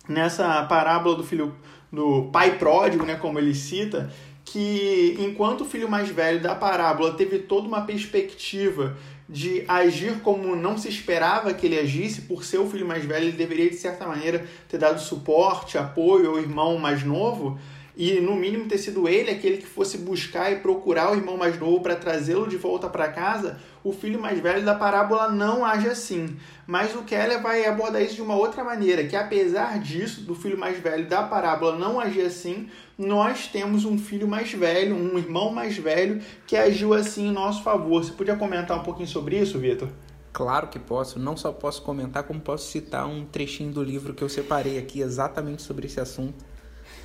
nessa 0.07 0.63
parábola 0.63 1.17
do 1.17 1.23
filho 1.23 1.53
do 1.91 2.29
pai 2.31 2.57
pródigo, 2.57 3.05
né, 3.05 3.15
como 3.15 3.39
ele 3.39 3.53
cita, 3.53 4.11
que 4.51 5.17
enquanto 5.19 5.61
o 5.61 5.65
filho 5.65 5.89
mais 5.89 6.09
velho 6.09 6.41
da 6.41 6.55
parábola 6.55 7.13
teve 7.13 7.39
toda 7.39 7.67
uma 7.67 7.81
perspectiva 7.81 8.97
de 9.27 9.65
agir 9.67 10.21
como 10.21 10.55
não 10.55 10.77
se 10.77 10.87
esperava 10.87 11.53
que 11.53 11.65
ele 11.65 11.77
agisse, 11.77 12.21
por 12.21 12.45
ser 12.45 12.57
o 12.59 12.69
filho 12.69 12.87
mais 12.87 13.03
velho, 13.03 13.25
ele 13.25 13.37
deveria 13.37 13.69
de 13.69 13.75
certa 13.75 14.07
maneira 14.07 14.45
ter 14.69 14.77
dado 14.77 15.01
suporte, 15.01 15.77
apoio 15.77 16.29
ao 16.29 16.39
irmão 16.39 16.77
mais 16.77 17.03
novo 17.03 17.59
e 17.97 18.21
no 18.21 18.35
mínimo 18.35 18.67
ter 18.67 18.77
sido 18.77 19.09
ele 19.09 19.31
aquele 19.31 19.57
que 19.57 19.65
fosse 19.65 19.97
buscar 19.97 20.51
e 20.51 20.57
procurar 20.57 21.11
o 21.11 21.15
irmão 21.15 21.35
mais 21.35 21.59
novo 21.59 21.81
para 21.81 21.95
trazê-lo 21.95 22.47
de 22.47 22.55
volta 22.55 22.87
para 22.87 23.09
casa, 23.09 23.59
o 23.87 23.93
filho 23.93 24.19
mais 24.19 24.39
velho 24.39 24.65
da 24.65 24.75
parábola 24.75 25.29
não 25.29 25.63
age 25.65 25.87
assim. 25.87 26.35
Mas 26.65 26.93
o 26.95 27.03
Keller 27.03 27.41
vai 27.41 27.65
abordar 27.65 28.01
isso 28.01 28.15
de 28.15 28.21
uma 28.21 28.35
outra 28.35 28.63
maneira, 28.63 29.05
que 29.05 29.15
apesar 29.15 29.79
disso, 29.79 30.21
do 30.21 30.35
filho 30.35 30.57
mais 30.57 30.77
velho 30.79 31.07
da 31.07 31.23
parábola 31.23 31.77
não 31.77 31.99
agir 31.99 32.21
assim, 32.21 32.69
nós 32.97 33.47
temos 33.47 33.85
um 33.85 33.97
filho 33.97 34.27
mais 34.27 34.51
velho, 34.51 34.95
um 34.95 35.17
irmão 35.17 35.51
mais 35.51 35.77
velho, 35.77 36.21
que 36.45 36.57
agiu 36.57 36.93
assim 36.93 37.27
em 37.27 37.31
nosso 37.31 37.63
favor. 37.63 38.03
Você 38.03 38.11
podia 38.11 38.35
comentar 38.35 38.77
um 38.77 38.83
pouquinho 38.83 39.07
sobre 39.07 39.39
isso, 39.39 39.57
Vitor? 39.57 39.89
Claro 40.33 40.67
que 40.67 40.77
posso. 40.77 41.17
Não 41.17 41.37
só 41.37 41.51
posso 41.51 41.81
comentar, 41.81 42.23
como 42.23 42.39
posso 42.39 42.69
citar 42.69 43.07
um 43.07 43.25
trechinho 43.25 43.71
do 43.71 43.81
livro 43.81 44.13
que 44.13 44.23
eu 44.23 44.29
separei 44.29 44.77
aqui 44.77 45.01
exatamente 45.01 45.61
sobre 45.61 45.87
esse 45.87 45.99
assunto 45.99 46.45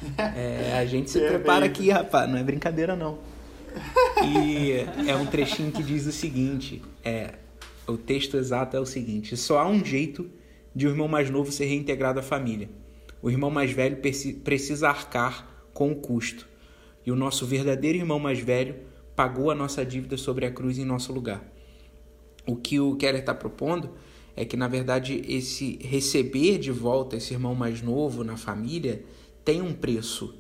é, 0.19 0.79
a 0.79 0.85
gente 0.85 1.11
se 1.11 1.23
é 1.23 1.29
prepara 1.29 1.65
aqui, 1.65 1.91
rapaz, 1.91 2.29
não 2.29 2.39
é 2.39 2.43
brincadeira 2.43 2.97
não. 2.97 3.19
E 4.25 4.71
é 5.09 5.17
um 5.17 5.27
trechinho 5.27 5.73
que 5.73 5.83
diz 5.83 6.07
o 6.07 6.13
seguinte: 6.13 6.83
é, 7.05 7.35
o 7.87 7.97
texto 7.97 8.37
exato 8.37 8.77
é 8.77 8.81
o 8.81 8.87
seguinte: 8.87 9.37
só 9.37 9.59
há 9.59 9.69
um 9.69 9.85
jeito 9.85 10.31
de 10.75 10.87
o 10.87 10.91
irmão 10.91 11.09
mais 11.09 11.31
novo 11.31 11.51
ser 11.51 11.67
reintegrado 11.67 12.21
à 12.21 12.23
família. 12.23 12.69
O 13.21 13.31
irmão 13.31 13.51
mais 13.51 13.71
velho 13.71 13.99
precisa 14.43 14.89
arcar 14.89 15.67
com 15.73 15.93
o 15.93 15.97
custo. 15.97 16.49
E 17.05 17.13
o 17.13 17.17
nosso 17.17 17.47
verdadeiro 17.47 17.99
irmão 17.99 18.19
mais 18.19 18.39
velho 18.39 18.77
pagou 19.15 19.51
a 19.51 19.55
nossa 19.55 19.85
dívida 19.85 20.17
sobre 20.17 20.47
a 20.47 20.51
cruz 20.51 20.79
em 20.79 20.85
nosso 20.85 21.13
lugar. 21.13 21.45
O 22.47 22.57
que 22.57 22.81
o 22.81 22.97
Keller 22.97 23.21
está 23.21 23.35
propondo 23.35 23.91
é 24.35 24.45
que, 24.45 24.57
na 24.57 24.67
verdade, 24.67 25.23
esse 25.29 25.79
receber 25.83 26.59
de 26.59 26.73
volta 26.73 27.17
esse 27.17 27.33
irmão 27.35 27.55
mais 27.55 27.83
novo 27.83 28.25
na 28.25 28.37
família 28.37 29.05
tem 29.45 29.61
um 29.61 29.73
preço. 29.73 30.35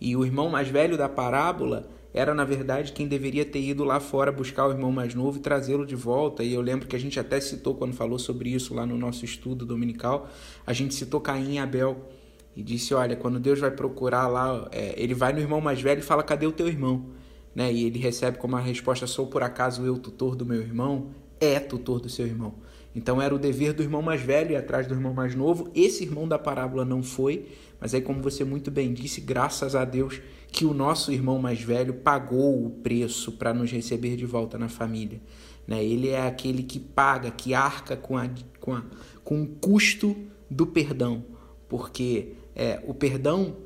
E 0.00 0.14
o 0.14 0.24
irmão 0.24 0.48
mais 0.48 0.68
velho 0.68 0.96
da 0.96 1.08
parábola 1.08 1.88
era, 2.12 2.34
na 2.34 2.44
verdade, 2.44 2.92
quem 2.92 3.06
deveria 3.06 3.44
ter 3.44 3.60
ido 3.60 3.84
lá 3.84 4.00
fora 4.00 4.32
buscar 4.32 4.66
o 4.66 4.70
irmão 4.72 4.90
mais 4.90 5.14
novo 5.14 5.38
e 5.38 5.40
trazê-lo 5.40 5.86
de 5.86 5.94
volta. 5.94 6.42
E 6.42 6.52
eu 6.52 6.60
lembro 6.60 6.88
que 6.88 6.96
a 6.96 6.98
gente 6.98 7.20
até 7.20 7.40
citou 7.40 7.74
quando 7.74 7.94
falou 7.94 8.18
sobre 8.18 8.50
isso 8.50 8.74
lá 8.74 8.84
no 8.84 8.98
nosso 8.98 9.24
estudo 9.24 9.64
dominical, 9.64 10.28
a 10.66 10.72
gente 10.72 10.94
citou 10.94 11.20
Caim 11.20 11.54
e 11.54 11.58
Abel 11.58 12.08
e 12.56 12.62
disse: 12.62 12.92
Olha, 12.94 13.14
quando 13.14 13.38
Deus 13.38 13.60
vai 13.60 13.70
procurar 13.70 14.26
lá, 14.26 14.68
é, 14.72 14.94
ele 15.00 15.14
vai 15.14 15.32
no 15.32 15.38
irmão 15.38 15.60
mais 15.60 15.80
velho 15.80 16.00
e 16.00 16.02
fala: 16.02 16.22
Cadê 16.22 16.46
o 16.46 16.52
teu 16.52 16.66
irmão? 16.66 17.06
Né? 17.54 17.72
E 17.72 17.84
ele 17.84 17.98
recebe 17.98 18.38
como 18.38 18.56
a 18.56 18.60
resposta: 18.60 19.06
Sou 19.06 19.28
por 19.28 19.42
acaso 19.42 19.84
eu 19.86 19.96
tutor 19.96 20.34
do 20.34 20.44
meu 20.44 20.60
irmão? 20.60 21.10
É 21.40 21.60
tutor 21.60 22.00
do 22.00 22.08
seu 22.08 22.26
irmão. 22.26 22.54
Então 22.94 23.22
era 23.22 23.34
o 23.34 23.38
dever 23.38 23.72
do 23.72 23.82
irmão 23.82 24.02
mais 24.02 24.20
velho 24.20 24.52
ir 24.52 24.56
atrás 24.56 24.86
do 24.86 24.94
irmão 24.94 25.14
mais 25.14 25.34
novo. 25.34 25.70
Esse 25.74 26.02
irmão 26.02 26.26
da 26.26 26.38
parábola 26.38 26.84
não 26.84 27.02
foi, 27.02 27.46
mas 27.80 27.94
aí, 27.94 28.02
como 28.02 28.20
você 28.20 28.44
muito 28.44 28.70
bem 28.70 28.92
disse, 28.92 29.20
graças 29.20 29.74
a 29.74 29.84
Deus 29.84 30.20
que 30.50 30.64
o 30.64 30.74
nosso 30.74 31.12
irmão 31.12 31.38
mais 31.38 31.62
velho 31.62 31.94
pagou 31.94 32.66
o 32.66 32.70
preço 32.70 33.32
para 33.32 33.54
nos 33.54 33.70
receber 33.70 34.16
de 34.16 34.26
volta 34.26 34.58
na 34.58 34.68
família. 34.68 35.20
Né? 35.66 35.84
Ele 35.84 36.08
é 36.08 36.26
aquele 36.26 36.62
que 36.62 36.80
paga, 36.80 37.30
que 37.30 37.54
arca 37.54 37.96
com, 37.96 38.18
a, 38.18 38.28
com, 38.58 38.74
a, 38.74 38.82
com 39.22 39.42
o 39.42 39.46
custo 39.46 40.16
do 40.50 40.66
perdão, 40.66 41.24
porque 41.68 42.32
é, 42.56 42.82
o 42.86 42.92
perdão 42.92 43.56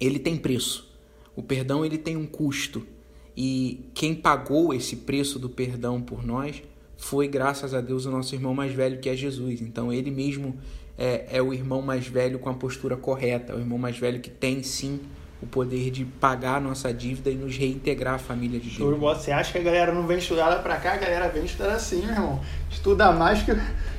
ele 0.00 0.18
tem 0.18 0.36
preço, 0.36 0.92
o 1.36 1.42
perdão 1.42 1.84
ele 1.84 1.96
tem 1.96 2.16
um 2.16 2.26
custo 2.26 2.84
e 3.36 3.88
quem 3.94 4.14
pagou 4.14 4.74
esse 4.74 4.96
preço 4.96 5.38
do 5.38 5.48
perdão 5.48 6.02
por 6.02 6.26
nós 6.26 6.62
foi, 7.00 7.26
graças 7.26 7.72
a 7.72 7.80
Deus, 7.80 8.04
o 8.04 8.10
nosso 8.10 8.34
irmão 8.34 8.54
mais 8.54 8.72
velho, 8.72 9.00
que 9.00 9.08
é 9.08 9.16
Jesus. 9.16 9.62
Então, 9.62 9.90
ele 9.90 10.10
mesmo 10.10 10.56
é, 10.98 11.24
é 11.32 11.42
o 11.42 11.52
irmão 11.52 11.80
mais 11.80 12.06
velho 12.06 12.38
com 12.38 12.50
a 12.50 12.54
postura 12.54 12.94
correta, 12.94 13.56
o 13.56 13.58
irmão 13.58 13.78
mais 13.78 13.98
velho 13.98 14.20
que 14.20 14.28
tem 14.28 14.62
sim 14.62 15.00
o 15.42 15.46
poder 15.46 15.90
de 15.90 16.04
pagar 16.04 16.56
a 16.56 16.60
nossa 16.60 16.92
dívida 16.92 17.30
e 17.30 17.34
nos 17.34 17.56
reintegrar 17.56 18.14
à 18.14 18.18
família 18.18 18.60
de 18.60 18.68
Deus. 18.68 18.98
Você 18.98 19.32
acha 19.32 19.50
que 19.50 19.58
a 19.58 19.62
galera 19.62 19.92
não 19.94 20.06
vem 20.06 20.18
estudar 20.18 20.48
lá 20.48 20.56
pra 20.56 20.76
cá? 20.76 20.92
A 20.92 20.96
galera 20.98 21.28
vem 21.28 21.46
estudar 21.46 21.72
assim, 21.72 22.02
meu 22.02 22.10
irmão. 22.10 22.40
Estuda 22.70 23.10
mais 23.12 23.42
que, 23.42 23.56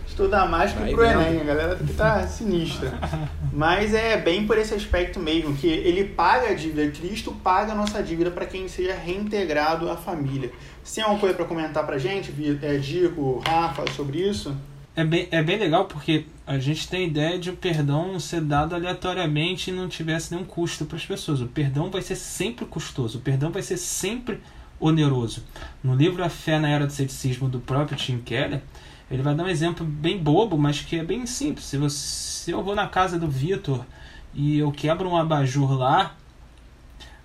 estuda 0.08 0.46
mais 0.46 0.72
que 0.72 0.92
pro 0.92 1.04
Enem. 1.04 1.42
A 1.42 1.44
galera 1.44 1.76
que 1.76 1.94
tá 1.94 2.28
sinistra. 2.28 2.94
Mas 3.52 3.96
é 3.96 4.16
bem 4.18 4.46
por 4.46 4.60
esse 4.60 4.76
aspecto 4.76 5.20
mesmo, 5.20 5.56
que 5.56 5.68
ele 5.68 6.04
paga 6.04 6.50
a 6.50 6.54
dívida, 6.54 6.88
Cristo 6.92 7.34
paga 7.44 7.72
a 7.72 7.76
nossa 7.76 8.04
dívida 8.04 8.30
para 8.30 8.46
quem 8.46 8.68
seja 8.68 8.94
reintegrado 8.94 9.90
à 9.90 9.98
família. 9.98 10.52
Você 10.84 10.96
tem 10.96 11.04
alguma 11.04 11.20
coisa 11.20 11.36
para 11.36 11.46
comentar 11.46 11.86
pra 11.86 11.98
gente, 11.98 12.34
é, 12.62 12.78
Dico, 12.78 13.42
Rafa, 13.46 13.90
sobre 13.92 14.20
isso? 14.20 14.56
É 14.96 15.06
bem, 15.06 15.28
é 15.32 15.42
bem 15.42 15.58
legal 15.58 15.86
porque 15.86 16.26
a 16.46 16.60
gente 16.60 16.88
tem 16.88 17.04
a 17.04 17.08
ideia 17.08 17.40
de 17.40 17.50
o 17.50 17.56
perdão 17.56 18.20
ser 18.20 18.42
dado 18.42 18.76
aleatoriamente 18.76 19.70
e 19.70 19.74
não 19.74 19.88
tivesse 19.88 20.34
nenhum 20.34 20.46
custo 20.46 20.86
para 20.86 20.98
as 20.98 21.06
pessoas. 21.06 21.40
O 21.40 21.48
perdão 21.48 21.90
vai 21.90 22.02
ser 22.02 22.18
sempre 22.18 22.66
custoso, 22.66 23.20
o 23.20 23.22
perdão 23.22 23.52
vai 23.52 23.62
ser 23.62 23.78
sempre 23.78 24.42
oneroso. 24.80 25.44
No 25.82 25.96
livro 25.96 26.24
A 26.24 26.30
Fé 26.30 26.60
na 26.60 26.68
Era 26.68 26.86
do 26.86 26.92
Ceticismo, 26.92 27.48
do 27.48 27.60
próprio 27.60 27.98
Tim 27.98 28.18
Keller, 28.18 28.62
ele 29.10 29.22
vai 29.22 29.36
dar 29.36 29.44
um 29.44 29.48
exemplo 29.48 29.86
bem 29.86 30.18
bobo, 30.18 30.58
mas 30.58 30.82
que 30.82 30.98
é 30.98 31.04
bem 31.04 31.26
simples. 31.26 31.66
Se, 31.66 31.78
você, 31.78 31.98
se 31.98 32.52
eu 32.52 32.64
vou 32.64 32.76
na 32.76 32.88
casa 32.88 33.18
do 33.20 33.30
Vitor 33.30 33.86
e 34.34 34.58
eu 34.58 34.72
quebro 34.72 35.08
um 35.08 35.16
abajur 35.16 35.72
lá, 35.72 36.16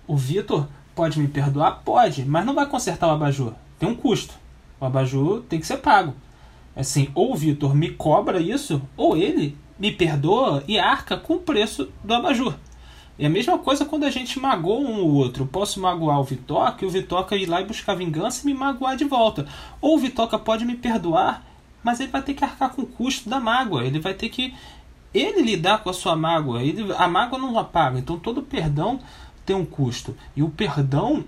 o 0.05 0.15
Vitor 0.15 0.67
pode 0.97 1.19
me 1.19 1.27
perdoar? 1.27 1.83
Pode, 1.85 2.25
mas 2.25 2.43
não 2.43 2.55
vai 2.55 2.65
consertar 2.65 3.07
o 3.07 3.11
abajur. 3.11 3.53
Tem 3.77 3.87
um 3.87 3.93
custo. 3.93 4.33
O 4.79 4.85
abajur 4.85 5.43
tem 5.47 5.59
que 5.59 5.67
ser 5.67 5.77
pago. 5.77 6.15
Assim, 6.75 7.09
ou 7.13 7.33
o 7.33 7.35
Vitor 7.35 7.75
me 7.75 7.91
cobra 7.91 8.39
isso, 8.39 8.81
ou 8.97 9.15
ele 9.15 9.55
me 9.77 9.91
perdoa 9.91 10.63
e 10.67 10.79
arca 10.79 11.15
com 11.15 11.35
o 11.35 11.39
preço 11.39 11.89
do 12.03 12.13
abajur. 12.15 12.55
E 13.19 13.25
a 13.25 13.29
mesma 13.29 13.59
coisa 13.59 13.85
quando 13.85 14.05
a 14.05 14.09
gente 14.09 14.39
magoa 14.39 14.79
um 14.79 15.01
ou 15.01 15.13
outro. 15.13 15.45
Posso 15.45 15.79
magoar 15.79 16.19
o 16.19 16.23
Vitoca 16.23 16.83
e 16.83 16.87
o 16.87 16.91
Vitoca 16.91 17.35
ir 17.35 17.45
lá 17.45 17.61
e 17.61 17.65
buscar 17.65 17.95
vingança 17.95 18.41
e 18.43 18.51
me 18.51 18.59
magoar 18.59 18.95
de 18.95 19.05
volta. 19.05 19.45
Ou 19.79 19.95
o 19.95 19.99
Vitoca 19.99 20.37
pode 20.39 20.65
me 20.65 20.75
perdoar, 20.75 21.43
mas 21.83 21.99
ele 21.99 22.11
vai 22.11 22.23
ter 22.23 22.33
que 22.33 22.43
arcar 22.43 22.71
com 22.71 22.81
o 22.81 22.87
custo 22.87 23.29
da 23.29 23.39
mágoa. 23.39 23.85
Ele 23.85 23.99
vai 23.99 24.15
ter 24.15 24.29
que 24.29 24.53
ele 25.13 25.41
lidar 25.41 25.83
com 25.83 25.89
a 25.89 25.93
sua 25.93 26.15
mágoa. 26.15 26.63
Ele, 26.63 26.93
a 26.95 27.07
mágoa 27.07 27.39
não 27.39 27.57
apaga. 27.57 27.97
Então 27.97 28.19
todo 28.19 28.41
perdão 28.41 28.99
tem 29.47 29.55
um 29.55 29.65
custo. 29.65 30.13
E 30.35 30.43
o 30.43 30.49
perdão 30.49 31.23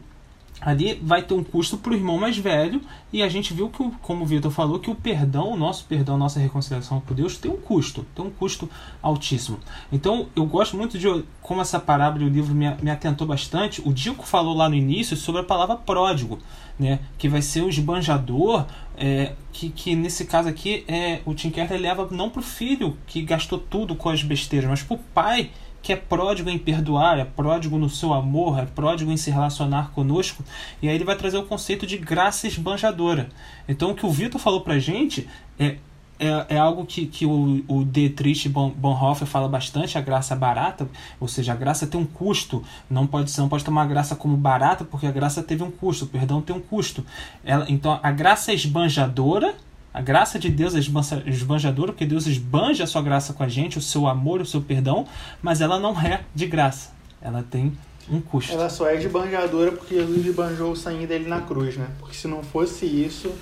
ali 0.61 0.99
vai 1.01 1.23
ter 1.23 1.33
um 1.33 1.41
custo 1.41 1.77
para 1.77 1.93
o 1.93 1.95
irmão 1.95 2.17
mais 2.17 2.37
velho 2.37 2.81
e 3.13 3.23
a 3.23 3.29
gente 3.29 3.53
viu 3.53 3.69
que, 3.69 3.89
como 4.01 4.23
o 4.23 4.27
Vitor 4.27 4.51
falou, 4.51 4.77
que 4.77 4.91
o 4.91 4.95
perdão, 4.95 5.53
o 5.53 5.55
nosso 5.55 5.85
perdão, 5.85 6.17
nossa 6.17 6.37
reconciliação 6.37 6.99
com 6.99 7.13
Deus 7.13 7.37
tem 7.37 7.49
um 7.49 7.55
custo, 7.55 8.05
tem 8.13 8.25
um 8.25 8.29
custo 8.29 8.69
altíssimo. 9.01 9.57
Então 9.89 10.27
eu 10.35 10.45
gosto 10.45 10.75
muito 10.75 10.99
de 10.99 11.23
como 11.41 11.61
essa 11.61 11.79
parábola 11.79 12.25
e 12.25 12.27
o 12.27 12.29
livro 12.29 12.53
me, 12.53 12.69
me 12.81 12.91
atentou 12.91 13.25
bastante. 13.25 13.81
O 13.85 13.93
Dico 13.93 14.25
falou 14.25 14.53
lá 14.53 14.67
no 14.67 14.75
início 14.75 15.15
sobre 15.15 15.39
a 15.39 15.45
palavra 15.45 15.77
pródigo, 15.77 16.39
né, 16.77 16.99
que 17.17 17.29
vai 17.29 17.41
ser 17.41 17.61
o 17.61 17.69
esbanjador, 17.69 18.65
é, 18.97 19.33
que, 19.53 19.69
que 19.69 19.95
nesse 19.95 20.25
caso 20.25 20.49
aqui 20.49 20.83
é, 20.89 21.21
o 21.25 21.33
Tim 21.33 21.51
Keller 21.51 21.79
leva 21.79 22.07
não 22.11 22.29
para 22.29 22.41
o 22.41 22.43
filho 22.43 22.97
que 23.07 23.21
gastou 23.21 23.59
tudo 23.59 23.95
com 23.95 24.09
as 24.09 24.23
besteiras, 24.23 24.69
mas 24.69 24.83
para 24.83 24.95
o 24.95 24.99
pai 25.13 25.51
que 25.81 25.93
é 25.93 25.95
pródigo 25.95 26.49
em 26.49 26.57
perdoar, 26.57 27.19
é 27.19 27.25
pródigo 27.25 27.77
no 27.77 27.89
seu 27.89 28.13
amor, 28.13 28.59
é 28.59 28.65
pródigo 28.65 29.11
em 29.11 29.17
se 29.17 29.31
relacionar 29.31 29.91
conosco. 29.91 30.43
E 30.81 30.89
aí 30.89 30.95
ele 30.95 31.05
vai 31.05 31.15
trazer 31.15 31.37
o 31.37 31.43
conceito 31.43 31.85
de 31.87 31.97
graça 31.97 32.47
esbanjadora. 32.47 33.29
Então 33.67 33.91
o 33.91 33.95
que 33.95 34.05
o 34.05 34.11
Vitor 34.11 34.39
falou 34.39 34.61
pra 34.61 34.77
gente 34.77 35.27
é, 35.57 35.77
é, 36.19 36.45
é 36.49 36.57
algo 36.57 36.85
que, 36.85 37.05
que 37.05 37.25
o, 37.25 37.63
o 37.67 37.85
Dietrich 37.85 38.49
Bonhoeffer 38.49 39.25
fala 39.25 39.47
bastante, 39.47 39.97
a 39.97 40.01
graça 40.01 40.35
barata, 40.35 40.87
ou 41.19 41.27
seja, 41.27 41.53
a 41.53 41.55
graça 41.55 41.87
tem 41.87 41.99
um 41.99 42.05
custo. 42.05 42.61
Não 42.89 43.07
pode, 43.07 43.31
você 43.31 43.39
não 43.39 43.47
pode 43.47 43.63
tomar 43.63 43.83
a 43.83 43.87
graça 43.87 44.15
como 44.15 44.35
barata, 44.35 44.83
porque 44.83 45.07
a 45.07 45.11
graça 45.11 45.41
teve 45.41 45.63
um 45.63 45.71
custo, 45.71 46.05
o 46.05 46.07
perdão 46.07 46.41
tem 46.41 46.55
um 46.55 46.59
custo. 46.59 47.05
Ela, 47.43 47.65
então 47.69 47.99
a 48.03 48.11
graça 48.11 48.53
esbanjadora 48.53 49.55
a 49.93 50.01
graça 50.01 50.37
de 50.37 50.49
Deus 50.49 50.75
é 50.75 50.79
esbanjadora, 50.79 51.91
porque 51.91 52.05
Deus 52.05 52.27
esbanja 52.27 52.83
a 52.83 52.87
sua 52.87 53.01
graça 53.01 53.33
com 53.33 53.41
a 53.41 53.47
gente, 53.47 53.77
o 53.77 53.81
seu 53.81 54.07
amor, 54.07 54.39
o 54.39 54.45
seu 54.45 54.61
perdão, 54.61 55.07
mas 55.41 55.61
ela 55.61 55.79
não 55.79 55.99
é 55.99 56.21
de 56.33 56.45
graça. 56.45 56.91
Ela 57.21 57.43
tem 57.49 57.73
um 58.09 58.21
custo. 58.21 58.53
Ela 58.53 58.69
só 58.69 58.87
é 58.87 58.97
esbanjadora 58.97 59.71
porque 59.71 59.95
Jesus 59.95 60.25
esbanjou 60.25 60.71
o 60.71 60.75
sangue 60.75 61.07
dele 61.07 61.27
na 61.27 61.41
cruz, 61.41 61.75
né? 61.75 61.87
Porque 61.99 62.15
se 62.15 62.27
não 62.27 62.43
fosse 62.43 62.85
isso, 62.85 63.33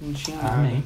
não 0.00 0.12
tinha 0.12 0.36
nada. 0.36 0.54
Amém. 0.54 0.84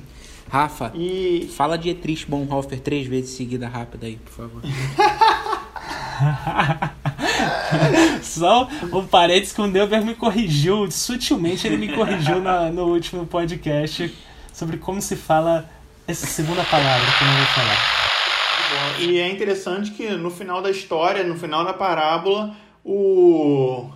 Rafa, 0.49 0.91
e... 0.95 1.49
fala 1.55 1.77
de 1.77 1.85
Dietrich 1.85 2.27
Bonhoeffer 2.27 2.81
três 2.81 3.07
vezes 3.07 3.31
seguida 3.31 3.69
rápida 3.69 4.07
aí, 4.07 4.17
por 4.17 4.33
favor. 4.33 4.63
Só 8.23 8.69
um 8.93 9.07
parênteses 9.07 9.53
que 9.53 9.61
o 9.61 9.67
Neuber 9.67 10.05
me 10.05 10.15
corrigiu, 10.15 10.91
sutilmente 10.91 11.67
ele 11.67 11.77
me 11.77 11.95
corrigiu 11.95 12.41
na, 12.41 12.71
no 12.71 12.87
último 12.87 13.27
podcast 13.27 14.13
sobre 14.61 14.77
como 14.77 15.01
se 15.01 15.17
fala 15.17 15.71
essa 16.07 16.27
segunda 16.27 16.63
palavra 16.65 17.07
que 17.17 17.25
eu 17.25 17.29
não 17.29 17.37
vou 17.39 17.47
falar. 17.47 19.01
E 19.01 19.19
é 19.19 19.27
interessante 19.31 19.91
que 19.93 20.11
no 20.11 20.31
final 20.31 20.61
da 20.61 20.71
história, 20.71 21.25
no 21.25 21.35
final 21.35 21.65
da 21.65 21.73
parábola, 21.73 22.55
o, 22.85 23.89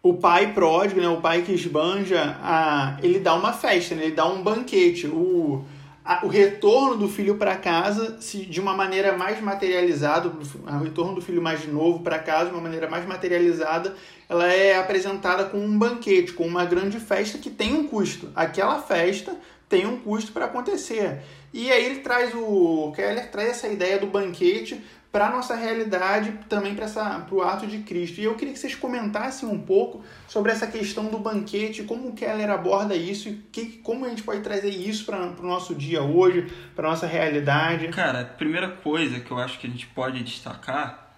o 0.00 0.14
pai 0.14 0.52
pródigo, 0.54 1.00
né, 1.00 1.08
o 1.08 1.16
pai 1.16 1.42
que 1.42 1.50
esbanja, 1.50 2.36
a, 2.40 2.98
ele 3.02 3.18
dá 3.18 3.34
uma 3.34 3.52
festa, 3.52 3.96
né, 3.96 4.04
ele 4.04 4.14
dá 4.14 4.26
um 4.26 4.40
banquete. 4.44 5.08
O, 5.08 5.64
a, 6.04 6.24
o 6.24 6.28
retorno 6.28 6.96
do 6.96 7.08
filho 7.08 7.34
para 7.34 7.56
casa 7.56 8.16
se, 8.20 8.46
de 8.46 8.60
uma 8.60 8.76
maneira 8.76 9.16
mais 9.16 9.40
materializada, 9.40 10.28
o 10.28 10.78
retorno 10.84 11.16
do 11.16 11.20
filho 11.20 11.42
mais 11.42 11.66
novo 11.66 11.98
para 11.98 12.20
casa 12.20 12.46
de 12.46 12.52
uma 12.52 12.62
maneira 12.62 12.88
mais 12.88 13.04
materializada, 13.04 13.96
ela 14.28 14.46
é 14.46 14.78
apresentada 14.78 15.46
com 15.46 15.58
um 15.58 15.76
banquete, 15.76 16.32
com 16.32 16.46
uma 16.46 16.64
grande 16.64 17.00
festa 17.00 17.38
que 17.38 17.50
tem 17.50 17.74
um 17.74 17.88
custo. 17.88 18.30
Aquela 18.36 18.80
festa 18.80 19.36
tem 19.70 19.86
um 19.86 19.96
custo 19.98 20.32
para 20.32 20.46
acontecer. 20.46 21.22
E 21.54 21.70
aí 21.70 21.84
ele 21.86 22.00
traz 22.00 22.34
o 22.34 22.92
Keller 22.94 23.30
traz 23.30 23.50
essa 23.50 23.68
ideia 23.68 23.98
do 23.98 24.06
banquete 24.08 24.82
para 25.12 25.26
a 25.26 25.30
nossa 25.30 25.56
realidade, 25.56 26.38
também 26.48 26.74
para 26.74 27.26
o 27.32 27.42
ato 27.42 27.66
de 27.66 27.78
Cristo. 27.78 28.20
E 28.20 28.24
eu 28.24 28.34
queria 28.34 28.52
que 28.52 28.60
vocês 28.60 28.74
comentassem 28.74 29.48
um 29.48 29.58
pouco 29.58 30.04
sobre 30.28 30.52
essa 30.52 30.66
questão 30.66 31.06
do 31.06 31.18
banquete, 31.18 31.82
como 31.82 32.08
o 32.08 32.12
Keller 32.12 32.50
aborda 32.50 32.94
isso 32.94 33.28
e 33.28 33.34
que, 33.50 33.78
como 33.78 34.04
a 34.04 34.08
gente 34.08 34.22
pode 34.22 34.40
trazer 34.40 34.70
isso 34.70 35.04
para 35.04 35.18
o 35.18 35.46
nosso 35.46 35.74
dia 35.74 36.02
hoje, 36.02 36.52
para 36.76 36.88
nossa 36.88 37.06
realidade. 37.06 37.88
Cara, 37.88 38.20
a 38.20 38.24
primeira 38.24 38.68
coisa 38.68 39.18
que 39.18 39.30
eu 39.30 39.38
acho 39.38 39.58
que 39.58 39.66
a 39.66 39.70
gente 39.70 39.86
pode 39.88 40.22
destacar 40.22 41.16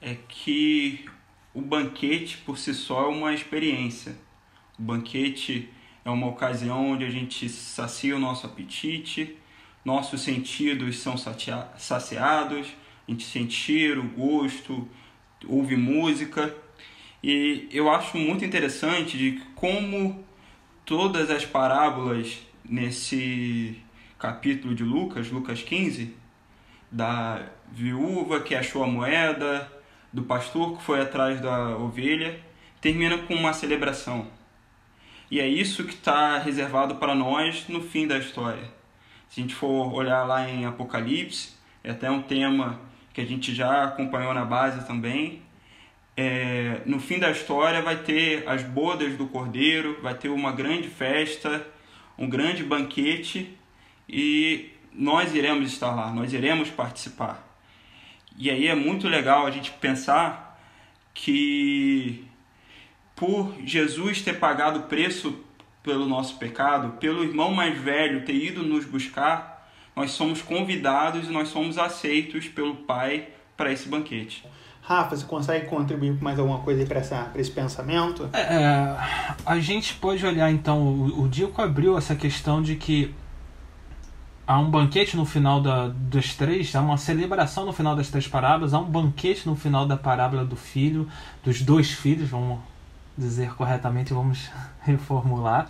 é 0.00 0.16
que 0.28 1.06
o 1.54 1.60
banquete 1.60 2.38
por 2.38 2.58
si 2.58 2.74
só 2.74 3.04
é 3.04 3.08
uma 3.08 3.32
experiência. 3.32 4.14
O 4.78 4.82
banquete 4.82 5.70
é 6.04 6.10
uma 6.10 6.26
ocasião 6.26 6.92
onde 6.92 7.04
a 7.04 7.10
gente 7.10 7.48
sacia 7.48 8.16
o 8.16 8.18
nosso 8.18 8.46
apetite, 8.46 9.36
nossos 9.84 10.20
sentidos 10.20 10.98
são 10.98 11.16
saciados, 11.16 12.66
a 13.06 13.10
gente 13.10 13.24
sente 13.24 13.54
cheiro, 13.54 14.02
gosto, 14.16 14.88
ouve 15.46 15.76
música. 15.76 16.54
E 17.22 17.68
eu 17.72 17.90
acho 17.90 18.16
muito 18.16 18.44
interessante 18.44 19.16
de 19.16 19.40
como 19.54 20.24
todas 20.84 21.30
as 21.30 21.44
parábolas 21.44 22.38
nesse 22.64 23.80
capítulo 24.18 24.74
de 24.74 24.84
Lucas, 24.84 25.30
Lucas 25.30 25.62
15, 25.62 26.14
da 26.90 27.46
viúva 27.70 28.40
que 28.40 28.54
achou 28.54 28.82
a 28.84 28.86
moeda, 28.86 29.70
do 30.12 30.22
pastor 30.22 30.76
que 30.76 30.82
foi 30.82 31.00
atrás 31.00 31.40
da 31.40 31.76
ovelha, 31.76 32.38
termina 32.80 33.18
com 33.18 33.34
uma 33.34 33.52
celebração. 33.52 34.26
E 35.32 35.40
é 35.40 35.48
isso 35.48 35.84
que 35.84 35.94
está 35.94 36.36
reservado 36.36 36.96
para 36.96 37.14
nós 37.14 37.66
no 37.66 37.80
fim 37.80 38.06
da 38.06 38.18
história. 38.18 38.64
Se 39.30 39.40
a 39.40 39.42
gente 39.42 39.54
for 39.54 39.90
olhar 39.94 40.24
lá 40.24 40.46
em 40.46 40.66
Apocalipse, 40.66 41.54
é 41.82 41.90
até 41.90 42.10
um 42.10 42.20
tema 42.20 42.78
que 43.14 43.20
a 43.22 43.24
gente 43.24 43.54
já 43.54 43.84
acompanhou 43.84 44.34
na 44.34 44.44
base 44.44 44.86
também. 44.86 45.40
É, 46.14 46.82
no 46.84 47.00
fim 47.00 47.18
da 47.18 47.30
história 47.30 47.80
vai 47.80 47.96
ter 47.96 48.46
as 48.46 48.62
bodas 48.62 49.16
do 49.16 49.26
cordeiro, 49.26 49.98
vai 50.02 50.12
ter 50.12 50.28
uma 50.28 50.52
grande 50.52 50.88
festa, 50.88 51.66
um 52.18 52.28
grande 52.28 52.62
banquete 52.62 53.56
e 54.06 54.70
nós 54.92 55.34
iremos 55.34 55.72
estar 55.72 55.94
lá, 55.94 56.12
nós 56.12 56.34
iremos 56.34 56.68
participar. 56.68 57.42
E 58.36 58.50
aí 58.50 58.68
é 58.68 58.74
muito 58.74 59.08
legal 59.08 59.46
a 59.46 59.50
gente 59.50 59.70
pensar 59.70 60.62
que 61.14 62.22
por 63.22 63.54
Jesus 63.64 64.20
ter 64.20 64.40
pagado 64.40 64.80
o 64.80 64.82
preço 64.82 65.36
pelo 65.80 66.08
nosso 66.08 66.38
pecado, 66.38 66.94
pelo 66.98 67.22
irmão 67.22 67.54
mais 67.54 67.78
velho 67.78 68.24
ter 68.24 68.34
ido 68.34 68.64
nos 68.64 68.84
buscar, 68.84 69.70
nós 69.94 70.10
somos 70.10 70.42
convidados 70.42 71.28
e 71.28 71.30
nós 71.30 71.46
somos 71.46 71.78
aceitos 71.78 72.48
pelo 72.48 72.74
Pai 72.74 73.28
para 73.56 73.70
esse 73.70 73.88
banquete. 73.88 74.44
Rafa, 74.80 75.14
você 75.14 75.24
consegue 75.24 75.66
contribuir 75.66 76.18
com 76.18 76.24
mais 76.24 76.36
alguma 76.36 76.58
coisa 76.58 76.84
para 76.84 77.00
esse 77.36 77.52
pensamento? 77.52 78.28
É, 78.32 78.40
é, 78.40 78.96
a 79.46 79.60
gente 79.60 79.94
pode 79.94 80.26
olhar 80.26 80.50
então, 80.50 80.82
o, 80.82 81.22
o 81.22 81.28
Dico 81.28 81.62
abriu 81.62 81.96
essa 81.96 82.16
questão 82.16 82.60
de 82.60 82.74
que 82.74 83.14
há 84.44 84.58
um 84.58 84.68
banquete 84.68 85.16
no 85.16 85.24
final 85.24 85.60
da, 85.60 85.86
das 85.86 86.34
três, 86.34 86.74
há 86.74 86.80
uma 86.80 86.96
celebração 86.96 87.66
no 87.66 87.72
final 87.72 87.94
das 87.94 88.08
três 88.08 88.26
parábolas, 88.26 88.74
há 88.74 88.80
um 88.80 88.90
banquete 88.90 89.46
no 89.46 89.54
final 89.54 89.86
da 89.86 89.96
parábola 89.96 90.44
do 90.44 90.56
filho, 90.56 91.08
dos 91.44 91.62
dois 91.62 91.92
filhos, 91.92 92.28
vamos 92.28 92.71
dizer 93.16 93.54
corretamente, 93.54 94.12
vamos 94.12 94.50
reformular. 94.80 95.68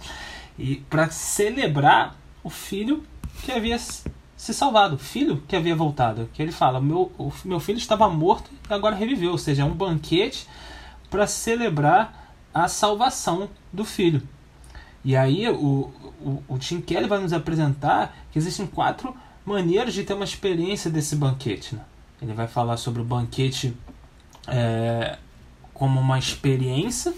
E 0.59 0.77
para 0.77 1.11
celebrar 1.11 2.17
o 2.45 2.51
filho 2.51 3.03
que 3.43 3.53
havia 3.53 3.79
se 3.79 4.53
salvado, 4.53 4.97
o 4.97 4.99
filho 4.99 5.43
que 5.47 5.55
havia 5.55 5.75
voltado. 5.75 6.29
Que 6.33 6.43
ele 6.43 6.53
fala: 6.53 6.81
meu, 6.81 7.13
o 7.19 7.33
meu 7.45 7.61
filho 7.61 7.79
estava 7.79 8.09
morto 8.09 8.51
e 8.69 8.73
agora 8.73 8.97
reviveu. 8.97 9.33
Ou 9.33 9.39
seja, 9.39 9.63
é 9.63 9.65
um 9.65 9.75
banquete 9.75 10.47
para 11.11 11.27
celebrar 11.27 12.35
a 12.53 12.69
salvação 12.69 13.49
do 13.73 13.85
filho. 13.85 14.23
E 15.05 15.17
aí 15.17 15.49
o, 15.49 15.91
o, 16.21 16.43
o 16.49 16.59
Tim 16.59 16.81
Kelly 16.81 17.09
vai 17.09 17.21
nos 17.21 17.33
apresentar 17.33 18.17
que 18.31 18.39
existem 18.39 18.67
quatro 18.67 19.15
maneiras 19.45 19.95
de 19.95 20.05
ter 20.05 20.15
uma 20.15 20.25
experiência 20.25 20.91
desse 20.91 21.17
banquete. 21.17 21.75
Né? 21.75 21.83
Ele 22.21 22.33
vai 22.33 22.47
falar 22.47 22.77
sobre 22.77 23.03
o 23.03 23.05
banquete 23.05 23.77
é, 24.47 25.19
como 25.75 26.01
uma 26.01 26.19
experiência 26.19 27.13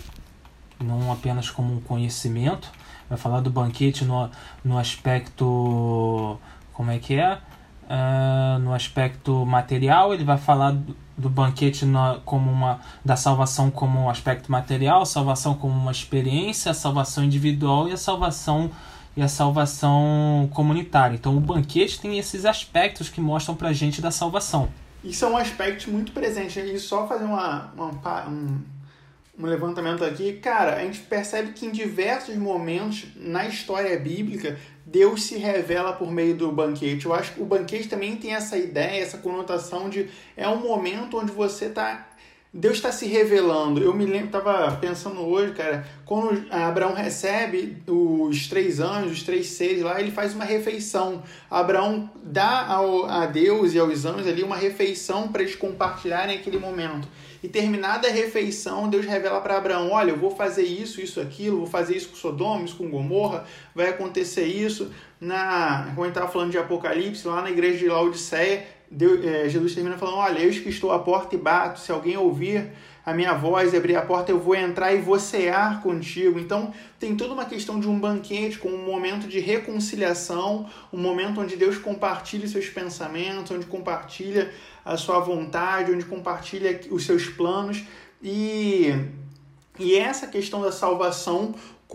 não 0.82 1.12
apenas 1.12 1.50
como 1.50 1.74
um 1.74 1.80
conhecimento. 1.80 2.70
Vai 3.08 3.18
falar 3.18 3.40
do 3.40 3.50
banquete 3.50 4.04
no, 4.04 4.30
no 4.64 4.78
aspecto. 4.78 6.38
Como 6.72 6.90
é 6.90 6.98
que 6.98 7.14
é? 7.14 7.38
Uh, 7.84 8.58
no 8.60 8.72
aspecto 8.72 9.44
material, 9.44 10.14
ele 10.14 10.24
vai 10.24 10.38
falar 10.38 10.72
do, 10.72 10.96
do 11.16 11.28
banquete 11.28 11.84
na, 11.84 12.18
como 12.24 12.50
uma 12.50 12.80
da 13.04 13.14
salvação 13.14 13.70
como 13.70 14.00
um 14.00 14.10
aspecto 14.10 14.50
material, 14.50 15.04
salvação 15.04 15.54
como 15.54 15.74
uma 15.74 15.92
experiência, 15.92 16.70
a 16.70 16.74
salvação 16.74 17.22
individual 17.22 17.86
e 17.88 17.92
a 17.92 17.96
salvação 17.96 18.70
e 19.16 19.22
a 19.22 19.28
salvação 19.28 20.48
comunitária. 20.52 21.14
Então 21.14 21.36
o 21.36 21.40
banquete 21.40 22.00
tem 22.00 22.18
esses 22.18 22.44
aspectos 22.44 23.08
que 23.08 23.20
mostram 23.20 23.54
pra 23.54 23.72
gente 23.72 24.00
da 24.00 24.10
salvação. 24.10 24.68
E 25.04 25.12
são 25.12 25.36
aspectos 25.36 25.86
muito 25.86 26.12
presentes. 26.12 26.56
E 26.56 26.78
só 26.78 27.06
fazer 27.06 27.24
uma, 27.24 27.70
uma 27.76 28.28
um, 28.28 28.58
um 29.38 29.46
levantamento 29.46 30.04
aqui, 30.04 30.34
cara, 30.34 30.76
a 30.76 30.80
gente 30.80 31.00
percebe 31.00 31.52
que 31.52 31.66
em 31.66 31.70
diversos 31.70 32.36
momentos 32.36 33.06
na 33.16 33.46
história 33.46 33.98
bíblica 33.98 34.56
Deus 34.86 35.24
se 35.24 35.36
revela 35.36 35.92
por 35.92 36.10
meio 36.10 36.36
do 36.36 36.52
banquete. 36.52 37.06
Eu 37.06 37.14
acho 37.14 37.32
que 37.34 37.42
o 37.42 37.44
banquete 37.44 37.88
também 37.88 38.16
tem 38.16 38.34
essa 38.34 38.56
ideia, 38.56 39.02
essa 39.02 39.18
conotação 39.18 39.88
de 39.88 40.08
é 40.36 40.48
um 40.48 40.60
momento 40.60 41.18
onde 41.18 41.32
você 41.32 41.66
está 41.66 42.08
Deus 42.56 42.76
está 42.76 42.92
se 42.92 43.06
revelando. 43.06 43.82
Eu 43.82 43.92
me 43.92 44.06
lembro, 44.06 44.28
tava 44.28 44.76
pensando 44.76 45.20
hoje, 45.22 45.52
cara, 45.54 45.84
quando 46.04 46.46
Abraão 46.52 46.94
recebe 46.94 47.82
os 47.88 48.46
três 48.46 48.78
anjos, 48.78 49.10
os 49.10 49.22
três 49.24 49.48
seres 49.48 49.82
lá, 49.82 50.00
ele 50.00 50.12
faz 50.12 50.34
uma 50.34 50.44
refeição. 50.44 51.24
Abraão 51.50 52.08
dá 52.22 52.64
ao, 52.64 53.06
a 53.06 53.26
Deus 53.26 53.74
e 53.74 53.78
aos 53.80 54.04
anjos 54.04 54.28
ali 54.28 54.44
uma 54.44 54.54
refeição 54.54 55.26
para 55.26 55.42
eles 55.42 55.56
compartilharem 55.56 56.38
aquele 56.38 56.60
momento. 56.60 57.08
E 57.44 57.48
terminada 57.48 58.08
a 58.08 58.10
refeição, 58.10 58.88
Deus 58.88 59.04
revela 59.04 59.38
para 59.38 59.58
Abraão: 59.58 59.90
Olha, 59.90 60.12
eu 60.12 60.16
vou 60.16 60.30
fazer 60.30 60.62
isso, 60.62 60.98
isso, 60.98 61.20
aquilo, 61.20 61.58
vou 61.58 61.66
fazer 61.66 61.94
isso 61.94 62.08
com 62.08 62.16
Sodoma, 62.16 62.64
isso 62.64 62.74
com 62.74 62.88
Gomorra, 62.88 63.44
vai 63.74 63.90
acontecer 63.90 64.46
isso. 64.46 64.90
Na, 65.20 65.92
gente 65.94 66.08
estava 66.08 66.26
falando 66.26 66.52
de 66.52 66.56
Apocalipse, 66.56 67.28
lá 67.28 67.42
na 67.42 67.50
igreja 67.50 67.76
de 67.76 67.86
Laodiceia, 67.86 68.66
Deus, 68.90 69.22
é, 69.22 69.46
Jesus 69.46 69.74
termina 69.74 69.98
falando: 69.98 70.16
Olha, 70.16 70.38
eis 70.38 70.58
que 70.58 70.70
estou 70.70 70.90
à 70.90 70.98
porta 70.98 71.34
e 71.34 71.38
bato, 71.38 71.80
se 71.80 71.92
alguém 71.92 72.16
ouvir 72.16 72.72
a 73.04 73.12
minha 73.12 73.34
voz 73.34 73.74
e 73.74 73.76
abrir 73.76 73.96
a 73.96 74.00
porta, 74.00 74.32
eu 74.32 74.40
vou 74.40 74.54
entrar 74.54 74.94
e 74.94 75.02
vou 75.02 75.18
cear 75.18 75.82
contigo. 75.82 76.38
Então, 76.38 76.72
tem 76.98 77.14
toda 77.14 77.34
uma 77.34 77.44
questão 77.44 77.78
de 77.78 77.86
um 77.86 78.00
banquete 78.00 78.58
com 78.58 78.70
um 78.70 78.86
momento 78.86 79.28
de 79.28 79.38
reconciliação, 79.38 80.66
um 80.90 80.98
momento 80.98 81.42
onde 81.42 81.56
Deus 81.56 81.76
compartilha 81.76 82.48
seus 82.48 82.70
pensamentos, 82.70 83.50
onde 83.50 83.66
compartilha 83.66 84.50
a 84.84 84.96
sua 84.96 85.20
vontade, 85.20 85.92
onde 85.92 86.04
compartilha 86.04 86.80
os 86.90 87.04
seus 87.04 87.26
planos. 87.26 87.84
E, 88.22 88.92
e 89.78 89.96
essa 89.96 90.26
questão 90.26 90.60
da 90.62 90.72
salvação 90.72 91.54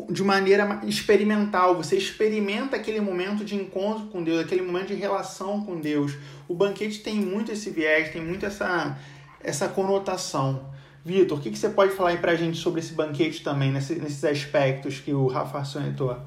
de 0.10 0.24
maneira 0.24 0.82
experimental. 0.84 1.76
Você 1.76 1.98
experimenta 1.98 2.76
aquele 2.76 3.02
momento 3.02 3.44
de 3.44 3.56
encontro 3.56 4.08
com 4.08 4.24
Deus, 4.24 4.40
aquele 4.40 4.62
momento 4.62 4.88
de 4.88 4.96
relação 4.96 5.64
com 5.64 5.80
Deus. 5.80 6.14
O 6.48 6.54
banquete 6.54 7.00
tem 7.00 7.16
muito 7.16 7.52
esse 7.52 7.70
viés, 7.70 8.12
tem 8.12 8.22
muito 8.22 8.46
essa, 8.46 8.98
essa 9.42 9.68
conotação. 9.68 10.70
Vitor, 11.04 11.38
o 11.38 11.42
que, 11.42 11.50
que 11.50 11.58
você 11.58 11.70
pode 11.70 11.94
falar 11.94 12.10
aí 12.10 12.18
pra 12.18 12.36
gente 12.36 12.58
sobre 12.58 12.82
esse 12.82 12.94
banquete 12.94 13.44
também, 13.44 13.72
nesse, 13.72 13.96
nesses 13.96 14.24
aspectos 14.24 15.00
que 15.00 15.14
o 15.14 15.28
Rafa 15.28 15.64
sonhou? 15.64 16.18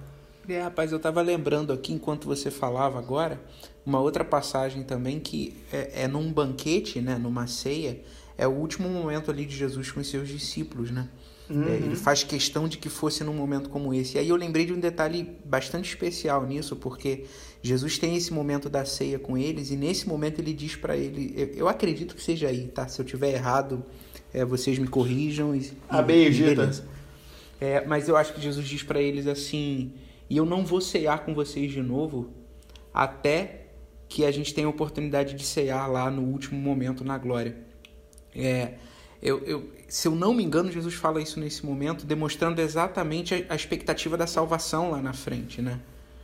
É, 0.49 0.61
rapaz, 0.61 0.91
eu 0.91 0.99
tava 0.99 1.21
lembrando 1.23 1.73
aqui, 1.73 1.93
enquanto 1.93 2.27
você 2.27 2.51
falava 2.51 2.99
agora, 2.99 3.41
uma 3.85 4.01
outra 4.01 4.25
passagem 4.25 4.83
também 4.83 5.19
que 5.19 5.57
é, 5.73 6.03
é 6.03 6.09
num 6.09 6.33
banquete, 6.33 7.01
né, 7.01 7.19
numa 7.19 7.47
ceia, 7.47 8.01
é 8.39 8.47
o 8.47 8.51
último 8.51 8.89
momento 8.89 9.31
ali 9.31 9.45
de 9.45 9.57
Jesus 9.57 9.91
com 9.91 10.01
os 10.01 10.09
seus 10.09 10.29
discípulos, 10.29 10.91
né? 10.91 11.09
Uhum. 11.51 11.69
É, 11.69 11.77
ele 11.77 11.97
faz 11.97 12.23
questão 12.23 12.67
de 12.67 12.79
que 12.79 12.89
fosse 12.89 13.23
num 13.23 13.35
momento 13.35 13.69
como 13.69 13.93
esse. 13.93 14.17
E 14.17 14.21
aí 14.21 14.29
eu 14.29 14.37
lembrei 14.37 14.65
de 14.65 14.73
um 14.73 14.81
detalhe 14.81 15.37
bastante 15.45 15.89
especial 15.89 16.47
nisso, 16.47 16.77
porque 16.77 17.25
Jesus 17.61 17.99
tem 17.99 18.17
esse 18.17 18.33
momento 18.33 18.71
da 18.71 18.85
ceia 18.85 19.19
com 19.19 19.37
eles 19.37 19.71
e 19.71 19.77
nesse 19.77 20.09
momento 20.09 20.39
ele 20.39 20.53
diz 20.53 20.77
para 20.77 20.97
ele, 20.97 21.35
eu, 21.37 21.47
eu, 21.49 21.69
acredito 21.69 22.15
que 22.15 22.23
seja 22.23 22.49
aí, 22.49 22.69
tá? 22.69 22.89
Se 22.89 23.01
eu 23.01 23.05
tiver 23.05 23.33
errado, 23.33 23.85
é, 24.33 24.45
vocês 24.45 24.79
me 24.79 24.89
corrijam. 24.89 25.55
E, 25.55 25.71
A 25.89 26.01
bendita. 26.01 26.71
É, 27.61 27.85
mas 27.87 28.09
eu 28.09 28.17
acho 28.17 28.33
que 28.33 28.41
Jesus 28.41 28.67
diz 28.67 28.83
para 28.83 29.01
eles 29.01 29.27
assim: 29.27 29.93
e 30.29 30.37
eu 30.37 30.45
não 30.45 30.65
vou 30.65 30.81
cear 30.81 31.25
com 31.25 31.35
vocês 31.35 31.71
de 31.71 31.83
novo 31.83 32.31
até 32.93 33.62
que 34.13 34.27
a 34.27 34.31
gente 34.31 34.53
tenha 34.53 34.67
a 34.67 34.71
oportunidade 34.71 35.35
de 35.35 35.43
cear 35.43 35.87
lá 35.87 36.11
no 36.11 36.21
último 36.21 36.61
momento 36.61 37.03
na 37.03 37.17
glória. 37.17 37.57
É, 38.37 38.73
eu, 39.23 39.39
eu, 39.45 39.71
se 39.89 40.07
eu 40.07 40.13
não 40.15 40.35
me 40.35 40.45
engano, 40.45 40.71
Jesus 40.71 40.95
fala 40.95 41.19
isso 41.19 41.41
nesse 41.41 41.65
momento, 41.65 42.05
demonstrando 42.05 42.61
exatamente 42.61 43.35
a, 43.35 43.55
a 43.55 43.57
expectativa 43.57 44.15
da 44.15 44.27
salvação 44.27 44.91
lá 44.91 45.01
na 45.01 45.15
frente, 45.15 45.63
né? 45.63 45.81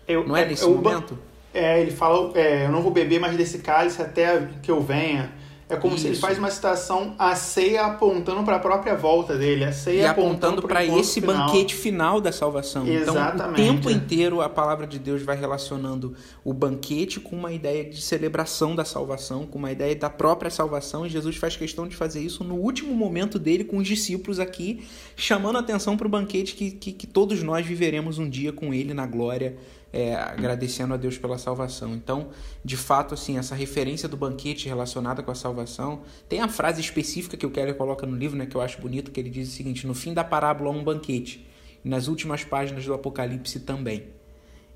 Eu, 0.06 0.28
não 0.28 0.36
é, 0.36 0.42
é 0.42 0.48
nesse 0.48 0.66
momento? 0.66 1.18
É, 1.54 1.80
ele 1.80 1.90
fala, 1.90 2.38
é, 2.38 2.66
eu 2.66 2.70
não 2.70 2.82
vou 2.82 2.92
beber 2.92 3.18
mais 3.18 3.38
desse 3.38 3.60
cálice 3.60 4.02
até 4.02 4.46
que 4.62 4.70
eu 4.70 4.82
venha. 4.82 5.32
É 5.68 5.76
como 5.76 5.94
Isso. 5.94 6.02
se 6.02 6.08
ele 6.08 6.16
faz 6.16 6.38
uma 6.38 6.50
citação 6.50 7.14
a 7.18 7.34
ceia 7.34 7.84
apontando 7.84 8.42
para 8.42 8.56
a 8.56 8.58
própria 8.58 8.96
volta 8.96 9.36
dele, 9.36 9.64
a 9.64 9.72
ceia 9.72 10.02
e 10.02 10.06
apontando 10.06 10.62
para 10.62 10.82
esse 10.82 11.20
final. 11.20 11.46
banquete 11.46 11.74
final 11.74 12.20
da 12.20 12.32
salvação. 12.32 12.86
Exatamente. 12.88 13.60
Então, 13.60 13.74
o 13.74 13.76
tempo 13.76 13.90
inteiro 13.90 14.40
a 14.40 14.48
palavra 14.48 14.86
de 14.86 14.98
Deus 14.98 15.22
vai 15.22 15.36
relacionando 15.36 16.14
o 16.42 16.54
banquete 16.54 17.20
com 17.20 17.36
uma 17.36 17.52
ideia 17.52 17.84
de 17.84 18.00
celebração 18.00 18.74
da 18.74 18.84
salvação, 18.84 19.46
com 19.46 19.58
uma 19.58 19.70
ideia 19.70 19.94
da 19.94 20.08
própria 20.08 20.50
salvação, 20.50 21.04
e 21.04 21.10
Jesus 21.10 21.36
faz 21.36 21.54
questão 21.54 21.86
de 21.86 21.94
fazer 21.94 22.20
isso 22.20 22.42
no 22.42 22.54
último 22.54 22.94
momento 22.94 23.38
dele 23.38 23.62
com 23.62 23.76
os 23.76 23.86
discípulos 23.86 24.40
aqui, 24.40 24.86
chamando 25.16 25.56
a 25.56 25.60
atenção 25.60 25.96
para 25.96 26.06
o 26.06 26.10
banquete 26.10 26.54
que, 26.54 26.70
que, 26.70 26.92
que 26.92 27.06
todos 27.06 27.42
nós 27.42 27.66
viveremos 27.66 28.18
um 28.18 28.28
dia 28.28 28.52
com 28.52 28.72
ele 28.72 28.94
na 28.94 29.06
glória 29.06 29.56
é, 29.92 30.14
agradecendo 30.14 30.94
a 30.94 30.96
Deus 30.96 31.16
pela 31.16 31.38
salvação. 31.38 31.94
Então, 31.94 32.28
de 32.64 32.76
fato, 32.76 33.14
assim, 33.14 33.38
essa 33.38 33.54
referência 33.54 34.08
do 34.08 34.16
banquete 34.16 34.68
relacionada 34.68 35.22
com 35.22 35.30
a 35.30 35.34
salvação, 35.34 36.02
tem 36.28 36.40
a 36.40 36.48
frase 36.48 36.80
específica 36.80 37.36
que 37.36 37.46
o 37.46 37.50
Keller 37.50 37.74
coloca 37.74 38.06
no 38.06 38.16
livro, 38.16 38.36
né, 38.36 38.46
que 38.46 38.56
eu 38.56 38.60
acho 38.60 38.80
bonito, 38.80 39.10
que 39.10 39.20
ele 39.20 39.30
diz 39.30 39.48
o 39.48 39.52
seguinte: 39.52 39.86
no 39.86 39.94
fim 39.94 40.12
da 40.12 40.24
parábola 40.24 40.70
há 40.70 40.72
um 40.72 40.84
banquete, 40.84 41.46
e 41.84 41.88
nas 41.88 42.08
últimas 42.08 42.44
páginas 42.44 42.84
do 42.84 42.94
Apocalipse 42.94 43.60
também. 43.60 44.18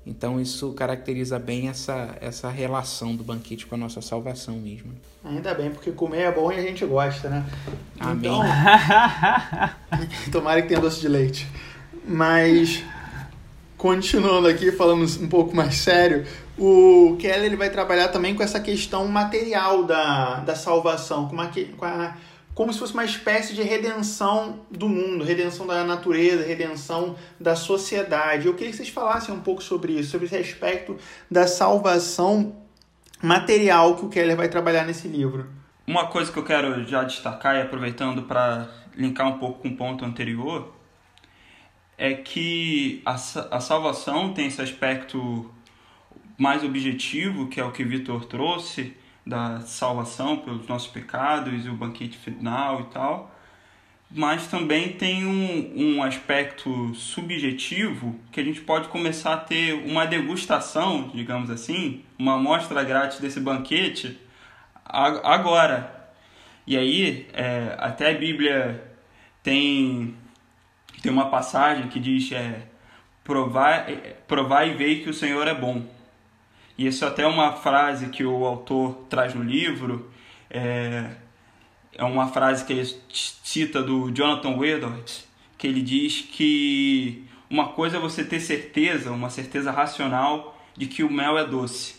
Então 0.05 0.39
isso 0.39 0.73
caracteriza 0.73 1.39
bem 1.39 1.69
essa, 1.69 2.17
essa 2.19 2.49
relação 2.49 3.15
do 3.15 3.23
banquete 3.23 3.65
com 3.65 3.75
a 3.75 3.77
nossa 3.77 4.01
salvação 4.01 4.57
mesmo. 4.57 4.91
Ainda 5.23 5.53
bem, 5.53 5.71
porque 5.71 5.91
comer 5.91 6.23
é 6.23 6.31
bom 6.31 6.51
e 6.51 6.57
a 6.57 6.61
gente 6.61 6.85
gosta, 6.85 7.29
né? 7.29 7.45
Amém. 7.97 8.17
Então, 8.17 8.41
tomara 10.29 10.61
que 10.61 10.67
tenha 10.67 10.81
doce 10.81 10.99
de 10.99 11.07
leite. 11.07 11.47
Mas 12.05 12.83
continuando 13.83 14.47
aqui, 14.47 14.71
falando 14.71 15.03
um 15.21 15.27
pouco 15.27 15.53
mais 15.53 15.75
sério, 15.75 16.25
o 16.57 17.17
Keller 17.19 17.47
ele 17.47 17.57
vai 17.57 17.69
trabalhar 17.69 18.07
também 18.07 18.33
com 18.33 18.41
essa 18.41 18.57
questão 18.57 19.05
material 19.09 19.83
da, 19.83 20.35
da 20.35 20.55
salvação, 20.55 21.27
com, 21.27 21.33
uma, 21.33 21.51
com 21.75 21.83
a, 21.83 22.15
como 22.55 22.71
se 22.71 22.79
fosse 22.79 22.93
uma 22.93 23.03
espécie 23.03 23.53
de 23.53 23.61
redenção 23.61 24.61
do 24.71 24.87
mundo, 24.87 25.25
redenção 25.25 25.67
da 25.67 25.83
natureza, 25.83 26.47
redenção 26.47 27.17
da 27.37 27.57
sociedade. 27.57 28.47
Eu 28.47 28.53
queria 28.53 28.71
que 28.71 28.77
vocês 28.77 28.87
falassem 28.87 29.35
um 29.35 29.41
pouco 29.41 29.61
sobre 29.61 29.91
isso, 29.91 30.11
sobre 30.11 30.27
esse 30.27 30.37
aspecto 30.37 30.95
da 31.29 31.45
salvação 31.45 32.55
material 33.21 33.97
que 33.97 34.05
o 34.05 34.09
Keller 34.09 34.37
vai 34.37 34.47
trabalhar 34.47 34.85
nesse 34.85 35.09
livro. 35.09 35.45
Uma 35.85 36.07
coisa 36.07 36.31
que 36.31 36.39
eu 36.39 36.45
quero 36.45 36.87
já 36.87 37.03
destacar 37.03 37.57
e 37.57 37.61
aproveitando 37.61 38.23
para 38.23 38.65
linkar 38.95 39.27
um 39.27 39.37
pouco 39.39 39.59
com 39.59 39.67
o 39.67 39.75
ponto 39.75 40.05
anterior, 40.05 40.71
é 42.03 42.13
que 42.15 43.01
a, 43.05 43.13
a 43.13 43.61
salvação 43.61 44.33
tem 44.33 44.47
esse 44.47 44.61
aspecto 44.61 45.49
mais 46.37 46.61
objetivo, 46.61 47.47
que 47.47 47.61
é 47.61 47.63
o 47.63 47.71
que 47.71 47.81
Vitor 47.81 48.25
trouxe, 48.25 48.93
da 49.25 49.61
salvação 49.61 50.35
pelos 50.35 50.67
nossos 50.67 50.89
pecados 50.89 51.65
e 51.65 51.69
o 51.69 51.73
banquete 51.73 52.17
final 52.17 52.81
e 52.81 52.83
tal, 52.87 53.33
mas 54.11 54.47
também 54.47 54.91
tem 54.91 55.25
um, 55.25 55.73
um 55.77 56.03
aspecto 56.03 56.93
subjetivo 56.93 58.19
que 58.33 58.41
a 58.41 58.43
gente 58.43 58.59
pode 58.59 58.89
começar 58.89 59.35
a 59.35 59.37
ter 59.37 59.73
uma 59.73 60.05
degustação, 60.05 61.09
digamos 61.15 61.49
assim, 61.49 62.03
uma 62.19 62.33
amostra 62.35 62.83
grátis 62.83 63.21
desse 63.21 63.39
banquete 63.39 64.19
agora. 64.83 66.11
E 66.67 66.77
aí, 66.77 67.29
é, 67.31 67.77
até 67.79 68.11
a 68.11 68.13
Bíblia 68.13 68.91
tem 69.41 70.17
tem 71.03 71.11
uma 71.11 71.29
passagem 71.29 71.89
que 71.89 71.99
diz 71.99 72.31
é 72.31 72.61
provar, 73.25 73.87
provar 74.25 74.65
e 74.65 74.73
ver 74.73 75.03
que 75.03 75.09
o 75.09 75.13
Senhor 75.13 75.45
é 75.45 75.53
bom. 75.53 75.85
E 76.77 76.87
isso 76.87 77.03
é 77.03 77.09
até 77.09 77.27
uma 77.27 77.51
frase 77.51 78.07
que 78.07 78.23
o 78.23 78.45
autor 78.45 79.05
traz 79.09 79.35
no 79.35 79.43
livro, 79.43 80.09
é, 80.49 81.09
é 81.93 82.03
uma 82.05 82.29
frase 82.29 82.63
que 82.63 82.71
ele 82.71 82.89
cita 83.11 83.83
do 83.83 84.11
Jonathan 84.11 84.57
Edwards, 84.63 85.27
que 85.57 85.67
ele 85.67 85.81
diz 85.81 86.21
que 86.21 87.27
uma 87.49 87.67
coisa 87.67 87.97
é 87.97 87.99
você 87.99 88.23
ter 88.23 88.39
certeza, 88.39 89.11
uma 89.11 89.29
certeza 89.29 89.71
racional 89.71 90.57
de 90.73 90.87
que 90.87 91.03
o 91.03 91.11
mel 91.11 91.37
é 91.37 91.45
doce. 91.45 91.97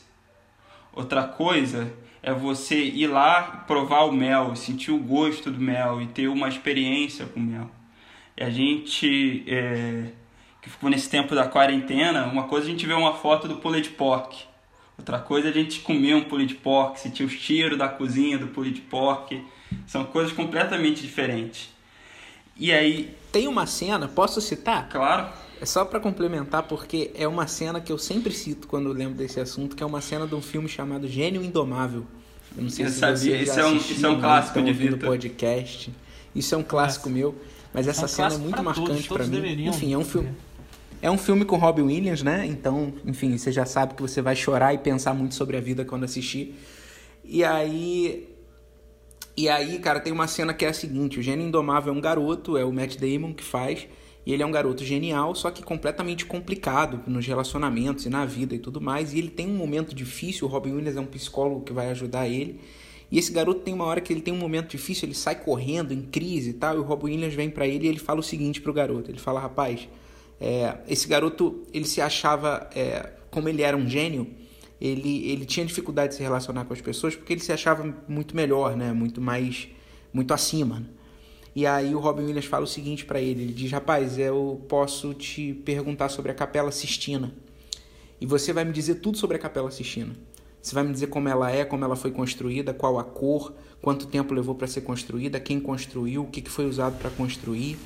Outra 0.95 1.25
coisa 1.25 1.93
é 2.23 2.33
você 2.33 2.83
ir 2.83 3.09
lá 3.09 3.65
provar 3.67 4.05
o 4.05 4.13
mel, 4.13 4.57
sentir 4.57 4.93
o 4.93 4.99
gosto 4.99 5.51
do 5.51 5.61
mel 5.61 6.01
e 6.01 6.07
ter 6.07 6.27
uma 6.27 6.49
experiência 6.49 7.27
com 7.27 7.39
o 7.39 7.43
mel 7.43 7.71
a 8.39 8.51
gente 8.51 9.45
é, 9.47 10.05
que 10.61 10.71
ficou 10.71 10.91
nesse 10.91 11.09
tempo 11.09 11.35
da 11.35 11.47
quarentena, 11.47 12.27
uma 12.27 12.45
coisa 12.45 12.67
a 12.67 12.71
gente 12.71 12.87
vê 12.87 12.95
uma 12.95 13.15
foto 13.15 13.47
do 13.47 13.57
pulled 13.57 13.89
pork, 13.91 14.45
outra 14.99 15.19
coisa 15.19 15.49
a 15.49 15.53
gente 15.53 15.81
comer 15.81 16.15
um 16.15 16.25
pulled 16.25 16.55
pork, 16.57 16.99
sentir 16.99 17.25
o 17.25 17.29
cheiro 17.29 17.77
da 17.77 17.89
cozinha 17.89 18.39
do 18.39 18.49
pulled 18.49 18.81
pork, 18.83 19.45
são 19.87 20.05
coisas 20.05 20.33
completamente 20.33 21.03
diferentes. 21.03 21.69
E 22.57 22.73
aí 22.73 23.15
tem 23.33 23.49
uma 23.49 23.67
cena, 23.67 24.09
posso 24.09 24.41
citar? 24.41 24.89
Claro. 24.89 25.29
É 25.61 25.67
só 25.67 25.85
para 25.85 25.99
complementar 26.01 26.63
porque 26.65 27.11
é 27.15 27.27
uma 27.27 27.47
cena 27.47 27.81
que 27.81 27.91
eu 27.91 27.99
sempre 27.99 28.33
cito 28.33 28.67
quando 28.67 28.93
lembro 28.93 29.15
desse 29.15 29.41
assunto, 29.41 29.75
que 29.75 29.83
é 29.83 29.87
uma 29.87 30.01
cena 30.01 30.27
de 30.27 30.35
um 30.35 30.43
filme 30.43 30.69
chamado 30.69 31.09
Gênio 31.09 31.43
Indomável. 31.43 32.07
Eu 32.57 32.63
não 32.63 32.71
sei 32.71 32.87
eu 32.87 32.91
se 32.91 32.99
sabia. 32.99 33.17
você 33.17 33.31
já 33.31 33.43
isso 33.43 33.61
é 33.61 33.67
um, 33.67 33.77
isso 33.77 34.07
é 34.07 34.09
um 34.09 34.21
clássico 34.21 34.63
de 34.63 34.73
vida. 34.73 34.97
podcast. 34.97 35.93
Isso 36.35 36.55
é 36.55 36.59
um 36.59 36.63
clássico 36.63 37.09
meu. 37.09 37.35
Mas 37.75 37.89
essa 37.89 38.03
é 38.03 38.05
um 38.05 38.09
cena 38.09 38.35
é 38.35 38.39
muito 38.39 38.63
marcante 38.63 39.09
para 39.09 39.27
mim. 39.27 39.67
Enfim, 39.67 39.93
é 39.93 39.99
um 39.99 40.05
filme. 40.05 40.31
É 41.03 41.11
um 41.11 41.19
filme 41.19 41.45
com 41.45 41.57
Robin 41.57 41.83
Williams, 41.83 42.23
né? 42.23 42.47
Então, 42.47 42.95
enfim, 43.05 43.37
você 43.37 43.53
já 43.53 43.67
sabe 43.67 43.95
que 43.95 44.01
você 44.01 44.23
vai 44.23 44.35
chorar 44.35 44.73
e 44.73 44.79
pensar 44.79 45.13
muito 45.13 45.35
sobre 45.35 45.57
a 45.57 45.61
vida 45.61 45.85
quando 45.85 46.05
assistir. 46.05 46.55
E 47.25 47.45
aí 47.45 48.27
E 49.37 49.49
aí, 49.49 49.79
cara, 49.81 49.99
tem 49.99 50.13
uma 50.13 50.29
cena 50.29 50.55
que 50.55 50.65
é 50.65 50.69
a 50.69 50.73
seguinte: 50.73 51.19
o 51.19 51.23
Gênio 51.23 51.47
Indomável 51.47 51.93
é 51.93 51.97
um 51.97 52.01
garoto, 52.01 52.57
é 52.57 52.65
o 52.65 52.73
Matt 52.73 52.97
Damon 52.97 53.35
que 53.35 53.43
faz, 53.43 53.87
e 54.25 54.33
ele 54.33 54.43
é 54.43 54.47
um 54.47 54.53
garoto 54.53 54.85
genial, 54.85 55.35
só 55.35 55.51
que 55.51 55.63
completamente 55.63 56.25
complicado 56.25 57.01
nos 57.07 57.27
relacionamentos 57.27 58.07
e 58.07 58.09
na 58.09 58.25
vida 58.25 58.55
e 58.55 58.59
tudo 58.59 58.81
mais. 58.81 59.13
E 59.13 59.19
ele 59.19 59.31
tem 59.31 59.47
um 59.49 59.57
momento 59.57 59.95
difícil, 59.95 60.47
o 60.47 60.51
Robin 60.51 60.73
Williams 60.73 60.97
é 60.97 61.01
um 61.01 61.07
psicólogo 61.07 61.63
que 61.63 61.73
vai 61.73 61.91
ajudar 61.91 62.29
ele. 62.29 62.61
E 63.11 63.19
esse 63.19 63.33
garoto 63.33 63.61
tem 63.61 63.73
uma 63.73 63.85
hora 63.85 64.01
que 64.01 64.13
ele 64.13 64.21
tem 64.21 64.33
um 64.33 64.39
momento 64.39 64.71
difícil, 64.71 65.07
ele 65.07 65.15
sai 65.15 65.37
correndo 65.37 65.93
em 65.93 66.03
crise 66.03 66.51
e 66.51 66.53
tal, 66.55 66.77
e 66.77 66.79
o 66.79 66.83
Robin 66.83 67.07
Williams 67.07 67.35
vem 67.35 67.51
para 67.51 67.67
ele 67.67 67.87
e 67.87 67.89
ele 67.89 67.99
fala 67.99 68.21
o 68.21 68.23
seguinte 68.23 68.61
pro 68.61 68.73
garoto: 68.73 69.11
ele 69.11 69.19
fala, 69.19 69.41
rapaz, 69.41 69.89
é, 70.41 70.79
esse 70.89 71.07
garoto 71.07 71.63
ele 71.73 71.85
se 71.85 72.01
achava, 72.01 72.69
é, 72.75 73.13
como 73.31 73.49
ele 73.49 73.63
era 73.63 73.77
um 73.77 73.89
gênio, 73.89 74.27
ele, 74.81 75.31
ele 75.31 75.45
tinha 75.45 75.65
dificuldade 75.65 76.11
de 76.11 76.17
se 76.17 76.23
relacionar 76.23 76.65
com 76.65 76.73
as 76.73 76.81
pessoas 76.81 77.15
porque 77.15 77.33
ele 77.33 77.41
se 77.41 77.53
achava 77.53 77.95
muito 78.09 78.35
melhor, 78.35 78.77
né? 78.77 78.93
Muito 78.93 79.21
mais, 79.21 79.69
muito 80.13 80.35
acima. 80.35 80.83
E 81.55 81.67
aí 81.67 81.95
o 81.95 82.01
Robin 82.01 82.25
Williams 82.25 82.47
fala 82.47 82.65
o 82.65 82.67
seguinte 82.67 83.05
para 83.05 83.21
ele, 83.21 83.45
ele 83.45 83.53
diz, 83.53 83.71
rapaz, 83.71 84.19
eu 84.19 84.61
posso 84.69 85.15
te 85.15 85.55
perguntar 85.65 86.09
sobre 86.09 86.33
a 86.33 86.35
Capela 86.35 86.73
Sistina 86.73 87.33
e 88.21 88.27
você 88.27 88.53
vai 88.53 88.65
me 88.65 88.73
dizer 88.73 88.97
tudo 88.97 89.17
sobre 89.19 89.37
a 89.37 89.41
Capela 89.41 89.71
Sistina. 89.71 90.17
Você 90.65 90.75
vai 90.75 90.83
me 90.83 90.93
dizer 90.95 91.09
como 91.09 91.29
ela 91.29 91.51
é, 91.51 91.63
como 91.63 91.85
ela 91.85 91.95
foi 91.95 92.11
construída, 92.11 92.73
qual 92.73 92.99
a 92.99 93.05
cor, 93.05 93.53
quanto 93.83 94.07
tempo 94.07 94.33
levou 94.33 94.55
para 94.55 94.67
ser 94.67 94.81
construída, 94.81 95.39
quem 95.39 95.61
construiu, 95.61 96.23
o 96.23 96.27
que 96.27 96.41
foi 96.49 96.65
usado 96.65 96.97
para 96.97 97.11
construir. 97.11 97.77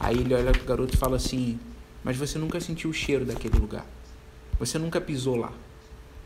Aí 0.00 0.16
ele 0.16 0.32
olha 0.32 0.50
pro 0.50 0.64
garoto 0.64 0.94
e 0.94 0.96
fala 0.96 1.16
assim: 1.16 1.60
Mas 2.02 2.16
você 2.16 2.38
nunca 2.38 2.58
sentiu 2.58 2.88
o 2.88 2.92
cheiro 2.94 3.26
daquele 3.26 3.58
lugar. 3.58 3.84
Você 4.58 4.78
nunca 4.78 4.98
pisou 4.98 5.36
lá. 5.36 5.52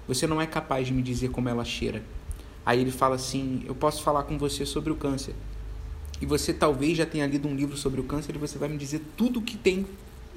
Você 0.07 0.29
não 0.29 0.41
é 0.41 0.47
capaz 0.47 0.87
de 0.87 0.95
me 0.95 1.03
dizer 1.03 1.31
como 1.31 1.49
ela 1.49 1.65
cheira. 1.65 2.01
Aí 2.65 2.81
ele 2.81 2.93
fala 2.93 3.17
assim: 3.17 3.65
Eu 3.67 3.75
posso 3.75 4.01
falar 4.05 4.23
com 4.23 4.39
você 4.39 4.65
sobre 4.65 4.93
o 4.93 4.95
câncer. 4.95 5.35
E 6.21 6.25
você 6.25 6.55
talvez 6.55 6.97
já 6.97 7.05
tenha 7.05 7.27
lido 7.27 7.49
um 7.49 7.57
livro 7.57 7.77
sobre 7.77 8.01
o 8.01 8.05
câncer 8.05 8.37
e 8.37 8.39
você 8.39 8.57
vai 8.59 8.69
me 8.69 8.79
dizer 8.79 9.03
tudo 9.17 9.41
o 9.41 9.43
que 9.43 9.57
tem 9.57 9.85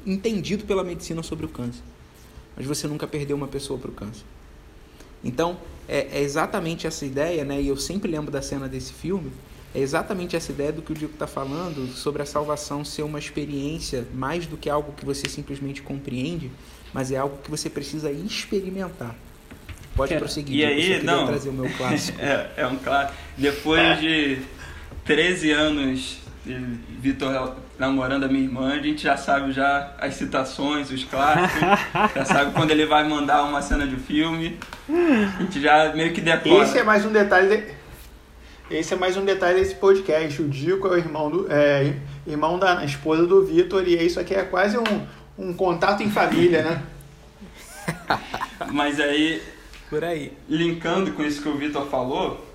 entendido 0.04 0.66
pela 0.66 0.84
medicina 0.84 1.22
sobre 1.22 1.46
o 1.46 1.50
câncer. 1.50 1.84
Mas 2.58 2.66
você 2.66 2.88
nunca 2.88 3.06
perdeu 3.06 3.38
uma 3.38 3.48
pessoa 3.48 3.78
para 3.78 3.92
o 3.92 3.94
câncer. 3.94 4.26
Então, 5.24 5.58
é, 5.88 6.08
é, 6.12 6.22
exatamente 6.22 6.86
essa 6.86 7.06
ideia, 7.06 7.44
né? 7.44 7.62
E 7.62 7.68
eu 7.68 7.78
sempre 7.78 8.10
lembro 8.10 8.32
da 8.32 8.42
cena 8.42 8.68
desse 8.68 8.94
filme. 8.94 9.32
É 9.74 9.80
exatamente 9.80 10.36
essa 10.36 10.52
ideia 10.52 10.72
do 10.72 10.82
que 10.82 10.92
o 10.92 10.96
Diego 10.96 11.14
está 11.14 11.28
falando 11.28 11.88
sobre 11.94 12.22
a 12.22 12.26
salvação 12.26 12.84
ser 12.84 13.04
uma 13.04 13.20
experiência 13.20 14.06
mais 14.14 14.48
do 14.48 14.58
que 14.58 14.70
algo 14.70 14.94
que 14.94 15.06
você 15.06 15.30
simplesmente 15.30 15.82
compreende, 15.82 16.52
mas 16.94 17.12
é 17.12 17.18
algo 17.18 17.38
que 17.44 17.52
você 17.52 17.70
precisa 17.70 18.12
experimentar. 18.12 19.16
Pode 19.96 20.16
prosseguir. 20.16 20.58
E 20.58 20.66
aí, 20.66 20.92
eu 20.94 21.04
não. 21.04 21.28
trazer 21.28 21.50
o 21.50 21.54
meu 21.54 21.70
clássico. 21.74 22.18
é, 22.22 22.52
é 22.58 22.68
um 22.68 22.78
clássico. 22.78 23.18
Depois 23.38 24.00
de 24.00 24.40
13 25.06 25.52
anos 25.52 26.20
Vitor 27.00 27.56
namorando 27.80 28.26
a 28.26 28.28
minha 28.28 28.44
irmã, 28.44 28.74
a 28.74 28.80
gente 28.80 29.02
já 29.02 29.16
sabe 29.16 29.54
já 29.54 29.96
as 29.98 30.16
citações, 30.16 30.92
os 30.92 31.04
clássicos, 31.06 31.62
já 32.14 32.26
sabe 32.26 32.52
quando 32.52 32.72
ele 32.72 32.86
vai 32.86 33.08
mandar 33.08 33.44
uma 33.44 33.62
cena 33.62 33.88
de 33.88 33.96
filme, 33.96 34.60
a 34.90 35.42
gente 35.42 35.62
já 35.62 35.94
meio 35.94 36.14
que 36.14 36.20
decora. 36.20 36.64
Esse 36.64 36.78
é 36.78 36.84
mais 36.84 37.06
um 37.06 37.12
detalhe 37.12 37.48
de... 37.48 37.80
Esse 38.70 38.94
é 38.94 38.98
mais 38.98 39.18
um 39.18 39.26
detalhe 39.26 39.60
desse 39.60 39.74
podcast. 39.74 40.40
O 40.44 40.48
Dico 40.48 40.88
é 40.88 40.92
o 40.92 40.98
irmão 40.98 41.32
do 41.32 41.48
é, 41.52 41.96
irmão 42.28 42.60
da 42.60 42.86
esposa 42.86 43.26
do 43.26 43.44
Vitor 43.44 43.88
e 43.88 43.96
isso 44.06 44.20
aqui 44.20 44.36
é 44.36 44.44
quase 44.44 44.78
um, 44.78 45.08
um 45.40 45.54
contato 45.54 46.04
em 46.04 46.12
família, 46.12 46.62
né? 46.62 46.84
Mas 48.72 49.00
aí 49.00 49.42
por 49.90 50.04
aí, 50.04 50.34
linkando 50.48 51.14
com 51.14 51.24
isso 51.24 51.42
que 51.42 51.50
o 51.50 51.58
Vitor 51.58 51.88
falou, 51.88 52.46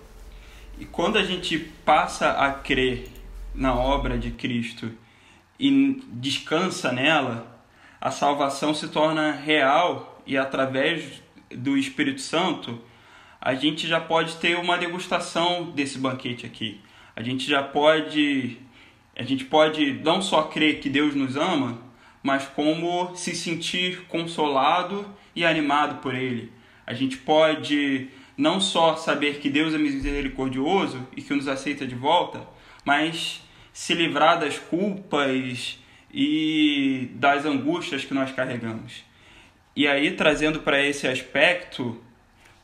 e 0.78 0.84
quando 0.84 1.18
a 1.18 1.24
gente 1.24 1.58
passa 1.84 2.30
a 2.30 2.52
crer 2.52 3.08
na 3.52 3.74
obra 3.74 4.16
de 4.16 4.30
Cristo 4.30 4.88
e 5.64 6.02
descansa 6.12 6.92
nela, 6.92 7.58
a 7.98 8.10
salvação 8.10 8.74
se 8.74 8.88
torna 8.88 9.32
real 9.32 10.22
e 10.26 10.36
através 10.36 11.22
do 11.50 11.74
Espírito 11.78 12.20
Santo, 12.20 12.78
a 13.40 13.54
gente 13.54 13.86
já 13.86 13.98
pode 13.98 14.36
ter 14.36 14.58
uma 14.58 14.76
degustação 14.76 15.70
desse 15.70 15.96
banquete 15.96 16.44
aqui. 16.44 16.82
A 17.16 17.22
gente 17.22 17.48
já 17.48 17.62
pode 17.62 18.58
a 19.16 19.22
gente 19.22 19.46
pode 19.46 20.00
não 20.04 20.20
só 20.20 20.42
crer 20.42 20.80
que 20.80 20.90
Deus 20.90 21.14
nos 21.14 21.34
ama, 21.34 21.80
mas 22.22 22.44
como 22.44 23.16
se 23.16 23.34
sentir 23.34 24.02
consolado 24.08 25.06
e 25.34 25.46
animado 25.46 26.02
por 26.02 26.14
ele. 26.14 26.52
A 26.86 26.92
gente 26.92 27.16
pode 27.16 28.08
não 28.36 28.60
só 28.60 28.96
saber 28.96 29.38
que 29.38 29.48
Deus 29.48 29.72
é 29.72 29.78
misericordioso 29.78 31.08
e 31.16 31.22
que 31.22 31.32
nos 31.32 31.48
aceita 31.48 31.86
de 31.86 31.94
volta, 31.94 32.46
mas 32.84 33.43
se 33.74 33.92
livrar 33.92 34.38
das 34.38 34.56
culpas 34.56 35.80
e 36.10 37.10
das 37.16 37.44
angústias 37.44 38.04
que 38.04 38.14
nós 38.14 38.30
carregamos. 38.30 39.04
E 39.74 39.88
aí, 39.88 40.12
trazendo 40.12 40.60
para 40.60 40.80
esse 40.80 41.08
aspecto, 41.08 42.00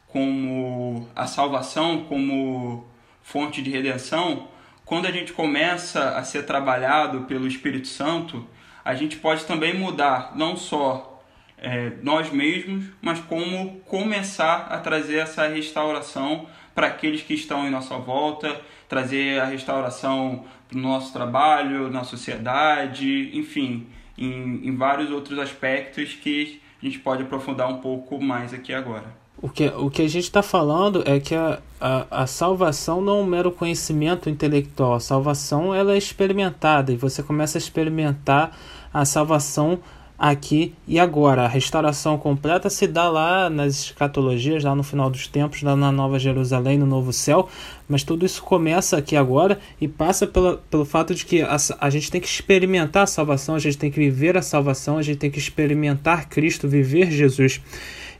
como 0.06 1.08
a 1.14 1.26
salvação, 1.26 2.04
como 2.04 2.86
fonte 3.22 3.60
de 3.60 3.70
redenção, 3.70 4.48
quando 4.84 5.06
a 5.06 5.10
gente 5.10 5.32
começa 5.32 6.10
a 6.10 6.22
ser 6.22 6.44
trabalhado 6.44 7.22
pelo 7.22 7.48
Espírito 7.48 7.88
Santo, 7.88 8.46
a 8.84 8.94
gente 8.94 9.16
pode 9.16 9.44
também 9.46 9.76
mudar 9.76 10.36
não 10.36 10.56
só 10.56 11.20
é, 11.58 11.90
nós 12.04 12.30
mesmos, 12.30 12.84
mas 13.02 13.18
como 13.18 13.80
começar 13.80 14.68
a 14.70 14.78
trazer 14.78 15.16
essa 15.16 15.48
restauração 15.48 16.46
para 16.74 16.86
aqueles 16.86 17.22
que 17.22 17.34
estão 17.34 17.66
em 17.66 17.70
nossa 17.70 17.96
volta, 17.96 18.60
trazer 18.88 19.40
a 19.40 19.44
restauração 19.44 20.44
para 20.68 20.78
o 20.78 20.80
nosso 20.80 21.12
trabalho, 21.12 21.90
na 21.90 22.04
sociedade, 22.04 23.30
enfim, 23.36 23.86
em, 24.16 24.68
em 24.68 24.76
vários 24.76 25.10
outros 25.10 25.38
aspectos 25.38 26.14
que 26.14 26.60
a 26.82 26.84
gente 26.84 26.98
pode 26.98 27.22
aprofundar 27.22 27.68
um 27.68 27.78
pouco 27.78 28.20
mais 28.22 28.54
aqui 28.54 28.72
agora. 28.72 29.20
O 29.42 29.48
que, 29.48 29.66
o 29.68 29.90
que 29.90 30.02
a 30.02 30.08
gente 30.08 30.24
está 30.24 30.42
falando 30.42 31.02
é 31.06 31.18
que 31.18 31.34
a, 31.34 31.60
a, 31.80 32.22
a, 32.22 32.26
salvação 32.26 33.00
não 33.00 33.20
é 33.20 33.22
um 33.22 33.26
mero 33.26 33.50
conhecimento 33.50 34.28
intelectual. 34.28 34.94
A 34.94 35.00
salvação 35.00 35.74
ela 35.74 35.94
é 35.94 35.98
experimentada 35.98 36.92
e 36.92 36.96
você 36.96 37.22
começa 37.22 37.56
a 37.56 37.60
experimentar 37.60 38.54
a 38.92 39.04
salvação 39.06 39.78
aqui 40.20 40.74
e 40.86 41.00
agora. 41.00 41.44
A 41.46 41.48
restauração 41.48 42.18
completa 42.18 42.68
se 42.68 42.86
dá 42.86 43.08
lá 43.08 43.48
nas 43.48 43.84
escatologias, 43.84 44.62
lá 44.62 44.74
no 44.74 44.82
final 44.82 45.08
dos 45.08 45.26
tempos, 45.26 45.62
lá 45.62 45.74
na 45.74 45.90
Nova 45.90 46.18
Jerusalém, 46.18 46.76
no 46.76 46.84
Novo 46.84 47.10
Céu, 47.10 47.48
mas 47.88 48.02
tudo 48.02 48.26
isso 48.26 48.42
começa 48.42 48.98
aqui 48.98 49.16
agora 49.16 49.58
e 49.80 49.88
passa 49.88 50.26
pela, 50.26 50.58
pelo 50.70 50.84
fato 50.84 51.14
de 51.14 51.24
que 51.24 51.40
a, 51.40 51.56
a 51.80 51.88
gente 51.88 52.10
tem 52.10 52.20
que 52.20 52.28
experimentar 52.28 53.04
a 53.04 53.06
salvação, 53.06 53.54
a 53.54 53.58
gente 53.58 53.78
tem 53.78 53.90
que 53.90 53.98
viver 53.98 54.36
a 54.36 54.42
salvação, 54.42 54.98
a 54.98 55.02
gente 55.02 55.16
tem 55.16 55.30
que 55.30 55.38
experimentar 55.38 56.28
Cristo, 56.28 56.68
viver 56.68 57.10
Jesus. 57.10 57.62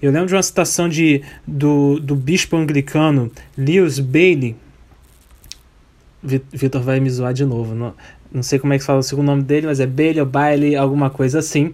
Eu 0.01 0.11
lembro 0.11 0.29
de 0.29 0.35
uma 0.35 0.43
citação 0.43 0.89
de, 0.89 1.23
do, 1.47 2.01
do 2.01 2.17
bispo 2.17 2.57
anglicano 2.57 3.31
Lewis 3.59 3.99
Bailey. 3.99 4.57
Vitor 6.23 6.83
vai 6.83 7.01
me 7.01 7.11
zoar 7.11 7.35
de 7.35 7.45
novo. 7.45 7.75
Não, 7.75 7.95
não 8.33 8.43
sei 8.43 8.59
como 8.59 8.73
é 8.73 8.79
que 8.79 8.85
fala 8.85 9.01
o 9.01 9.03
segundo 9.03 9.27
nome 9.27 9.43
dele, 9.43 9.67
mas 9.67 9.81
é 9.81 9.87
Bailey 9.87 10.21
ou 10.21 10.27
Bailey, 10.27 10.77
alguma 10.77 11.11
coisa 11.11 11.39
assim. 11.39 11.73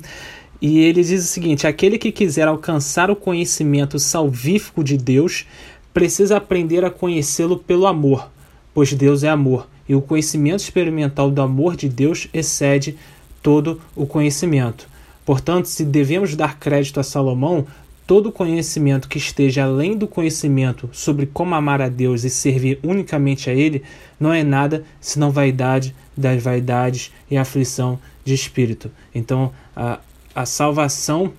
E 0.61 0.81
ele 0.81 1.03
diz 1.03 1.25
o 1.25 1.27
seguinte: 1.29 1.67
aquele 1.67 1.99
que 1.99 2.11
quiser 2.11 2.49
alcançar 2.49 3.11
o 3.11 3.17
conhecimento 3.17 3.99
salvífico 3.99 4.83
de 4.83 4.97
Deus 4.97 5.47
precisa 5.93 6.37
aprender 6.37 6.85
a 6.85 6.91
conhecê-lo 6.91 7.59
pelo 7.59 7.87
amor, 7.87 8.31
pois 8.75 8.93
Deus 8.93 9.23
é 9.23 9.29
amor, 9.29 9.67
e 9.89 9.95
o 9.95 10.03
conhecimento 10.03 10.61
experimental 10.61 11.31
do 11.31 11.41
amor 11.41 11.77
de 11.77 11.89
Deus 11.89 12.29
excede 12.33 12.97
todo 13.43 13.81
o 13.95 14.07
conhecimento. 14.07 14.89
Portanto, 15.25 15.67
se 15.67 15.85
devemos 15.85 16.37
dar 16.37 16.59
crédito 16.59 17.01
a 17.01 17.03
Salomão, 17.03 17.67
todo 18.07 18.31
conhecimento 18.31 19.09
que 19.09 19.19
esteja 19.19 19.65
além 19.65 19.97
do 19.97 20.07
conhecimento 20.07 20.89
sobre 20.93 21.27
como 21.27 21.55
amar 21.55 21.83
a 21.83 21.89
Deus 21.89 22.23
e 22.25 22.31
servir 22.31 22.79
unicamente 22.83 23.51
a 23.51 23.53
Ele 23.53 23.83
não 24.19 24.33
é 24.33 24.45
nada 24.45 24.85
senão 25.01 25.31
vaidade 25.31 25.95
das 26.17 26.43
vaidades 26.43 27.13
e 27.31 27.37
aflição 27.37 27.99
de 28.25 28.33
espírito. 28.33 28.91
Então, 29.15 29.53
a, 29.75 29.99
a 30.35 30.47
salvação 30.47 31.33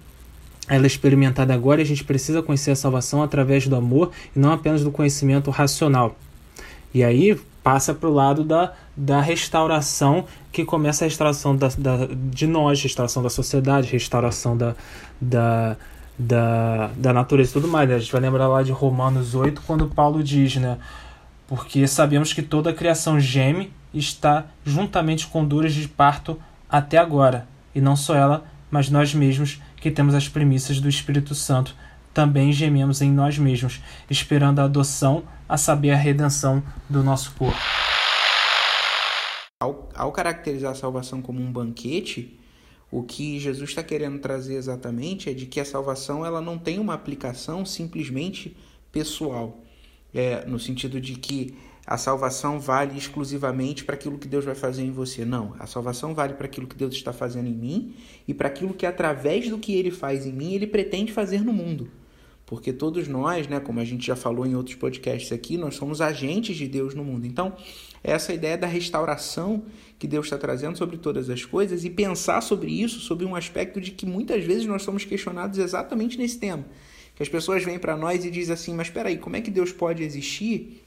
ela 0.67 0.83
é 0.83 0.87
experimentada 0.87 1.53
agora 1.53 1.79
e 1.79 1.83
a 1.83 1.85
gente 1.85 2.03
precisa 2.03 2.41
conhecer 2.41 2.71
a 2.71 2.75
salvação 2.75 3.23
através 3.23 3.67
do 3.67 3.75
amor 3.75 4.11
e 4.35 4.39
não 4.39 4.51
apenas 4.51 4.83
do 4.83 4.91
conhecimento 4.91 5.49
racional. 5.49 6.17
E 6.93 7.03
aí 7.03 7.39
passa 7.63 7.93
para 7.93 8.09
o 8.09 8.13
lado 8.13 8.43
da, 8.43 8.73
da 8.95 9.21
restauração, 9.21 10.25
que 10.51 10.65
começa 10.65 11.05
a 11.05 11.07
restauração 11.07 11.55
da, 11.55 11.67
da, 11.77 12.07
de 12.31 12.47
nós, 12.47 12.81
restauração 12.81 13.23
da 13.23 13.29
sociedade, 13.29 13.91
restauração 13.91 14.57
da, 14.57 14.75
da, 15.19 15.77
da, 16.17 16.87
da 16.95 17.13
natureza 17.13 17.51
e 17.51 17.53
tudo 17.53 17.67
mais. 17.67 17.87
Né? 17.87 17.95
A 17.95 17.99
gente 17.99 18.11
vai 18.11 18.21
lembrar 18.21 18.47
lá 18.47 18.63
de 18.63 18.71
Romanos 18.71 19.35
8, 19.35 19.61
quando 19.65 19.87
Paulo 19.87 20.23
diz, 20.23 20.55
né? 20.55 20.77
Porque 21.47 21.87
sabemos 21.87 22.33
que 22.33 22.41
toda 22.41 22.71
a 22.71 22.73
criação 22.73 23.19
geme 23.19 23.71
está 23.93 24.45
juntamente 24.65 25.27
com 25.27 25.45
dores 25.45 25.73
de 25.73 25.87
parto 25.87 26.39
até 26.69 26.97
agora, 26.97 27.47
e 27.73 27.79
não 27.79 27.95
só 27.95 28.15
ela, 28.15 28.45
mas 28.69 28.89
nós 28.89 29.13
mesmos 29.13 29.61
que 29.77 29.89
temos 29.89 30.13
as 30.13 30.27
premissas 30.27 30.81
do 30.81 30.89
Espírito 30.89 31.33
Santo 31.33 31.73
também 32.13 32.51
gememos 32.51 32.99
em 33.01 33.11
nós 33.11 33.37
mesmos, 33.37 33.79
esperando 34.09 34.59
a 34.59 34.63
adoção, 34.63 35.23
a 35.47 35.55
saber, 35.55 35.91
a 35.91 35.95
redenção 35.95 36.63
do 36.89 37.03
nosso 37.03 37.31
corpo. 37.35 37.55
Ao, 39.61 39.87
ao 39.95 40.11
caracterizar 40.11 40.71
a 40.71 40.75
salvação 40.75 41.21
como 41.21 41.39
um 41.39 41.51
banquete, 41.51 42.39
o 42.91 43.03
que 43.03 43.39
Jesus 43.39 43.69
está 43.69 43.83
querendo 43.83 44.19
trazer 44.19 44.55
exatamente 44.55 45.29
é 45.29 45.33
de 45.33 45.45
que 45.45 45.59
a 45.59 45.65
salvação 45.65 46.25
ela 46.25 46.41
não 46.41 46.57
tem 46.57 46.79
uma 46.79 46.93
aplicação 46.93 47.65
simplesmente 47.65 48.55
pessoal, 48.91 49.59
é, 50.13 50.45
no 50.45 50.59
sentido 50.59 51.01
de 51.01 51.15
que 51.15 51.53
a 51.85 51.97
salvação 51.97 52.59
vale 52.59 52.97
exclusivamente 52.97 53.85
para 53.85 53.95
aquilo 53.95 54.17
que 54.17 54.27
Deus 54.27 54.43
vai 54.43 54.55
fazer 54.55 54.83
em 54.83 54.91
você. 54.91 55.23
Não, 55.23 55.55
a 55.57 55.65
salvação 55.65 56.13
vale 56.13 56.33
para 56.33 56.45
aquilo 56.45 56.67
que 56.67 56.75
Deus 56.75 56.93
está 56.93 57.13
fazendo 57.13 57.47
em 57.47 57.53
mim 57.53 57.95
e 58.27 58.33
para 58.33 58.49
aquilo 58.49 58.73
que 58.73 58.85
através 58.85 59.49
do 59.49 59.57
que 59.57 59.73
ele 59.73 59.91
faz 59.91 60.25
em 60.25 60.33
mim, 60.33 60.53
ele 60.53 60.67
pretende 60.67 61.13
fazer 61.13 61.43
no 61.43 61.53
mundo. 61.53 61.89
Porque 62.45 62.71
todos 62.71 63.09
nós, 63.09 63.47
né, 63.47 63.59
como 63.59 63.79
a 63.81 63.85
gente 63.85 64.07
já 64.07 64.15
falou 64.15 64.45
em 64.45 64.55
outros 64.55 64.75
podcasts 64.75 65.33
aqui, 65.33 65.57
nós 65.57 65.75
somos 65.75 65.99
agentes 65.99 66.55
de 66.55 66.65
Deus 66.65 66.95
no 66.95 67.03
mundo. 67.03 67.27
Então, 67.27 67.53
essa 68.07 68.33
ideia 68.33 68.57
da 68.57 68.67
restauração 68.67 69.65
que 69.99 70.07
Deus 70.07 70.27
está 70.27 70.37
trazendo 70.37 70.77
sobre 70.77 70.97
todas 70.97 71.29
as 71.29 71.43
coisas 71.43 71.83
e 71.83 71.89
pensar 71.89 72.41
sobre 72.41 72.71
isso, 72.71 72.99
sobre 72.99 73.25
um 73.25 73.35
aspecto 73.35 73.81
de 73.81 73.91
que 73.91 74.05
muitas 74.05 74.43
vezes 74.43 74.65
nós 74.65 74.83
somos 74.83 75.03
questionados 75.03 75.59
exatamente 75.59 76.17
nesse 76.17 76.37
tema. 76.37 76.65
Que 77.15 77.23
as 77.23 77.29
pessoas 77.29 77.63
vêm 77.63 77.77
para 77.77 77.97
nós 77.97 78.23
e 78.23 78.31
dizem 78.31 78.53
assim: 78.53 78.73
mas 78.73 78.87
espera 78.87 79.09
aí, 79.09 79.17
como 79.17 79.35
é 79.35 79.41
que 79.41 79.51
Deus 79.51 79.71
pode 79.71 80.03
existir 80.03 80.83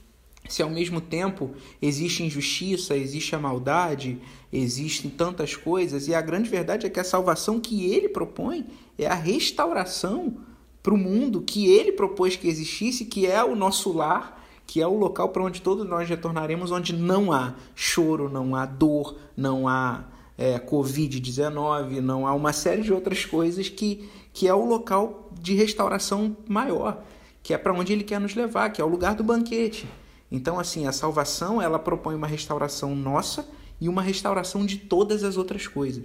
se 0.49 0.63
ao 0.63 0.71
mesmo 0.71 1.01
tempo 1.01 1.51
existe 1.81 2.23
injustiça, 2.23 2.97
existe 2.97 3.35
a 3.37 3.39
maldade, 3.39 4.19
existem 4.53 5.11
tantas 5.11 5.55
coisas, 5.55 6.09
e 6.09 6.15
a 6.15 6.21
grande 6.21 6.49
verdade 6.49 6.87
é 6.87 6.91
que 6.91 6.99
a 6.99 7.05
salvação 7.05 7.61
que 7.61 7.93
ele 7.93 8.09
propõe 8.09 8.67
é 8.99 9.07
a 9.07 9.15
restauração 9.15 10.39
para 10.83 10.95
o 10.95 10.99
mundo 10.99 11.43
que 11.43 11.69
ele 11.69 11.93
propôs 11.93 12.37
que 12.37 12.49
existisse, 12.49 13.05
que 13.05 13.27
é 13.27 13.45
o 13.45 13.55
nosso 13.55 13.93
lar, 13.93 14.40
que 14.71 14.81
é 14.81 14.87
o 14.87 14.97
local 14.97 15.31
para 15.31 15.43
onde 15.43 15.61
todos 15.61 15.85
nós 15.85 16.09
retornaremos, 16.09 16.71
onde 16.71 16.95
não 16.95 17.33
há 17.33 17.57
choro, 17.75 18.29
não 18.29 18.55
há 18.55 18.65
dor, 18.65 19.17
não 19.37 19.67
há 19.67 20.05
é, 20.39 20.61
Covid-19, 20.61 21.99
não 21.99 22.25
há 22.25 22.33
uma 22.33 22.53
série 22.53 22.83
de 22.83 22.93
outras 22.93 23.25
coisas 23.25 23.69
que, 23.69 24.09
que 24.33 24.47
é 24.47 24.55
o 24.55 24.65
local 24.65 25.29
de 25.33 25.55
restauração 25.55 26.37
maior, 26.49 27.03
que 27.43 27.53
é 27.53 27.59
para 27.59 27.73
onde 27.73 27.93
ele 27.93 28.05
quer 28.05 28.21
nos 28.21 28.37
levar, 28.37 28.71
que 28.71 28.81
é 28.81 28.85
o 28.85 28.89
lugar 28.89 29.17
do 29.17 29.25
banquete. 29.25 29.89
Então, 30.31 30.57
assim, 30.57 30.87
a 30.87 30.93
salvação 30.93 31.61
ela 31.61 31.77
propõe 31.77 32.15
uma 32.15 32.29
restauração 32.29 32.95
nossa 32.95 33.49
e 33.81 33.89
uma 33.89 34.03
restauração 34.03 34.65
de 34.65 34.77
todas 34.77 35.25
as 35.25 35.37
outras 35.37 35.67
coisas. 35.67 36.05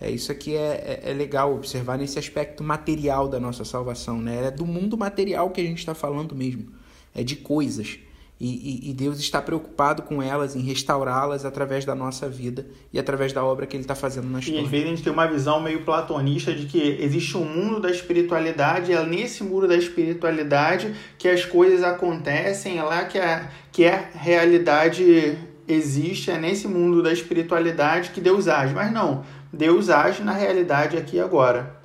É 0.00 0.10
isso 0.10 0.32
aqui 0.32 0.56
é, 0.56 1.00
é, 1.04 1.10
é 1.10 1.14
legal 1.14 1.54
observar 1.54 1.96
nesse 1.96 2.18
aspecto 2.18 2.64
material 2.64 3.28
da 3.28 3.38
nossa 3.38 3.64
salvação, 3.64 4.20
né? 4.20 4.46
É 4.46 4.50
do 4.50 4.66
mundo 4.66 4.98
material 4.98 5.50
que 5.50 5.60
a 5.60 5.64
gente 5.64 5.78
está 5.78 5.94
falando 5.94 6.34
mesmo, 6.34 6.72
é 7.14 7.22
de 7.22 7.36
coisas. 7.36 7.98
E, 8.40 8.46
e, 8.86 8.90
e, 8.90 8.94
Deus 8.94 9.18
está 9.18 9.42
preocupado 9.42 10.00
com 10.00 10.22
elas, 10.22 10.56
em 10.56 10.60
restaurá-las 10.60 11.44
através 11.44 11.84
da 11.84 11.94
nossa 11.94 12.26
vida 12.26 12.66
e 12.90 12.98
através 12.98 13.34
da 13.34 13.44
obra 13.44 13.66
que 13.66 13.76
Ele 13.76 13.84
está 13.84 13.94
fazendo 13.94 14.30
na 14.30 14.38
história. 14.38 14.62
E 14.62 14.64
às 14.64 14.70
vezes 14.70 14.86
a 14.86 14.88
gente 14.88 15.02
tem 15.02 15.12
uma 15.12 15.26
visão 15.26 15.60
meio 15.60 15.84
platonista 15.84 16.54
de 16.54 16.64
que 16.64 16.96
existe 17.00 17.36
um 17.36 17.44
mundo 17.44 17.80
da 17.80 17.90
espiritualidade, 17.90 18.94
é 18.94 19.04
nesse 19.04 19.44
mundo 19.44 19.68
da 19.68 19.76
espiritualidade 19.76 20.94
que 21.18 21.28
as 21.28 21.44
coisas 21.44 21.82
acontecem, 21.82 22.78
é 22.78 22.82
lá 22.82 23.04
que 23.04 23.18
a, 23.18 23.50
que 23.70 23.84
a 23.84 24.08
realidade 24.14 25.36
existe, 25.68 26.30
é 26.30 26.38
nesse 26.38 26.66
mundo 26.66 27.02
da 27.02 27.12
espiritualidade 27.12 28.08
que 28.08 28.22
Deus 28.22 28.48
age. 28.48 28.72
Mas 28.72 28.90
não, 28.90 29.22
Deus 29.52 29.90
age 29.90 30.22
na 30.22 30.32
realidade 30.32 30.96
aqui 30.96 31.16
e 31.16 31.20
agora. 31.20 31.79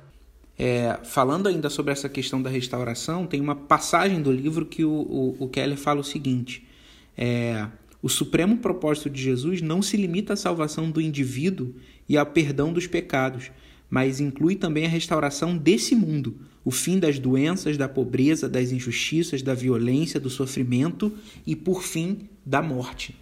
É, 0.58 0.98
falando 1.04 1.48
ainda 1.48 1.68
sobre 1.68 1.92
essa 1.92 2.08
questão 2.08 2.40
da 2.40 2.48
restauração, 2.48 3.26
tem 3.26 3.40
uma 3.40 3.54
passagem 3.54 4.22
do 4.22 4.32
livro 4.32 4.64
que 4.64 4.84
o, 4.84 4.90
o, 4.90 5.36
o 5.40 5.48
Keller 5.48 5.76
fala 5.76 6.00
o 6.00 6.04
seguinte: 6.04 6.66
é, 7.16 7.66
o 8.02 8.08
supremo 8.08 8.58
propósito 8.58 9.10
de 9.10 9.22
Jesus 9.22 9.60
não 9.60 9.82
se 9.82 9.96
limita 9.96 10.32
à 10.32 10.36
salvação 10.36 10.90
do 10.90 11.00
indivíduo 11.00 11.74
e 12.08 12.16
ao 12.16 12.24
perdão 12.24 12.72
dos 12.72 12.86
pecados, 12.86 13.50
mas 13.90 14.20
inclui 14.20 14.56
também 14.56 14.86
a 14.86 14.88
restauração 14.88 15.56
desse 15.56 15.94
mundo, 15.94 16.36
o 16.64 16.70
fim 16.70 16.98
das 16.98 17.18
doenças, 17.18 17.76
da 17.76 17.88
pobreza, 17.88 18.48
das 18.48 18.72
injustiças, 18.72 19.42
da 19.42 19.54
violência, 19.54 20.18
do 20.18 20.30
sofrimento 20.30 21.12
e, 21.46 21.54
por 21.54 21.82
fim, 21.82 22.28
da 22.44 22.62
morte. 22.62 23.14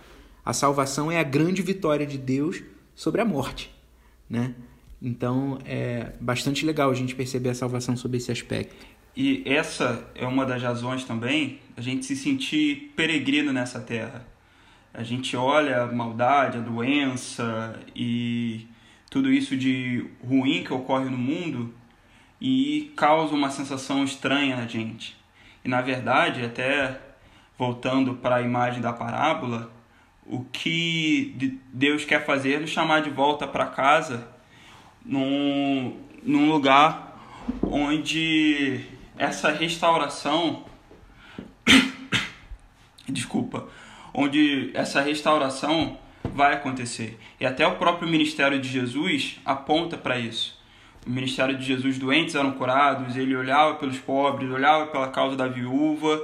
A 0.44 0.52
salvação 0.52 1.10
é 1.10 1.18
a 1.18 1.24
grande 1.24 1.62
vitória 1.62 2.06
de 2.06 2.18
Deus 2.18 2.62
sobre 2.94 3.20
a 3.20 3.24
morte, 3.24 3.70
né? 4.28 4.54
Então 5.04 5.58
é 5.66 6.12
bastante 6.18 6.64
legal 6.64 6.90
a 6.90 6.94
gente 6.94 7.14
perceber 7.14 7.50
a 7.50 7.54
salvação 7.54 7.94
sob 7.94 8.16
esse 8.16 8.32
aspecto. 8.32 8.86
E 9.14 9.42
essa 9.44 10.10
é 10.14 10.26
uma 10.26 10.46
das 10.46 10.62
razões 10.62 11.04
também 11.04 11.60
a 11.76 11.80
gente 11.82 12.06
se 12.06 12.16
sentir 12.16 12.92
peregrino 12.96 13.52
nessa 13.52 13.80
terra. 13.80 14.26
A 14.94 15.02
gente 15.02 15.36
olha 15.36 15.82
a 15.82 15.92
maldade, 15.92 16.56
a 16.56 16.60
doença 16.62 17.78
e 17.94 18.66
tudo 19.10 19.30
isso 19.30 19.56
de 19.56 20.06
ruim 20.26 20.64
que 20.64 20.72
ocorre 20.72 21.10
no 21.10 21.18
mundo 21.18 21.74
e 22.40 22.92
causa 22.96 23.34
uma 23.34 23.50
sensação 23.50 24.02
estranha 24.04 24.56
na 24.56 24.66
gente. 24.66 25.14
E 25.62 25.68
na 25.68 25.82
verdade, 25.82 26.42
até 26.42 26.98
voltando 27.58 28.14
para 28.14 28.36
a 28.36 28.42
imagem 28.42 28.80
da 28.80 28.92
parábola, 28.92 29.70
o 30.26 30.44
que 30.44 31.60
Deus 31.72 32.06
quer 32.06 32.24
fazer 32.24 32.54
é 32.54 32.60
nos 32.60 32.70
chamar 32.70 33.02
de 33.02 33.10
volta 33.10 33.46
para 33.46 33.66
casa 33.66 34.33
num, 35.04 35.96
num 36.22 36.50
lugar 36.50 37.18
onde 37.62 38.80
essa 39.18 39.50
restauração 39.50 40.64
desculpa 43.08 43.68
onde 44.14 44.70
essa 44.72 45.00
restauração 45.00 45.98
vai 46.22 46.54
acontecer. 46.54 47.18
E 47.40 47.44
até 47.44 47.66
o 47.66 47.74
próprio 47.74 48.08
ministério 48.08 48.60
de 48.60 48.68
Jesus 48.68 49.40
aponta 49.44 49.98
para 49.98 50.18
isso. 50.18 50.56
O 51.04 51.10
ministério 51.10 51.58
de 51.58 51.64
Jesus 51.64 51.98
doentes 51.98 52.36
eram 52.36 52.52
curados 52.52 53.16
ele 53.16 53.36
olhava 53.36 53.74
pelos 53.74 53.98
pobres 53.98 54.50
olhava 54.50 54.86
pela 54.86 55.08
causa 55.08 55.36
da 55.36 55.46
viúva 55.46 56.22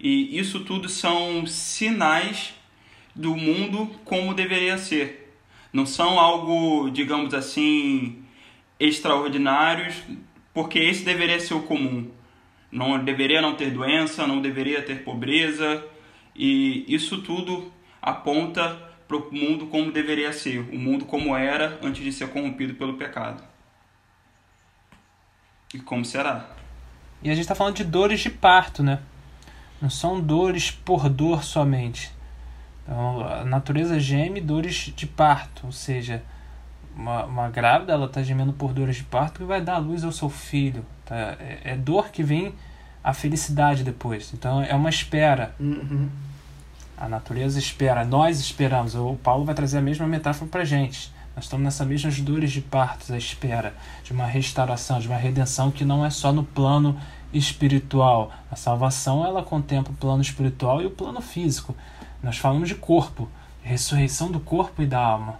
e 0.00 0.38
isso 0.38 0.60
tudo 0.60 0.88
são 0.88 1.46
sinais 1.46 2.54
do 3.14 3.36
mundo 3.36 3.90
como 4.04 4.32
deveria 4.32 4.78
ser. 4.78 5.36
Não 5.70 5.84
são 5.84 6.18
algo 6.18 6.88
digamos 6.90 7.34
assim 7.34 8.21
extraordinários, 8.86 10.02
porque 10.52 10.78
esse 10.78 11.04
deveria 11.04 11.38
ser 11.38 11.54
o 11.54 11.62
comum. 11.62 12.10
Não 12.70 13.02
deveria 13.02 13.40
não 13.40 13.54
ter 13.54 13.70
doença, 13.70 14.26
não 14.26 14.40
deveria 14.40 14.82
ter 14.82 15.04
pobreza, 15.04 15.84
e 16.34 16.84
isso 16.88 17.22
tudo 17.22 17.72
aponta 18.00 18.90
para 19.06 19.16
o 19.16 19.32
mundo 19.32 19.66
como 19.66 19.92
deveria 19.92 20.32
ser, 20.32 20.58
o 20.58 20.78
mundo 20.78 21.04
como 21.04 21.36
era 21.36 21.78
antes 21.82 22.02
de 22.02 22.12
ser 22.12 22.28
corrompido 22.30 22.74
pelo 22.74 22.94
pecado. 22.94 23.42
E 25.74 25.78
como 25.78 26.04
será? 26.04 26.50
E 27.22 27.30
a 27.30 27.34
gente 27.34 27.42
está 27.42 27.54
falando 27.54 27.76
de 27.76 27.84
dores 27.84 28.20
de 28.20 28.30
parto, 28.30 28.82
né? 28.82 29.00
Não 29.80 29.90
são 29.90 30.20
dores 30.20 30.70
por 30.70 31.08
dor 31.08 31.44
somente. 31.44 32.10
Então, 32.82 33.20
a 33.26 33.44
natureza 33.44 34.00
geme 34.00 34.40
dores 34.40 34.92
de 34.96 35.06
parto, 35.06 35.66
ou 35.66 35.72
seja, 35.72 36.22
uma, 36.96 37.24
uma 37.24 37.48
grávida 37.48 37.92
ela 37.92 38.06
está 38.06 38.22
gemendo 38.22 38.52
por 38.52 38.72
dores 38.72 38.96
de 38.96 39.04
parto 39.04 39.40
que 39.40 39.44
vai 39.44 39.60
dar 39.60 39.74
à 39.74 39.78
luz 39.78 40.04
ao 40.04 40.12
seu 40.12 40.28
filho. 40.28 40.84
Tá? 41.04 41.16
É, 41.16 41.60
é, 41.64 41.76
dor 41.76 42.08
que 42.10 42.22
vem 42.22 42.54
a 43.02 43.12
felicidade 43.12 43.82
depois. 43.82 44.32
Então 44.34 44.62
é 44.62 44.74
uma 44.74 44.90
espera. 44.90 45.54
Uhum. 45.58 46.08
A 46.96 47.08
natureza 47.08 47.58
espera, 47.58 48.04
nós 48.04 48.38
esperamos. 48.38 48.94
O 48.94 49.16
Paulo 49.16 49.44
vai 49.44 49.54
trazer 49.54 49.78
a 49.78 49.82
mesma 49.82 50.06
metáfora 50.06 50.50
para 50.50 50.64
gente. 50.64 51.12
Nós 51.34 51.46
estamos 51.46 51.64
nessas 51.64 51.86
mesmas 51.86 52.20
dores 52.20 52.52
de 52.52 52.60
parto, 52.60 53.12
a 53.12 53.16
espera 53.16 53.74
de 54.04 54.12
uma 54.12 54.26
restauração, 54.26 55.00
de 55.00 55.08
uma 55.08 55.16
redenção 55.16 55.70
que 55.70 55.84
não 55.84 56.04
é 56.04 56.10
só 56.10 56.30
no 56.32 56.44
plano 56.44 56.98
espiritual. 57.32 58.30
A 58.50 58.56
salvação 58.56 59.24
ela 59.24 59.42
contempla 59.42 59.92
o 59.92 59.96
plano 59.96 60.20
espiritual 60.20 60.82
e 60.82 60.86
o 60.86 60.90
plano 60.90 61.22
físico. 61.22 61.74
Nós 62.22 62.36
falamos 62.36 62.68
de 62.68 62.74
corpo, 62.74 63.28
ressurreição 63.62 64.30
do 64.30 64.38
corpo 64.38 64.82
e 64.82 64.86
da 64.86 65.00
alma. 65.00 65.38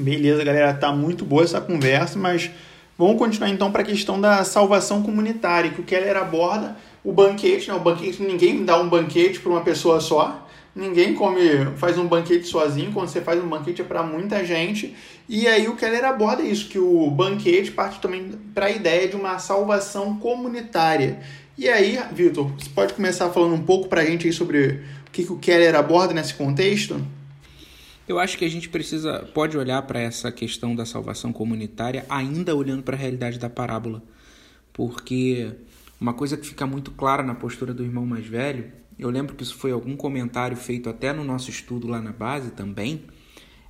Beleza, 0.00 0.42
galera, 0.42 0.72
tá 0.72 0.90
muito 0.90 1.26
boa 1.26 1.44
essa 1.44 1.60
conversa, 1.60 2.18
mas 2.18 2.50
vamos 2.96 3.18
continuar 3.18 3.50
então 3.50 3.70
para 3.70 3.82
a 3.82 3.84
questão 3.84 4.18
da 4.18 4.42
salvação 4.44 5.02
comunitária, 5.02 5.70
que 5.70 5.80
o 5.82 5.84
Keller 5.84 6.16
aborda 6.16 6.74
o 7.04 7.12
banquete, 7.12 7.68
né? 7.68 7.74
O 7.74 7.80
banquete, 7.80 8.22
ninguém 8.22 8.64
dá 8.64 8.80
um 8.80 8.88
banquete 8.88 9.40
para 9.40 9.52
uma 9.52 9.60
pessoa 9.60 10.00
só. 10.00 10.48
Ninguém 10.74 11.12
come, 11.12 11.40
faz 11.76 11.98
um 11.98 12.06
banquete 12.06 12.46
sozinho, 12.46 12.92
quando 12.92 13.08
você 13.08 13.20
faz 13.20 13.42
um 13.42 13.48
banquete 13.48 13.82
é 13.82 13.84
para 13.84 14.02
muita 14.02 14.42
gente. 14.42 14.96
E 15.28 15.46
aí 15.46 15.68
o 15.68 15.76
Keller 15.76 16.04
aborda 16.04 16.42
isso, 16.42 16.68
que 16.68 16.78
o 16.78 17.10
banquete 17.10 17.70
parte 17.72 18.00
também 18.00 18.32
para 18.54 18.66
a 18.66 18.70
ideia 18.70 19.06
de 19.06 19.16
uma 19.16 19.38
salvação 19.38 20.16
comunitária. 20.16 21.20
E 21.58 21.68
aí, 21.68 22.00
Vitor, 22.12 22.50
você 22.58 22.70
pode 22.70 22.94
começar 22.94 23.28
falando 23.28 23.54
um 23.54 23.62
pouco 23.62 23.86
para 23.86 24.00
a 24.00 24.04
gente 24.04 24.26
aí 24.26 24.32
sobre 24.32 24.80
o 25.06 25.10
que, 25.12 25.24
que 25.24 25.32
o 25.32 25.36
Keller 25.36 25.74
aborda 25.74 26.14
nesse 26.14 26.32
contexto? 26.32 27.04
Eu 28.10 28.18
acho 28.18 28.36
que 28.36 28.44
a 28.44 28.50
gente 28.50 28.68
precisa 28.68 29.20
pode 29.32 29.56
olhar 29.56 29.80
para 29.82 30.00
essa 30.00 30.32
questão 30.32 30.74
da 30.74 30.84
salvação 30.84 31.32
comunitária 31.32 32.04
ainda 32.08 32.56
olhando 32.56 32.82
para 32.82 32.96
a 32.96 32.98
realidade 32.98 33.38
da 33.38 33.48
parábola, 33.48 34.02
porque 34.72 35.54
Uma 36.00 36.12
coisa 36.12 36.36
que 36.36 36.44
fica 36.44 36.66
muito 36.66 36.90
clara 36.90 37.22
na 37.22 37.36
postura 37.36 37.72
do 37.72 37.84
irmão 37.84 38.04
mais 38.04 38.26
velho, 38.26 38.72
eu 38.98 39.10
lembro 39.10 39.36
que 39.36 39.44
isso 39.44 39.54
foi 39.54 39.70
algum 39.70 39.94
comentário 39.96 40.56
feito 40.56 40.88
até 40.88 41.12
no 41.12 41.22
nosso 41.22 41.50
estudo 41.50 41.86
lá 41.86 42.00
na 42.00 42.10
base 42.10 42.50
também, 42.50 43.04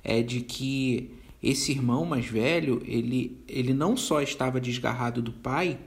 é 0.03 0.23
de 0.23 0.41
que 0.41 1.13
esse 1.43 1.71
irmão 1.71 2.03
mais 2.03 2.25
velho, 2.25 2.81
ele, 2.83 3.43
ele 3.47 3.75
não 3.75 3.95
só 3.95 4.21
estava 4.21 4.59
desgarrado 4.59 5.21
do 5.21 5.33
pai, 5.33 5.77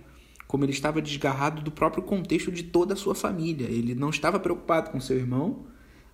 como 0.47 0.65
ele 0.65 0.73
estava 0.73 1.03
desgarrado 1.03 1.61
do 1.61 1.73
próprio 1.73 2.05
contexto 2.05 2.53
de 2.53 2.63
toda 2.63 2.95
a 2.95 2.97
sua 2.97 3.17
família. 3.17 3.67
Ele 3.67 3.97
não 3.97 4.11
estava 4.11 4.39
preocupado 4.39 4.91
com 4.91 5.01
seu 5.01 5.17
irmão, 5.17 5.65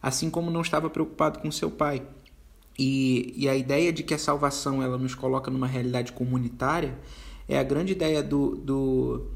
assim 0.01 0.31
como 0.31 0.51
não 0.51 0.63
estava 0.63 0.89
preocupado 0.89 1.41
com 1.41 1.51
seu 1.51 1.71
pai. 1.71 2.03
E, 2.83 3.35
e 3.37 3.47
a 3.47 3.55
ideia 3.55 3.93
de 3.93 4.03
que 4.03 4.15
a 4.15 4.19
salvação 4.19 4.83
ela 4.83 4.97
nos 4.97 5.15
coloca 5.15 5.51
numa 5.51 5.67
realidade 5.67 6.13
comunitária 6.13 6.99
é 7.47 7.59
a 7.59 7.63
grande 7.63 7.93
ideia 7.93 8.23
do, 8.23 8.57
do, 8.57 9.27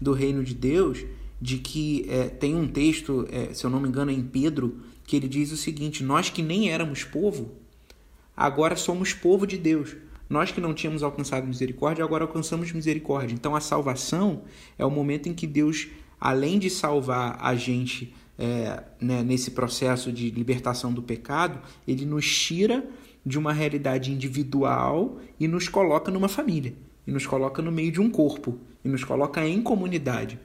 do 0.00 0.14
reino 0.14 0.42
de 0.42 0.54
Deus, 0.54 1.04
de 1.38 1.58
que 1.58 2.06
é, 2.08 2.30
tem 2.30 2.54
um 2.54 2.66
texto, 2.66 3.28
é, 3.30 3.52
se 3.52 3.62
eu 3.62 3.68
não 3.68 3.78
me 3.78 3.90
engano, 3.90 4.10
é 4.10 4.14
em 4.14 4.22
Pedro, 4.22 4.80
que 5.06 5.16
ele 5.16 5.28
diz 5.28 5.52
o 5.52 5.56
seguinte: 5.58 6.02
Nós 6.02 6.30
que 6.30 6.40
nem 6.40 6.70
éramos 6.70 7.04
povo, 7.04 7.52
agora 8.34 8.74
somos 8.74 9.12
povo 9.12 9.46
de 9.46 9.58
Deus. 9.58 9.94
Nós 10.26 10.50
que 10.50 10.58
não 10.58 10.72
tínhamos 10.72 11.02
alcançado 11.02 11.46
misericórdia, 11.46 12.02
agora 12.02 12.24
alcançamos 12.24 12.72
misericórdia. 12.72 13.34
Então 13.34 13.54
a 13.54 13.60
salvação 13.60 14.44
é 14.78 14.86
o 14.86 14.90
momento 14.90 15.28
em 15.28 15.34
que 15.34 15.46
Deus, 15.46 15.88
além 16.18 16.58
de 16.58 16.70
salvar 16.70 17.36
a 17.38 17.54
gente 17.54 18.14
é, 18.38 18.82
né, 19.00 19.22
nesse 19.22 19.52
processo 19.52 20.12
de 20.12 20.30
libertação 20.30 20.92
do 20.92 21.02
pecado, 21.02 21.60
ele 21.86 22.04
nos 22.04 22.26
tira 22.26 22.84
de 23.24 23.38
uma 23.38 23.52
realidade 23.52 24.12
individual 24.12 25.18
e 25.38 25.48
nos 25.48 25.68
coloca 25.68 26.10
numa 26.10 26.28
família, 26.28 26.74
e 27.06 27.12
nos 27.12 27.26
coloca 27.26 27.62
no 27.62 27.72
meio 27.72 27.90
de 27.90 28.00
um 28.00 28.10
corpo, 28.10 28.58
e 28.84 28.88
nos 28.88 29.04
coloca 29.04 29.46
em 29.46 29.62
comunidade. 29.62 30.38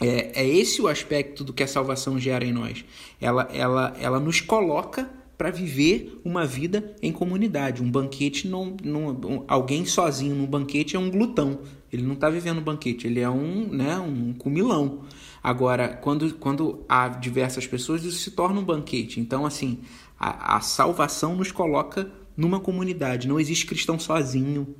É, 0.00 0.42
é 0.42 0.46
esse 0.46 0.82
o 0.82 0.88
aspecto 0.88 1.44
do 1.44 1.52
que 1.52 1.62
a 1.62 1.68
salvação 1.68 2.18
gera 2.18 2.44
em 2.44 2.52
nós. 2.52 2.84
Ela, 3.20 3.48
ela, 3.52 3.96
ela 4.00 4.20
nos 4.20 4.40
coloca 4.40 5.08
para 5.36 5.50
viver 5.50 6.20
uma 6.24 6.46
vida 6.46 6.94
em 7.02 7.12
comunidade. 7.12 7.82
Um 7.82 7.90
banquete, 7.90 8.46
não, 8.46 8.76
não, 8.82 9.44
alguém 9.48 9.84
sozinho 9.84 10.34
no 10.34 10.46
banquete 10.46 10.96
é 10.96 10.98
um 10.98 11.10
glutão. 11.10 11.60
Ele 11.92 12.02
não 12.02 12.14
está 12.14 12.30
vivendo 12.30 12.58
um 12.58 12.62
banquete, 12.62 13.06
ele 13.06 13.20
é 13.20 13.28
um, 13.28 13.68
né, 13.68 13.98
um 13.98 14.32
comilão. 14.32 15.02
Agora, 15.42 15.88
quando, 15.88 16.34
quando 16.34 16.84
há 16.88 17.08
diversas 17.08 17.66
pessoas, 17.66 18.04
isso 18.04 18.18
se 18.18 18.30
torna 18.30 18.60
um 18.60 18.64
banquete. 18.64 19.20
Então, 19.20 19.44
assim, 19.44 19.80
a, 20.18 20.56
a 20.56 20.60
salvação 20.60 21.34
nos 21.36 21.50
coloca 21.50 22.10
numa 22.36 22.60
comunidade. 22.60 23.28
Não 23.28 23.40
existe 23.40 23.66
cristão 23.66 23.98
sozinho. 23.98 24.74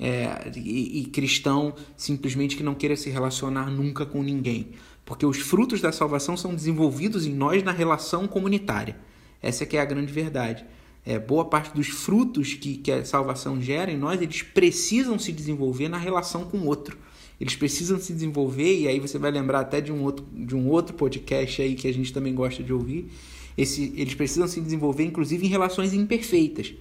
É, 0.00 0.52
e, 0.54 1.00
e 1.00 1.04
cristão 1.06 1.74
simplesmente 1.96 2.56
que 2.56 2.62
não 2.62 2.72
queira 2.72 2.94
se 2.96 3.10
relacionar 3.10 3.68
nunca 3.68 4.06
com 4.06 4.22
ninguém. 4.22 4.70
Porque 5.04 5.26
os 5.26 5.38
frutos 5.38 5.80
da 5.80 5.90
salvação 5.90 6.36
são 6.36 6.54
desenvolvidos 6.54 7.26
em 7.26 7.34
nós 7.34 7.62
na 7.62 7.72
relação 7.72 8.28
comunitária. 8.28 8.96
Essa 9.42 9.64
que 9.64 9.76
é 9.76 9.80
a 9.80 9.84
grande 9.84 10.12
verdade. 10.12 10.64
É, 11.04 11.18
boa 11.18 11.44
parte 11.44 11.74
dos 11.74 11.88
frutos 11.88 12.54
que, 12.54 12.76
que 12.76 12.92
a 12.92 13.04
salvação 13.04 13.60
gera 13.60 13.90
em 13.90 13.96
nós, 13.96 14.20
eles 14.20 14.42
precisam 14.42 15.18
se 15.18 15.32
desenvolver 15.32 15.88
na 15.88 15.96
relação 15.96 16.44
com 16.44 16.58
o 16.58 16.66
outro. 16.66 16.98
Eles 17.40 17.54
precisam 17.54 17.98
se 18.00 18.12
desenvolver, 18.12 18.80
e 18.80 18.88
aí 18.88 18.98
você 18.98 19.16
vai 19.16 19.30
lembrar 19.30 19.60
até 19.60 19.80
de 19.80 19.92
um 19.92 20.02
outro, 20.02 20.26
de 20.32 20.56
um 20.56 20.68
outro 20.68 20.94
podcast 20.94 21.62
aí 21.62 21.74
que 21.74 21.86
a 21.86 21.94
gente 21.94 22.12
também 22.12 22.34
gosta 22.34 22.62
de 22.62 22.72
ouvir. 22.72 23.10
Esse, 23.56 23.92
eles 23.96 24.14
precisam 24.14 24.46
se 24.48 24.60
desenvolver, 24.60 25.04
inclusive, 25.04 25.46
em 25.46 25.48
relações 25.48 25.94
imperfeitas. 25.94 26.74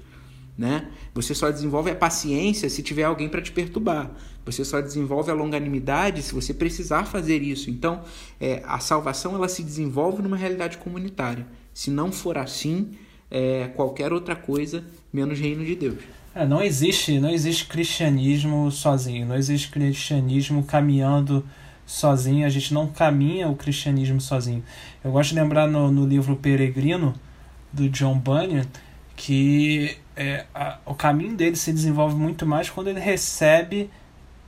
Né? 0.57 0.89
Você 1.13 1.35
só 1.35 1.51
desenvolve 1.51 1.91
a 1.91 1.95
paciência 1.95 2.67
se 2.69 2.81
tiver 2.81 3.03
alguém 3.03 3.29
para 3.29 3.41
te 3.41 3.51
perturbar. 3.51 4.11
Você 4.43 4.65
só 4.65 4.81
desenvolve 4.81 5.29
a 5.29 5.33
longanimidade 5.33 6.23
se 6.23 6.33
você 6.33 6.53
precisar 6.53 7.05
fazer 7.05 7.43
isso. 7.43 7.69
Então, 7.69 8.03
é, 8.41 8.63
a 8.65 8.79
salvação 8.79 9.35
ela 9.35 9.47
se 9.47 9.61
desenvolve 9.61 10.23
numa 10.23 10.35
realidade 10.35 10.79
comunitária. 10.79 11.45
Se 11.77 11.91
não 11.91 12.11
for 12.11 12.39
assim, 12.39 12.89
é, 13.29 13.69
qualquer 13.75 14.11
outra 14.11 14.35
coisa 14.35 14.83
menos 15.13 15.39
reino 15.39 15.63
de 15.63 15.75
Deus. 15.75 15.99
É, 16.33 16.43
não 16.43 16.59
existe, 16.59 17.19
não 17.19 17.29
existe 17.29 17.67
cristianismo 17.67 18.71
sozinho, 18.71 19.27
não 19.27 19.35
existe 19.35 19.69
cristianismo 19.69 20.63
caminhando 20.63 21.45
sozinho, 21.85 22.47
a 22.47 22.49
gente 22.49 22.73
não 22.73 22.87
caminha 22.87 23.47
o 23.47 23.55
cristianismo 23.55 24.19
sozinho. 24.19 24.63
Eu 25.03 25.11
gosto 25.11 25.35
de 25.35 25.39
lembrar 25.39 25.67
no, 25.67 25.91
no 25.91 26.07
livro 26.07 26.35
Peregrino, 26.35 27.13
do 27.71 27.87
John 27.89 28.17
Bunyan, 28.17 28.65
que 29.15 29.97
é, 30.15 30.47
a, 30.55 30.79
o 30.83 30.95
caminho 30.95 31.35
dele 31.35 31.55
se 31.55 31.71
desenvolve 31.71 32.15
muito 32.15 32.43
mais 32.43 32.71
quando 32.71 32.87
ele 32.87 32.99
recebe 32.99 33.87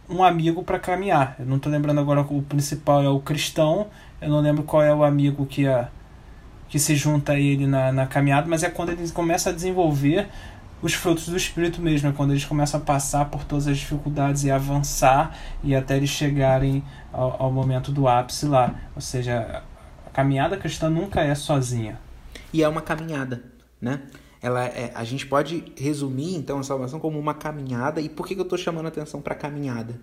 um 0.10 0.24
amigo 0.24 0.64
para 0.64 0.80
caminhar. 0.80 1.36
Eu 1.38 1.46
não 1.46 1.58
estou 1.58 1.72
lembrando 1.72 2.00
agora 2.00 2.22
o 2.22 2.42
principal 2.42 3.04
é 3.04 3.10
o 3.10 3.20
cristão, 3.20 3.86
eu 4.20 4.30
não 4.30 4.40
lembro 4.40 4.64
qual 4.64 4.82
é 4.82 4.92
o 4.92 5.04
amigo 5.04 5.46
que, 5.46 5.68
a, 5.68 5.92
que 6.70 6.80
se 6.80 6.96
junta 6.96 7.34
a 7.34 7.40
ele 7.40 7.66
na, 7.66 7.92
na 7.92 8.08
caminhada, 8.08 8.48
mas 8.48 8.64
é 8.64 8.70
quando 8.70 8.90
ele 8.90 9.10
começa 9.10 9.50
a 9.50 9.54
desenvolver 9.54 10.30
os 10.82 10.94
frutos 10.94 11.28
do 11.28 11.36
Espírito 11.36 11.82
mesmo, 11.82 12.10
é 12.10 12.12
quando 12.12 12.32
eles 12.32 12.46
começam 12.46 12.80
a 12.80 12.84
passar 12.84 13.26
por 13.26 13.44
todas 13.44 13.68
as 13.68 13.78
dificuldades 13.78 14.44
e 14.44 14.52
avançar 14.52 15.38
e 15.64 15.76
até 15.76 15.98
eles 15.98 16.10
chegarem 16.10 16.84
ao, 17.12 17.44
ao 17.44 17.52
momento 17.52 17.92
do 17.92 18.08
ápice 18.08 18.46
lá. 18.46 18.80
Ou 18.96 19.02
seja, 19.02 19.64
a 20.06 20.10
caminhada 20.10 20.56
cristã 20.56 20.90
nunca 20.90 21.22
é 21.22 21.36
sozinha. 21.36 22.00
E 22.54 22.64
é 22.64 22.68
uma 22.68 22.82
caminhada, 22.82 23.44
né? 23.82 24.02
Ela 24.42 24.66
é, 24.66 24.92
a 24.96 25.04
gente 25.04 25.28
pode 25.28 25.66
resumir 25.78 26.36
então 26.36 26.60
a 26.60 26.64
salvação 26.64 27.00
como 27.00 27.20
uma 27.20 27.34
caminhada. 27.34 28.00
E 28.00 28.08
por 28.08 28.26
que, 28.26 28.34
que 28.34 28.40
eu 28.40 28.46
estou 28.46 28.58
chamando 28.58 28.86
a 28.86 28.90
atenção 28.90 29.22
para 29.22 29.34
a 29.34 29.38
caminhada? 29.38 30.00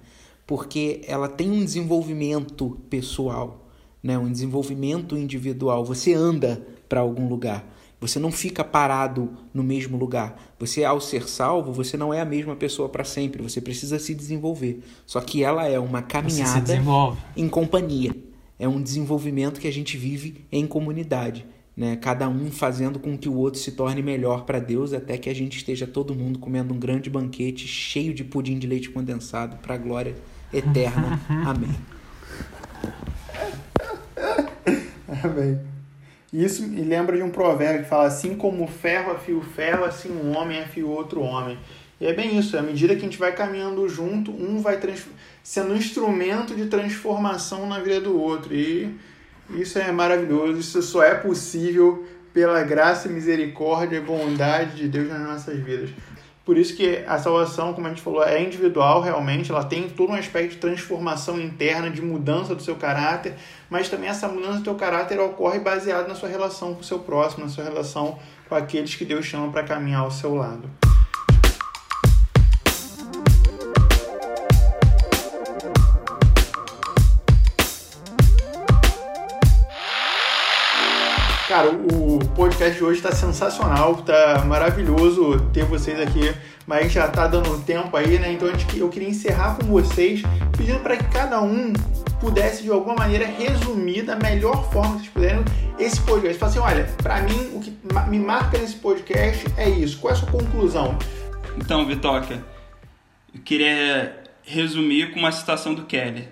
Porque 0.47 1.01
ela 1.09 1.29
tem 1.29 1.51
um 1.51 1.64
desenvolvimento 1.64 2.79
pessoal, 2.91 3.66
né? 4.03 4.18
um 4.18 4.30
desenvolvimento 4.30 5.16
individual. 5.16 5.84
Você 5.84 6.14
anda 6.14 6.64
para 6.88 7.01
algum 7.01 7.28
lugar. 7.28 7.64
Você 7.99 8.18
não 8.18 8.30
fica 8.30 8.62
parado 8.62 9.30
no 9.55 9.62
mesmo 9.62 9.97
lugar. 9.97 10.55
Você, 10.59 10.84
ao 10.84 11.01
ser 11.01 11.28
salvo, 11.28 11.72
você 11.72 11.97
não 11.97 12.12
é 12.12 12.20
a 12.20 12.24
mesma 12.24 12.55
pessoa 12.55 12.88
para 12.88 13.05
sempre. 13.05 13.42
Você 13.42 13.61
precisa 13.61 13.99
se 13.99 14.14
desenvolver. 14.14 14.82
Só 15.07 15.20
que 15.20 15.42
ela 15.42 15.66
é 15.66 15.78
uma 15.78 16.03
caminhada 16.03 16.74
em 17.36 17.49
companhia. 17.49 18.14
É 18.59 18.68
um 18.68 18.80
desenvolvimento 18.82 19.61
que 19.61 19.68
a 19.68 19.72
gente 19.72 19.97
vive 19.97 20.44
em 20.53 20.66
comunidade. 20.66 21.47
Né? 21.76 21.97
Cada 21.97 22.28
um 22.28 22.51
fazendo 22.51 22.99
com 22.99 23.16
que 23.16 23.28
o 23.28 23.34
outro 23.34 23.61
se 23.61 23.72
torne 23.72 24.03
melhor 24.03 24.44
para 24.44 24.59
Deus, 24.59 24.92
até 24.92 25.18
que 25.18 25.28
a 25.28 25.34
gente 25.34 25.59
esteja 25.59 25.86
todo 25.86 26.14
mundo 26.14 26.38
comendo 26.38 26.72
um 26.72 26.78
grande 26.78 27.11
banquete 27.11 27.66
cheio 27.66 28.14
de 28.14 28.24
pudim 28.24 28.59
de 28.59 28.66
leite 28.66 28.90
condensado 28.90 29.57
para 29.59 29.74
a 29.74 29.78
glória 29.78 30.14
eterna. 30.53 31.20
Amém. 31.44 31.74
Amém. 35.25 35.61
Isso 36.33 36.62
me 36.67 36.83
lembra 36.83 37.17
de 37.17 37.23
um 37.23 37.31
provérbio 37.31 37.85
que 37.85 37.89
fala 37.89 38.07
assim 38.07 38.37
como 38.37 38.64
o 38.64 38.67
ferro 38.67 39.12
afia 39.12 39.37
o 39.37 39.43
ferro, 39.43 39.85
assim 39.85 40.11
um 40.11 40.37
homem 40.37 40.61
afia 40.61 40.85
o 40.85 40.91
outro 40.91 41.21
homem. 41.21 41.59
E 42.01 42.07
é 42.07 42.12
bem 42.12 42.39
isso, 42.39 42.59
à 42.59 42.62
medida 42.62 42.95
que 42.95 43.01
a 43.01 43.05
gente 43.05 43.19
vai 43.19 43.33
caminhando 43.33 43.89
junto, 43.89 44.31
um 44.31 44.61
vai 44.61 44.79
sendo 45.43 45.73
um 45.73 45.77
instrumento 45.77 46.55
de 46.55 46.67
transformação 46.67 47.67
na 47.67 47.81
vida 47.81 48.03
do 48.03 48.21
outro. 48.21 48.55
E 48.55 48.95
isso 49.51 49.79
é 49.79 49.91
maravilhoso, 49.91 50.59
isso 50.59 50.83
só 50.83 51.03
é 51.03 51.14
possível 51.14 52.07
pela 52.35 52.62
graça, 52.64 53.09
misericórdia 53.09 53.97
e 53.97 54.01
bondade 54.01 54.77
de 54.77 54.89
Deus 54.89 55.09
nas 55.09 55.21
nossas 55.21 55.59
vidas. 55.59 55.89
Por 56.47 56.57
isso 56.57 56.76
que 56.76 57.05
a 57.09 57.18
salvação, 57.18 57.74
como 57.74 57.88
a 57.88 57.90
gente 57.90 58.01
falou, 58.01 58.22
é 58.22 58.40
individual 58.40 59.01
realmente, 59.01 59.51
ela 59.51 59.64
tem 59.64 59.88
todo 59.88 60.11
um 60.11 60.14
aspecto 60.14 60.51
de 60.51 60.59
transformação 60.59 61.40
interna, 61.40 61.90
de 61.90 62.01
mudança 62.01 62.55
do 62.55 62.62
seu 62.62 62.76
caráter, 62.76 63.34
mas 63.68 63.88
também 63.88 64.09
essa 64.09 64.28
mudança 64.28 64.61
do 64.61 64.64
seu 64.64 64.76
caráter 64.76 65.18
ocorre 65.18 65.59
baseada 65.59 66.07
na 66.07 66.14
sua 66.14 66.28
relação 66.28 66.72
com 66.72 66.82
o 66.82 66.84
seu 66.84 67.01
próximo, 67.01 67.42
na 67.42 67.51
sua 67.51 67.64
relação 67.64 68.16
com 68.49 68.55
aqueles 68.55 68.94
que 68.94 69.05
Deus 69.05 69.26
chama 69.26 69.51
para 69.51 69.64
caminhar 69.64 70.03
ao 70.03 70.11
seu 70.12 70.36
lado. 70.36 70.70
Cara, 81.49 81.70
o 81.70 82.05
podcast 82.37 82.76
de 82.76 82.84
hoje 82.84 82.99
está 82.99 83.12
sensacional, 83.12 83.95
tá 84.03 84.45
maravilhoso 84.45 85.41
ter 85.55 85.64
vocês 85.64 85.99
aqui, 85.99 86.34
mas 86.66 86.93
já 86.93 87.09
tá 87.09 87.26
dando 87.26 87.59
tempo 87.64 87.97
aí, 87.97 88.18
né? 88.18 88.30
Então 88.30 88.47
eu 88.76 88.91
queria 88.91 89.09
encerrar 89.09 89.57
com 89.57 89.64
vocês 89.64 90.20
pedindo 90.55 90.80
para 90.80 90.99
que 90.99 91.05
cada 91.05 91.41
um 91.41 91.72
pudesse 92.20 92.62
de 92.62 92.70
alguma 92.70 92.95
maneira 92.95 93.24
resumir 93.24 94.03
da 94.03 94.16
melhor 94.16 94.70
forma 94.70 95.01
que 95.01 95.05
vocês 95.05 95.12
puderem 95.14 95.45
esse 95.78 95.99
podcast. 96.03 96.39
Falar 96.39 96.51
assim, 96.51 96.59
olha, 96.59 96.84
para 96.99 97.22
mim 97.22 97.53
o 97.55 97.61
que 97.61 97.74
me 98.09 98.18
marca 98.18 98.59
nesse 98.59 98.74
podcast 98.74 99.47
é 99.57 99.70
isso. 99.70 99.99
Qual 99.99 100.12
é 100.12 100.16
a 100.16 100.18
sua 100.18 100.30
conclusão? 100.30 100.99
Então, 101.57 101.87
Vitoca, 101.87 102.45
eu 103.34 103.41
queria 103.41 104.24
resumir 104.43 105.11
com 105.14 105.20
uma 105.20 105.32
citação 105.32 105.74
do 105.74 105.84
Kelly, 105.87 106.28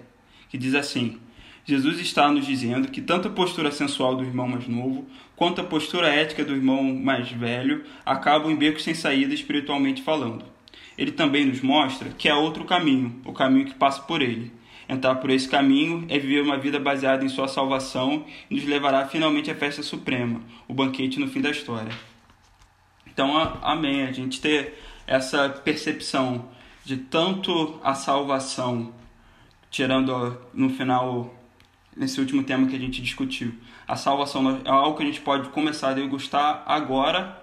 que 0.50 0.58
diz 0.58 0.74
assim: 0.74 1.18
Jesus 1.66 1.98
está 1.98 2.30
nos 2.30 2.46
dizendo 2.46 2.88
que 2.88 3.00
tanto 3.00 3.28
a 3.28 3.30
postura 3.30 3.70
sensual 3.70 4.14
do 4.14 4.24
irmão 4.24 4.46
mais 4.46 4.68
novo 4.68 5.06
quanto 5.34 5.62
a 5.62 5.64
postura 5.64 6.08
ética 6.08 6.44
do 6.44 6.54
irmão 6.54 6.82
mais 6.94 7.30
velho 7.30 7.84
acabam 8.04 8.50
em 8.50 8.56
becos 8.56 8.84
sem 8.84 8.92
saída 8.92 9.32
espiritualmente 9.32 10.02
falando. 10.02 10.44
Ele 10.96 11.10
também 11.10 11.46
nos 11.46 11.62
mostra 11.62 12.10
que 12.10 12.28
há 12.28 12.36
outro 12.36 12.64
caminho, 12.64 13.20
o 13.24 13.32
caminho 13.32 13.66
que 13.66 13.74
passa 13.74 14.02
por 14.02 14.20
ele. 14.20 14.52
entrar 14.86 15.14
por 15.14 15.30
esse 15.30 15.48
caminho 15.48 16.04
é 16.10 16.18
viver 16.18 16.42
uma 16.42 16.58
vida 16.58 16.78
baseada 16.78 17.24
em 17.24 17.28
sua 17.30 17.48
salvação 17.48 18.26
e 18.50 18.54
nos 18.54 18.64
levará 18.64 19.06
finalmente 19.06 19.50
à 19.50 19.54
festa 19.54 19.82
suprema, 19.82 20.42
o 20.68 20.74
banquete 20.74 21.18
no 21.18 21.28
fim 21.28 21.40
da 21.40 21.50
história. 21.50 21.92
Então, 23.06 23.34
amém. 23.62 24.02
A 24.02 24.12
gente 24.12 24.40
ter 24.40 24.78
essa 25.06 25.48
percepção 25.48 26.48
de 26.84 26.98
tanto 26.98 27.80
a 27.82 27.94
salvação, 27.94 28.92
tirando 29.70 30.36
no 30.52 30.68
final, 30.68 31.34
nesse 31.96 32.20
último 32.20 32.42
tema 32.42 32.66
que 32.66 32.76
a 32.76 32.78
gente 32.78 33.00
discutiu, 33.00 33.54
a 33.86 33.96
salvação 33.96 34.60
é 34.64 34.68
algo 34.68 34.96
que 34.96 35.02
a 35.02 35.06
gente 35.06 35.20
pode 35.20 35.48
começar 35.50 35.90
a 35.90 35.94
degustar 35.94 36.62
agora, 36.66 37.42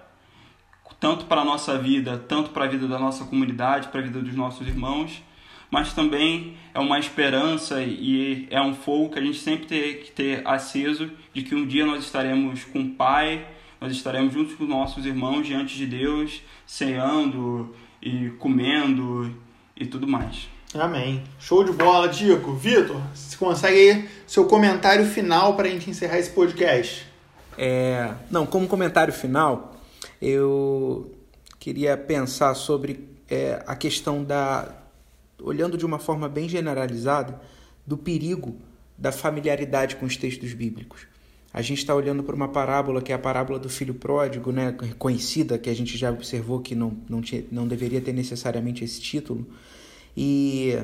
tanto 1.00 1.24
para 1.24 1.40
a 1.40 1.44
nossa 1.44 1.76
vida, 1.78 2.16
tanto 2.16 2.50
para 2.50 2.64
a 2.64 2.68
vida 2.68 2.86
da 2.86 2.98
nossa 2.98 3.24
comunidade, 3.24 3.88
para 3.88 4.00
a 4.00 4.04
vida 4.04 4.20
dos 4.20 4.34
nossos 4.34 4.66
irmãos, 4.68 5.22
mas 5.70 5.92
também 5.94 6.54
é 6.74 6.78
uma 6.78 6.98
esperança 6.98 7.82
e 7.82 8.46
é 8.50 8.60
um 8.60 8.74
fogo 8.74 9.10
que 9.10 9.18
a 9.18 9.22
gente 9.22 9.38
sempre 9.38 9.66
tem 9.66 9.94
que 9.94 10.12
ter 10.12 10.46
aceso 10.46 11.10
de 11.32 11.42
que 11.42 11.54
um 11.54 11.66
dia 11.66 11.86
nós 11.86 12.04
estaremos 12.04 12.62
com 12.64 12.80
o 12.80 12.90
Pai, 12.90 13.46
nós 13.80 13.90
estaremos 13.90 14.32
juntos 14.32 14.54
com 14.54 14.64
nossos 14.64 15.06
irmãos 15.06 15.46
diante 15.46 15.76
de 15.76 15.86
Deus, 15.86 16.42
ceando 16.66 17.74
e 18.02 18.30
comendo 18.38 19.34
e 19.76 19.86
tudo 19.86 20.06
mais. 20.06 20.46
Amém. 20.74 21.22
Show 21.38 21.64
de 21.64 21.72
bola, 21.72 22.08
Dico. 22.08 22.54
Vitor, 22.54 23.00
você 23.14 23.36
consegue 23.36 23.76
aí 23.76 24.08
seu 24.26 24.46
comentário 24.46 25.04
final 25.04 25.54
para 25.54 25.68
a 25.68 25.70
gente 25.70 25.90
encerrar 25.90 26.18
esse 26.18 26.30
podcast? 26.30 27.06
É, 27.58 28.14
não, 28.30 28.46
como 28.46 28.66
comentário 28.66 29.12
final, 29.12 29.76
eu 30.20 31.12
queria 31.58 31.96
pensar 31.96 32.54
sobre 32.54 33.08
é, 33.28 33.62
a 33.66 33.76
questão 33.76 34.24
da, 34.24 34.74
olhando 35.42 35.76
de 35.76 35.84
uma 35.84 35.98
forma 35.98 36.28
bem 36.28 36.48
generalizada, 36.48 37.40
do 37.86 37.98
perigo 37.98 38.56
da 38.96 39.12
familiaridade 39.12 39.96
com 39.96 40.06
os 40.06 40.16
textos 40.16 40.54
bíblicos. 40.54 41.06
A 41.52 41.60
gente 41.60 41.78
está 41.78 41.94
olhando 41.94 42.22
para 42.22 42.34
uma 42.34 42.48
parábola 42.48 43.02
que 43.02 43.12
é 43.12 43.14
a 43.14 43.18
parábola 43.18 43.58
do 43.58 43.68
filho 43.68 43.92
pródigo, 43.92 44.50
né, 44.52 44.74
conhecida, 44.98 45.58
que 45.58 45.68
a 45.68 45.74
gente 45.74 45.98
já 45.98 46.10
observou 46.10 46.60
que 46.60 46.74
não, 46.74 46.96
não, 47.08 47.20
tinha, 47.20 47.44
não 47.50 47.68
deveria 47.68 48.00
ter 48.00 48.12
necessariamente 48.12 48.82
esse 48.84 49.00
título. 49.00 49.46
E 50.16 50.78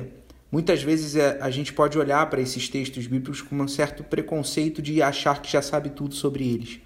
muitas 0.51 0.81
vezes 0.81 1.15
é, 1.15 1.37
a 1.41 1.49
gente 1.49 1.73
pode 1.73 1.97
olhar 1.97 2.29
para 2.29 2.41
esses 2.41 2.67
textos 2.69 3.07
bíblicos 3.07 3.41
com 3.41 3.55
um 3.55 3.67
certo 3.67 4.03
preconceito 4.03 4.81
de 4.81 5.01
achar 5.01 5.41
que 5.41 5.51
já 5.51 5.61
sabe 5.61 5.89
tudo 5.89 6.15
sobre 6.15 6.47
eles. 6.47 6.79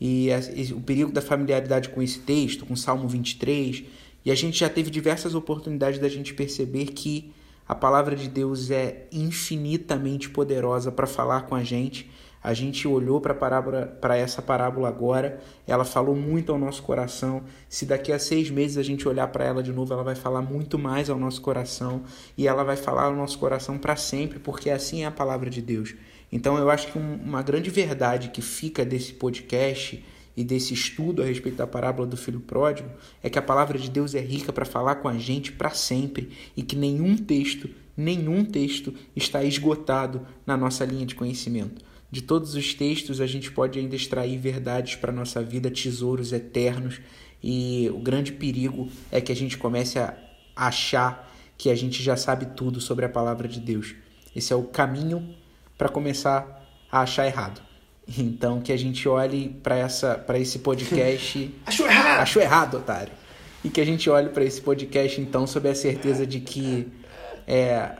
E 0.00 0.28
o 0.74 0.80
perigo 0.80 1.10
da 1.10 1.22
familiaridade 1.22 1.88
com 1.88 2.02
esse 2.02 2.18
texto, 2.18 2.66
com 2.66 2.76
Salmo 2.76 3.08
23, 3.08 3.84
e 4.24 4.30
a 4.30 4.34
gente 4.34 4.58
já 4.58 4.68
teve 4.68 4.90
diversas 4.90 5.34
oportunidades 5.34 5.98
da 5.98 6.08
gente 6.08 6.34
perceber 6.34 6.86
que 6.86 7.32
a 7.68 7.74
palavra 7.74 8.14
de 8.14 8.28
Deus 8.28 8.70
é 8.70 9.06
infinitamente 9.10 10.28
poderosa 10.28 10.92
para 10.92 11.06
falar 11.06 11.42
com 11.42 11.54
a 11.54 11.64
gente. 11.64 12.10
A 12.46 12.54
gente 12.54 12.86
olhou 12.86 13.20
para 13.20 14.16
essa 14.16 14.40
parábola 14.40 14.86
agora, 14.86 15.40
ela 15.66 15.84
falou 15.84 16.14
muito 16.14 16.52
ao 16.52 16.58
nosso 16.60 16.80
coração. 16.80 17.42
Se 17.68 17.84
daqui 17.84 18.12
a 18.12 18.20
seis 18.20 18.50
meses 18.50 18.78
a 18.78 18.84
gente 18.84 19.08
olhar 19.08 19.26
para 19.26 19.44
ela 19.44 19.64
de 19.64 19.72
novo, 19.72 19.92
ela 19.92 20.04
vai 20.04 20.14
falar 20.14 20.42
muito 20.42 20.78
mais 20.78 21.10
ao 21.10 21.18
nosso 21.18 21.42
coração 21.42 22.04
e 22.38 22.46
ela 22.46 22.62
vai 22.62 22.76
falar 22.76 23.06
ao 23.06 23.16
nosso 23.16 23.36
coração 23.36 23.76
para 23.76 23.96
sempre, 23.96 24.38
porque 24.38 24.70
assim 24.70 25.02
é 25.02 25.06
a 25.06 25.10
palavra 25.10 25.50
de 25.50 25.60
Deus. 25.60 25.96
Então 26.30 26.56
eu 26.56 26.70
acho 26.70 26.92
que 26.92 26.96
uma 26.96 27.42
grande 27.42 27.68
verdade 27.68 28.28
que 28.28 28.40
fica 28.40 28.84
desse 28.84 29.14
podcast 29.14 30.04
e 30.36 30.44
desse 30.44 30.72
estudo 30.72 31.22
a 31.22 31.24
respeito 31.24 31.56
da 31.56 31.66
parábola 31.66 32.06
do 32.06 32.16
filho 32.16 32.38
pródigo 32.38 32.88
é 33.24 33.28
que 33.28 33.40
a 33.40 33.42
palavra 33.42 33.76
de 33.76 33.90
Deus 33.90 34.14
é 34.14 34.20
rica 34.20 34.52
para 34.52 34.64
falar 34.64 34.94
com 34.96 35.08
a 35.08 35.18
gente 35.18 35.50
para 35.50 35.70
sempre 35.70 36.30
e 36.56 36.62
que 36.62 36.76
nenhum 36.76 37.16
texto, 37.16 37.68
nenhum 37.96 38.44
texto 38.44 38.94
está 39.16 39.42
esgotado 39.42 40.24
na 40.46 40.56
nossa 40.56 40.84
linha 40.84 41.04
de 41.04 41.16
conhecimento. 41.16 41.84
De 42.10 42.22
todos 42.22 42.54
os 42.54 42.74
textos 42.74 43.20
a 43.20 43.26
gente 43.26 43.50
pode 43.50 43.78
ainda 43.78 43.96
extrair 43.96 44.38
verdades 44.38 44.94
para 44.94 45.10
a 45.10 45.14
nossa 45.14 45.42
vida, 45.42 45.70
tesouros 45.70 46.32
eternos, 46.32 47.00
e 47.42 47.90
o 47.92 47.98
grande 47.98 48.32
perigo 48.32 48.88
é 49.10 49.20
que 49.20 49.32
a 49.32 49.36
gente 49.36 49.58
comece 49.58 49.98
a 49.98 50.14
achar 50.54 51.32
que 51.58 51.70
a 51.70 51.74
gente 51.74 52.02
já 52.02 52.16
sabe 52.16 52.46
tudo 52.56 52.80
sobre 52.80 53.04
a 53.04 53.08
palavra 53.08 53.48
de 53.48 53.60
Deus. 53.60 53.94
Esse 54.34 54.52
é 54.52 54.56
o 54.56 54.64
caminho 54.64 55.34
para 55.76 55.88
começar 55.88 56.64
a 56.90 57.00
achar 57.00 57.26
errado. 57.26 57.60
Então 58.18 58.60
que 58.60 58.72
a 58.72 58.76
gente 58.76 59.08
olhe 59.08 59.48
para 59.62 59.76
essa 59.76 60.14
para 60.14 60.38
esse 60.38 60.60
podcast. 60.60 61.52
Achou 61.66 61.86
errado. 61.86 62.20
Achou 62.20 62.42
errado, 62.42 62.76
otário. 62.76 63.12
E 63.64 63.68
que 63.68 63.80
a 63.80 63.84
gente 63.84 64.08
olhe 64.08 64.28
para 64.28 64.44
esse 64.44 64.60
podcast 64.60 65.20
então 65.20 65.46
sob 65.46 65.68
a 65.68 65.74
certeza 65.74 66.24
de 66.24 66.38
que 66.38 66.86
é, 67.46 67.90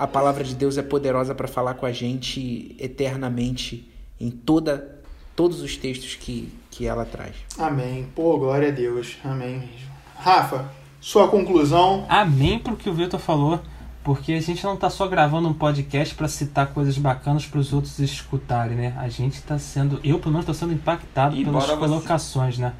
a 0.00 0.06
palavra 0.06 0.42
de 0.42 0.54
Deus 0.54 0.78
é 0.78 0.82
poderosa 0.82 1.34
para 1.34 1.46
falar 1.46 1.74
com 1.74 1.84
a 1.84 1.92
gente 1.92 2.74
eternamente 2.78 3.86
em 4.18 4.30
toda 4.30 4.98
todos 5.36 5.60
os 5.60 5.76
textos 5.76 6.14
que, 6.14 6.50
que 6.70 6.86
ela 6.86 7.04
traz. 7.04 7.34
Amém. 7.58 8.08
Pô, 8.14 8.38
glória 8.38 8.68
a 8.68 8.70
Deus. 8.70 9.18
Amém. 9.22 9.68
Rafa, 10.16 10.70
sua 11.00 11.28
conclusão? 11.28 12.06
Amém 12.08 12.58
pro 12.58 12.76
que 12.76 12.88
o 12.88 12.94
Vitor 12.94 13.20
falou. 13.20 13.60
Porque 14.02 14.32
a 14.32 14.40
gente 14.40 14.64
não 14.64 14.74
está 14.74 14.88
só 14.88 15.06
gravando 15.06 15.48
um 15.48 15.52
podcast 15.52 16.14
para 16.14 16.26
citar 16.28 16.68
coisas 16.68 16.96
bacanas 16.96 17.44
para 17.44 17.60
os 17.60 17.70
outros 17.70 17.98
escutarem, 17.98 18.76
né? 18.76 18.94
A 18.98 19.10
gente 19.10 19.34
está 19.34 19.58
sendo, 19.58 20.00
eu 20.02 20.18
pelo 20.18 20.32
menos 20.32 20.44
estou 20.48 20.54
sendo 20.54 20.72
impactado 20.72 21.36
pelas 21.36 21.66
você, 21.66 21.76
colocações, 21.76 22.56
né? 22.56 22.72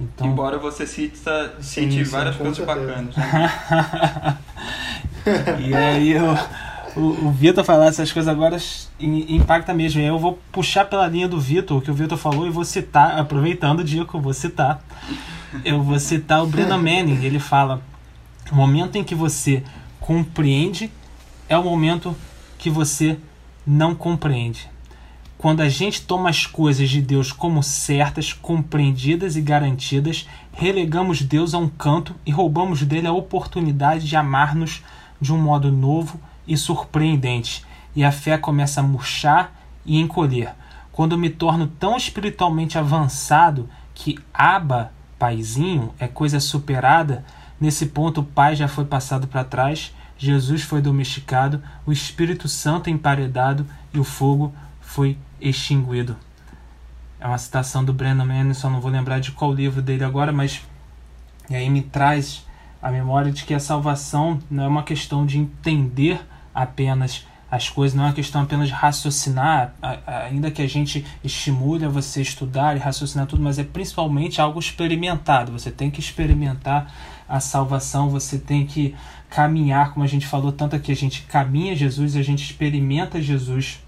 Então... 0.00 0.26
Embora 0.26 0.58
você 0.58 0.86
cita, 0.86 1.54
cite 1.60 2.04
sim, 2.04 2.10
várias 2.10 2.36
sim, 2.36 2.42
coisas 2.42 2.64
bacanas. 2.64 3.14
Né? 3.14 4.38
e 5.60 5.74
aí 5.74 6.12
eu, 6.12 6.34
o, 6.96 7.26
o 7.26 7.30
Vitor 7.30 7.62
falar 7.64 7.86
essas 7.86 8.10
coisas 8.10 8.28
agora 8.28 8.56
impacta 8.98 9.74
mesmo. 9.74 10.00
Eu 10.00 10.18
vou 10.18 10.38
puxar 10.50 10.86
pela 10.86 11.06
linha 11.06 11.28
do 11.28 11.38
Vitor, 11.38 11.78
o 11.78 11.80
que 11.82 11.90
o 11.90 11.94
Vitor 11.94 12.16
falou, 12.16 12.46
e 12.46 12.50
vou 12.50 12.64
citar, 12.64 13.18
aproveitando 13.18 13.80
o 13.80 13.84
Dico, 13.84 14.18
vou 14.18 14.32
citar. 14.32 14.82
Eu 15.64 15.82
vou 15.82 15.98
citar 15.98 16.42
o 16.42 16.46
Brennan 16.46 16.78
Manning. 16.82 17.22
Ele 17.22 17.38
fala: 17.38 17.82
o 18.50 18.54
momento 18.54 18.96
em 18.96 19.04
que 19.04 19.14
você 19.14 19.62
compreende 20.00 20.90
é 21.48 21.58
o 21.58 21.62
momento 21.62 22.16
que 22.56 22.70
você 22.70 23.18
não 23.66 23.94
compreende. 23.94 24.68
Quando 25.40 25.62
a 25.62 25.70
gente 25.70 26.02
toma 26.02 26.28
as 26.28 26.44
coisas 26.44 26.90
de 26.90 27.00
Deus 27.00 27.32
como 27.32 27.62
certas, 27.62 28.30
compreendidas 28.30 29.36
e 29.36 29.40
garantidas, 29.40 30.28
relegamos 30.52 31.22
Deus 31.22 31.54
a 31.54 31.58
um 31.58 31.66
canto 31.66 32.14
e 32.26 32.30
roubamos 32.30 32.82
dele 32.82 33.06
a 33.06 33.12
oportunidade 33.14 34.06
de 34.06 34.16
amar-nos 34.16 34.84
de 35.18 35.32
um 35.32 35.38
modo 35.38 35.72
novo 35.72 36.20
e 36.46 36.58
surpreendente. 36.58 37.64
E 37.96 38.04
a 38.04 38.12
fé 38.12 38.36
começa 38.36 38.80
a 38.80 38.84
murchar 38.84 39.58
e 39.86 39.98
encolher. 39.98 40.52
Quando 40.92 41.16
me 41.16 41.30
torno 41.30 41.66
tão 41.66 41.96
espiritualmente 41.96 42.76
avançado 42.76 43.66
que 43.94 44.18
aba, 44.34 44.92
paizinho, 45.18 45.94
é 45.98 46.06
coisa 46.06 46.38
superada, 46.38 47.24
nesse 47.58 47.86
ponto 47.86 48.20
o 48.20 48.24
pai 48.24 48.54
já 48.54 48.68
foi 48.68 48.84
passado 48.84 49.26
para 49.26 49.42
trás 49.42 49.90
Jesus 50.22 50.60
foi 50.60 50.82
domesticado, 50.82 51.62
o 51.86 51.90
Espírito 51.90 52.46
Santo 52.46 52.90
emparedado 52.90 53.66
e 53.90 53.98
o 53.98 54.04
fogo 54.04 54.52
foi 54.90 55.16
extinguido. 55.40 56.16
É 57.20 57.26
uma 57.26 57.38
citação 57.38 57.84
do 57.84 57.94
Manning, 57.94 58.54
só 58.54 58.68
não 58.68 58.80
vou 58.80 58.90
lembrar 58.90 59.20
de 59.20 59.30
qual 59.30 59.52
livro 59.52 59.80
dele 59.80 60.02
agora, 60.02 60.32
mas 60.32 60.62
e 61.48 61.54
aí 61.54 61.70
me 61.70 61.80
traz 61.80 62.44
a 62.82 62.90
memória 62.90 63.30
de 63.30 63.44
que 63.44 63.54
a 63.54 63.60
salvação 63.60 64.40
não 64.50 64.64
é 64.64 64.66
uma 64.66 64.82
questão 64.82 65.24
de 65.24 65.38
entender 65.38 66.20
apenas 66.52 67.24
as 67.48 67.68
coisas, 67.68 67.96
não 67.96 68.04
é 68.04 68.06
uma 68.08 68.12
questão 68.12 68.42
apenas 68.42 68.66
de 68.66 68.74
raciocinar, 68.74 69.74
ainda 70.06 70.50
que 70.50 70.62
a 70.62 70.68
gente 70.68 71.06
estimule 71.22 71.84
a 71.84 71.88
você 71.88 72.20
estudar 72.20 72.76
e 72.76 72.80
raciocinar 72.80 73.26
tudo, 73.26 73.42
mas 73.42 73.60
é 73.60 73.64
principalmente 73.64 74.40
algo 74.40 74.58
experimentado. 74.58 75.52
Você 75.52 75.70
tem 75.70 75.88
que 75.88 76.00
experimentar 76.00 76.92
a 77.28 77.38
salvação, 77.38 78.08
você 78.10 78.38
tem 78.38 78.66
que 78.66 78.94
caminhar, 79.28 79.92
como 79.92 80.04
a 80.04 80.08
gente 80.08 80.26
falou 80.26 80.50
tanto 80.50 80.74
aqui, 80.74 80.90
a 80.90 80.96
gente 80.96 81.22
caminha 81.22 81.76
Jesus, 81.76 82.16
a 82.16 82.22
gente 82.22 82.42
experimenta 82.42 83.22
Jesus 83.22 83.80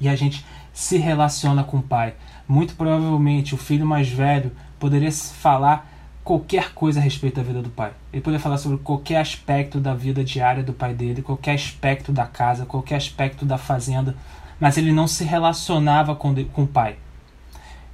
e 0.00 0.08
a 0.08 0.16
gente 0.16 0.44
se 0.72 0.98
relaciona 0.98 1.64
com 1.64 1.78
o 1.78 1.82
Pai. 1.82 2.14
Muito 2.46 2.74
provavelmente 2.74 3.54
o 3.54 3.58
filho 3.58 3.86
mais 3.86 4.08
velho 4.08 4.52
poderia 4.78 5.10
falar 5.10 5.90
qualquer 6.24 6.72
coisa 6.72 6.98
a 6.98 7.02
respeito 7.02 7.36
da 7.36 7.42
vida 7.42 7.62
do 7.62 7.68
pai. 7.68 7.92
Ele 8.12 8.22
poderia 8.22 8.42
falar 8.42 8.56
sobre 8.56 8.78
qualquer 8.78 9.16
aspecto 9.16 9.78
da 9.78 9.94
vida 9.94 10.24
diária 10.24 10.62
do 10.62 10.72
pai 10.72 10.94
dele, 10.94 11.20
qualquer 11.20 11.54
aspecto 11.54 12.10
da 12.10 12.24
casa, 12.24 12.64
qualquer 12.64 12.96
aspecto 12.96 13.44
da 13.44 13.58
fazenda, 13.58 14.16
mas 14.58 14.78
ele 14.78 14.90
não 14.90 15.06
se 15.06 15.22
relacionava 15.22 16.14
com, 16.14 16.34
com 16.46 16.62
o 16.62 16.66
pai. 16.66 16.96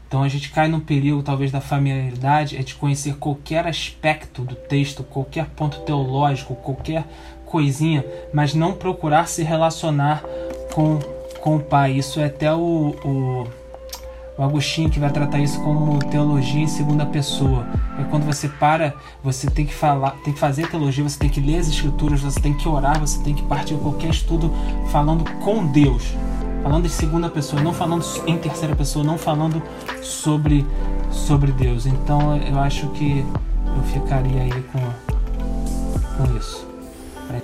Então 0.07 0.23
a 0.23 0.29
gente 0.29 0.51
cai 0.51 0.69
no 0.69 0.81
perigo, 0.81 1.23
talvez, 1.23 1.53
da 1.53 1.61
familiaridade, 1.61 2.57
é 2.57 2.63
de 2.63 2.75
conhecer 2.75 3.17
qualquer 3.17 3.67
aspecto 3.67 4.43
do 4.43 4.55
texto, 4.55 5.05
qualquer 5.05 5.47
ponto 5.47 5.81
teológico, 5.81 6.57
qualquer 6.57 7.05
coisinha, 7.47 8.05
mas 8.33 8.55
não 8.55 8.73
procurar 8.73 9.29
se 9.29 9.43
relacionar 9.43 10.23
com, 10.73 10.99
com 11.41 11.57
o 11.57 11.61
Pai. 11.61 11.93
Isso 11.93 12.21
é 12.21 12.27
até 12.27 12.53
o, 12.53 12.95
o, 13.05 13.47
o 14.37 14.43
Agostinho 14.43 14.91
que 14.91 14.99
vai 14.99 15.11
tratar 15.11 15.39
isso 15.39 15.61
como 15.61 15.99
teologia 16.11 16.63
em 16.63 16.69
segunda 16.69 17.05
pessoa. 17.07 17.67
É 17.99 18.05
quando 18.05 18.25
você 18.25 18.49
para, 18.49 18.95
você 19.23 19.49
tem 19.49 19.67
que 19.67 19.75
falar, 19.75 20.13
tem 20.25 20.33
que 20.33 20.39
fazer 20.39 20.69
teologia, 20.69 21.03
você 21.03 21.19
tem 21.19 21.29
que 21.29 21.41
ler 21.41 21.59
as 21.59 21.69
escrituras, 21.69 22.21
você 22.21 22.41
tem 22.41 22.55
que 22.55 22.69
orar, 22.69 22.99
você 22.99 23.23
tem 23.23 23.35
que 23.35 23.43
partir 23.43 23.75
qualquer 23.77 24.11
estudo 24.11 24.53
falando 24.91 25.25
com 25.41 25.67
Deus, 25.67 26.15
falando 26.63 26.87
em 26.87 26.91
segunda 26.91 27.29
pessoa, 27.29 27.63
não 27.63 27.73
falando 27.73 28.05
em 28.27 28.39
terceira 28.39 28.77
pessoa, 28.77 29.05
não 29.05 29.19
falando 29.19 29.63
sobre 30.03 30.67
sobre 31.11 31.53
Deus. 31.53 31.87
Então 31.87 32.37
eu 32.37 32.59
acho 32.59 32.89
que 32.89 33.25
eu 33.77 33.83
ficaria 33.85 34.43
aí 34.43 34.65
com 34.73 35.11
com 36.17 36.37
isso. 36.37 36.70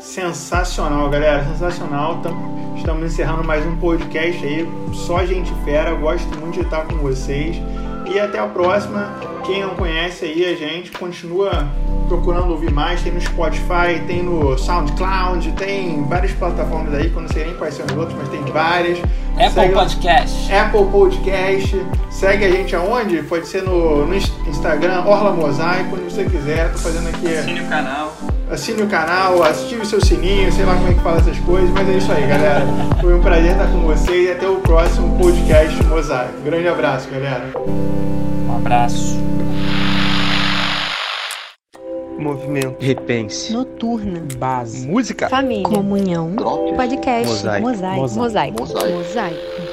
Sensacional, 0.00 1.08
galera, 1.08 1.44
sensacional. 1.44 2.20
Estamos 2.76 3.12
encerrando 3.12 3.44
mais 3.44 3.64
um 3.64 3.76
podcast 3.76 4.44
aí. 4.44 4.68
Só 4.92 5.24
gente 5.24 5.52
fera, 5.64 5.94
gosto 5.94 6.26
muito 6.38 6.54
de 6.54 6.60
estar 6.62 6.84
com 6.86 6.96
vocês. 6.96 7.56
E 8.12 8.18
até 8.18 8.38
a 8.38 8.46
próxima. 8.46 9.14
Quem 9.44 9.62
não 9.62 9.76
conhece 9.76 10.24
aí 10.24 10.44
a 10.44 10.56
gente, 10.56 10.90
continua 10.90 11.68
procurando 12.08 12.50
ouvir 12.50 12.72
mais. 12.72 13.00
Tem 13.02 13.12
no 13.12 13.20
Spotify, 13.20 14.02
tem 14.06 14.22
no 14.22 14.58
SoundCloud, 14.58 15.52
tem 15.52 16.02
várias 16.04 16.32
plataformas 16.32 16.92
aí, 16.94 17.10
que 17.10 17.16
eu 17.16 17.22
não 17.22 17.28
sei 17.28 17.44
nem 17.44 17.54
quais 17.54 17.74
são 17.74 17.86
as 17.86 17.92
outras, 17.92 18.18
mas 18.18 18.28
tem 18.28 18.42
várias. 18.52 18.98
Apple 19.34 19.50
Segue 19.50 19.74
Podcast. 19.74 20.52
Apple 20.52 20.84
Podcast. 20.86 21.86
Segue 22.10 22.44
a 22.44 22.50
gente 22.50 22.74
aonde? 22.74 23.22
Pode 23.22 23.46
ser 23.46 23.62
no, 23.62 24.04
no 24.04 24.14
Instagram, 24.14 25.04
Orla 25.04 25.32
Mosaico, 25.32 25.94
onde 25.94 26.12
você 26.12 26.24
quiser. 26.24 26.72
Tô 26.72 26.78
fazendo 26.78 27.08
aqui. 27.08 27.36
Assine 27.36 27.60
o 27.60 27.68
canal. 27.68 28.16
Assine 28.48 28.82
o 28.82 28.86
canal, 28.86 29.42
ative 29.42 29.82
o 29.82 29.84
seu 29.84 30.00
sininho, 30.00 30.52
sei 30.52 30.64
lá 30.64 30.76
como 30.76 30.88
é 30.88 30.94
que 30.94 31.00
fala 31.00 31.18
essas 31.18 31.38
coisas, 31.40 31.68
mas 31.70 31.88
é 31.88 31.98
isso 31.98 32.12
aí, 32.12 32.28
galera. 32.28 32.64
Foi 33.00 33.12
um 33.14 33.20
prazer 33.20 33.50
estar 33.50 33.66
com 33.66 33.80
vocês 33.80 34.28
e 34.28 34.30
até 34.30 34.48
o 34.48 34.60
próximo 34.60 35.18
podcast 35.18 35.82
Mosaico. 35.84 36.40
Grande 36.44 36.68
abraço, 36.68 37.10
galera. 37.10 37.50
Um 37.58 38.56
abraço. 38.56 39.18
Movimento. 42.16 42.76
Repense. 42.78 43.52
Noturna. 43.52 44.22
Base. 44.38 44.86
Música. 44.86 45.28
Família. 45.28 45.64
Comunhão. 45.64 46.36
Podcast. 46.76 47.26
Mosaico. 47.26 47.68
Mosaico. 47.68 48.00
Mosaico. 48.00 48.60
Mosaico. 48.60 48.92
Mosaico. 48.96 49.65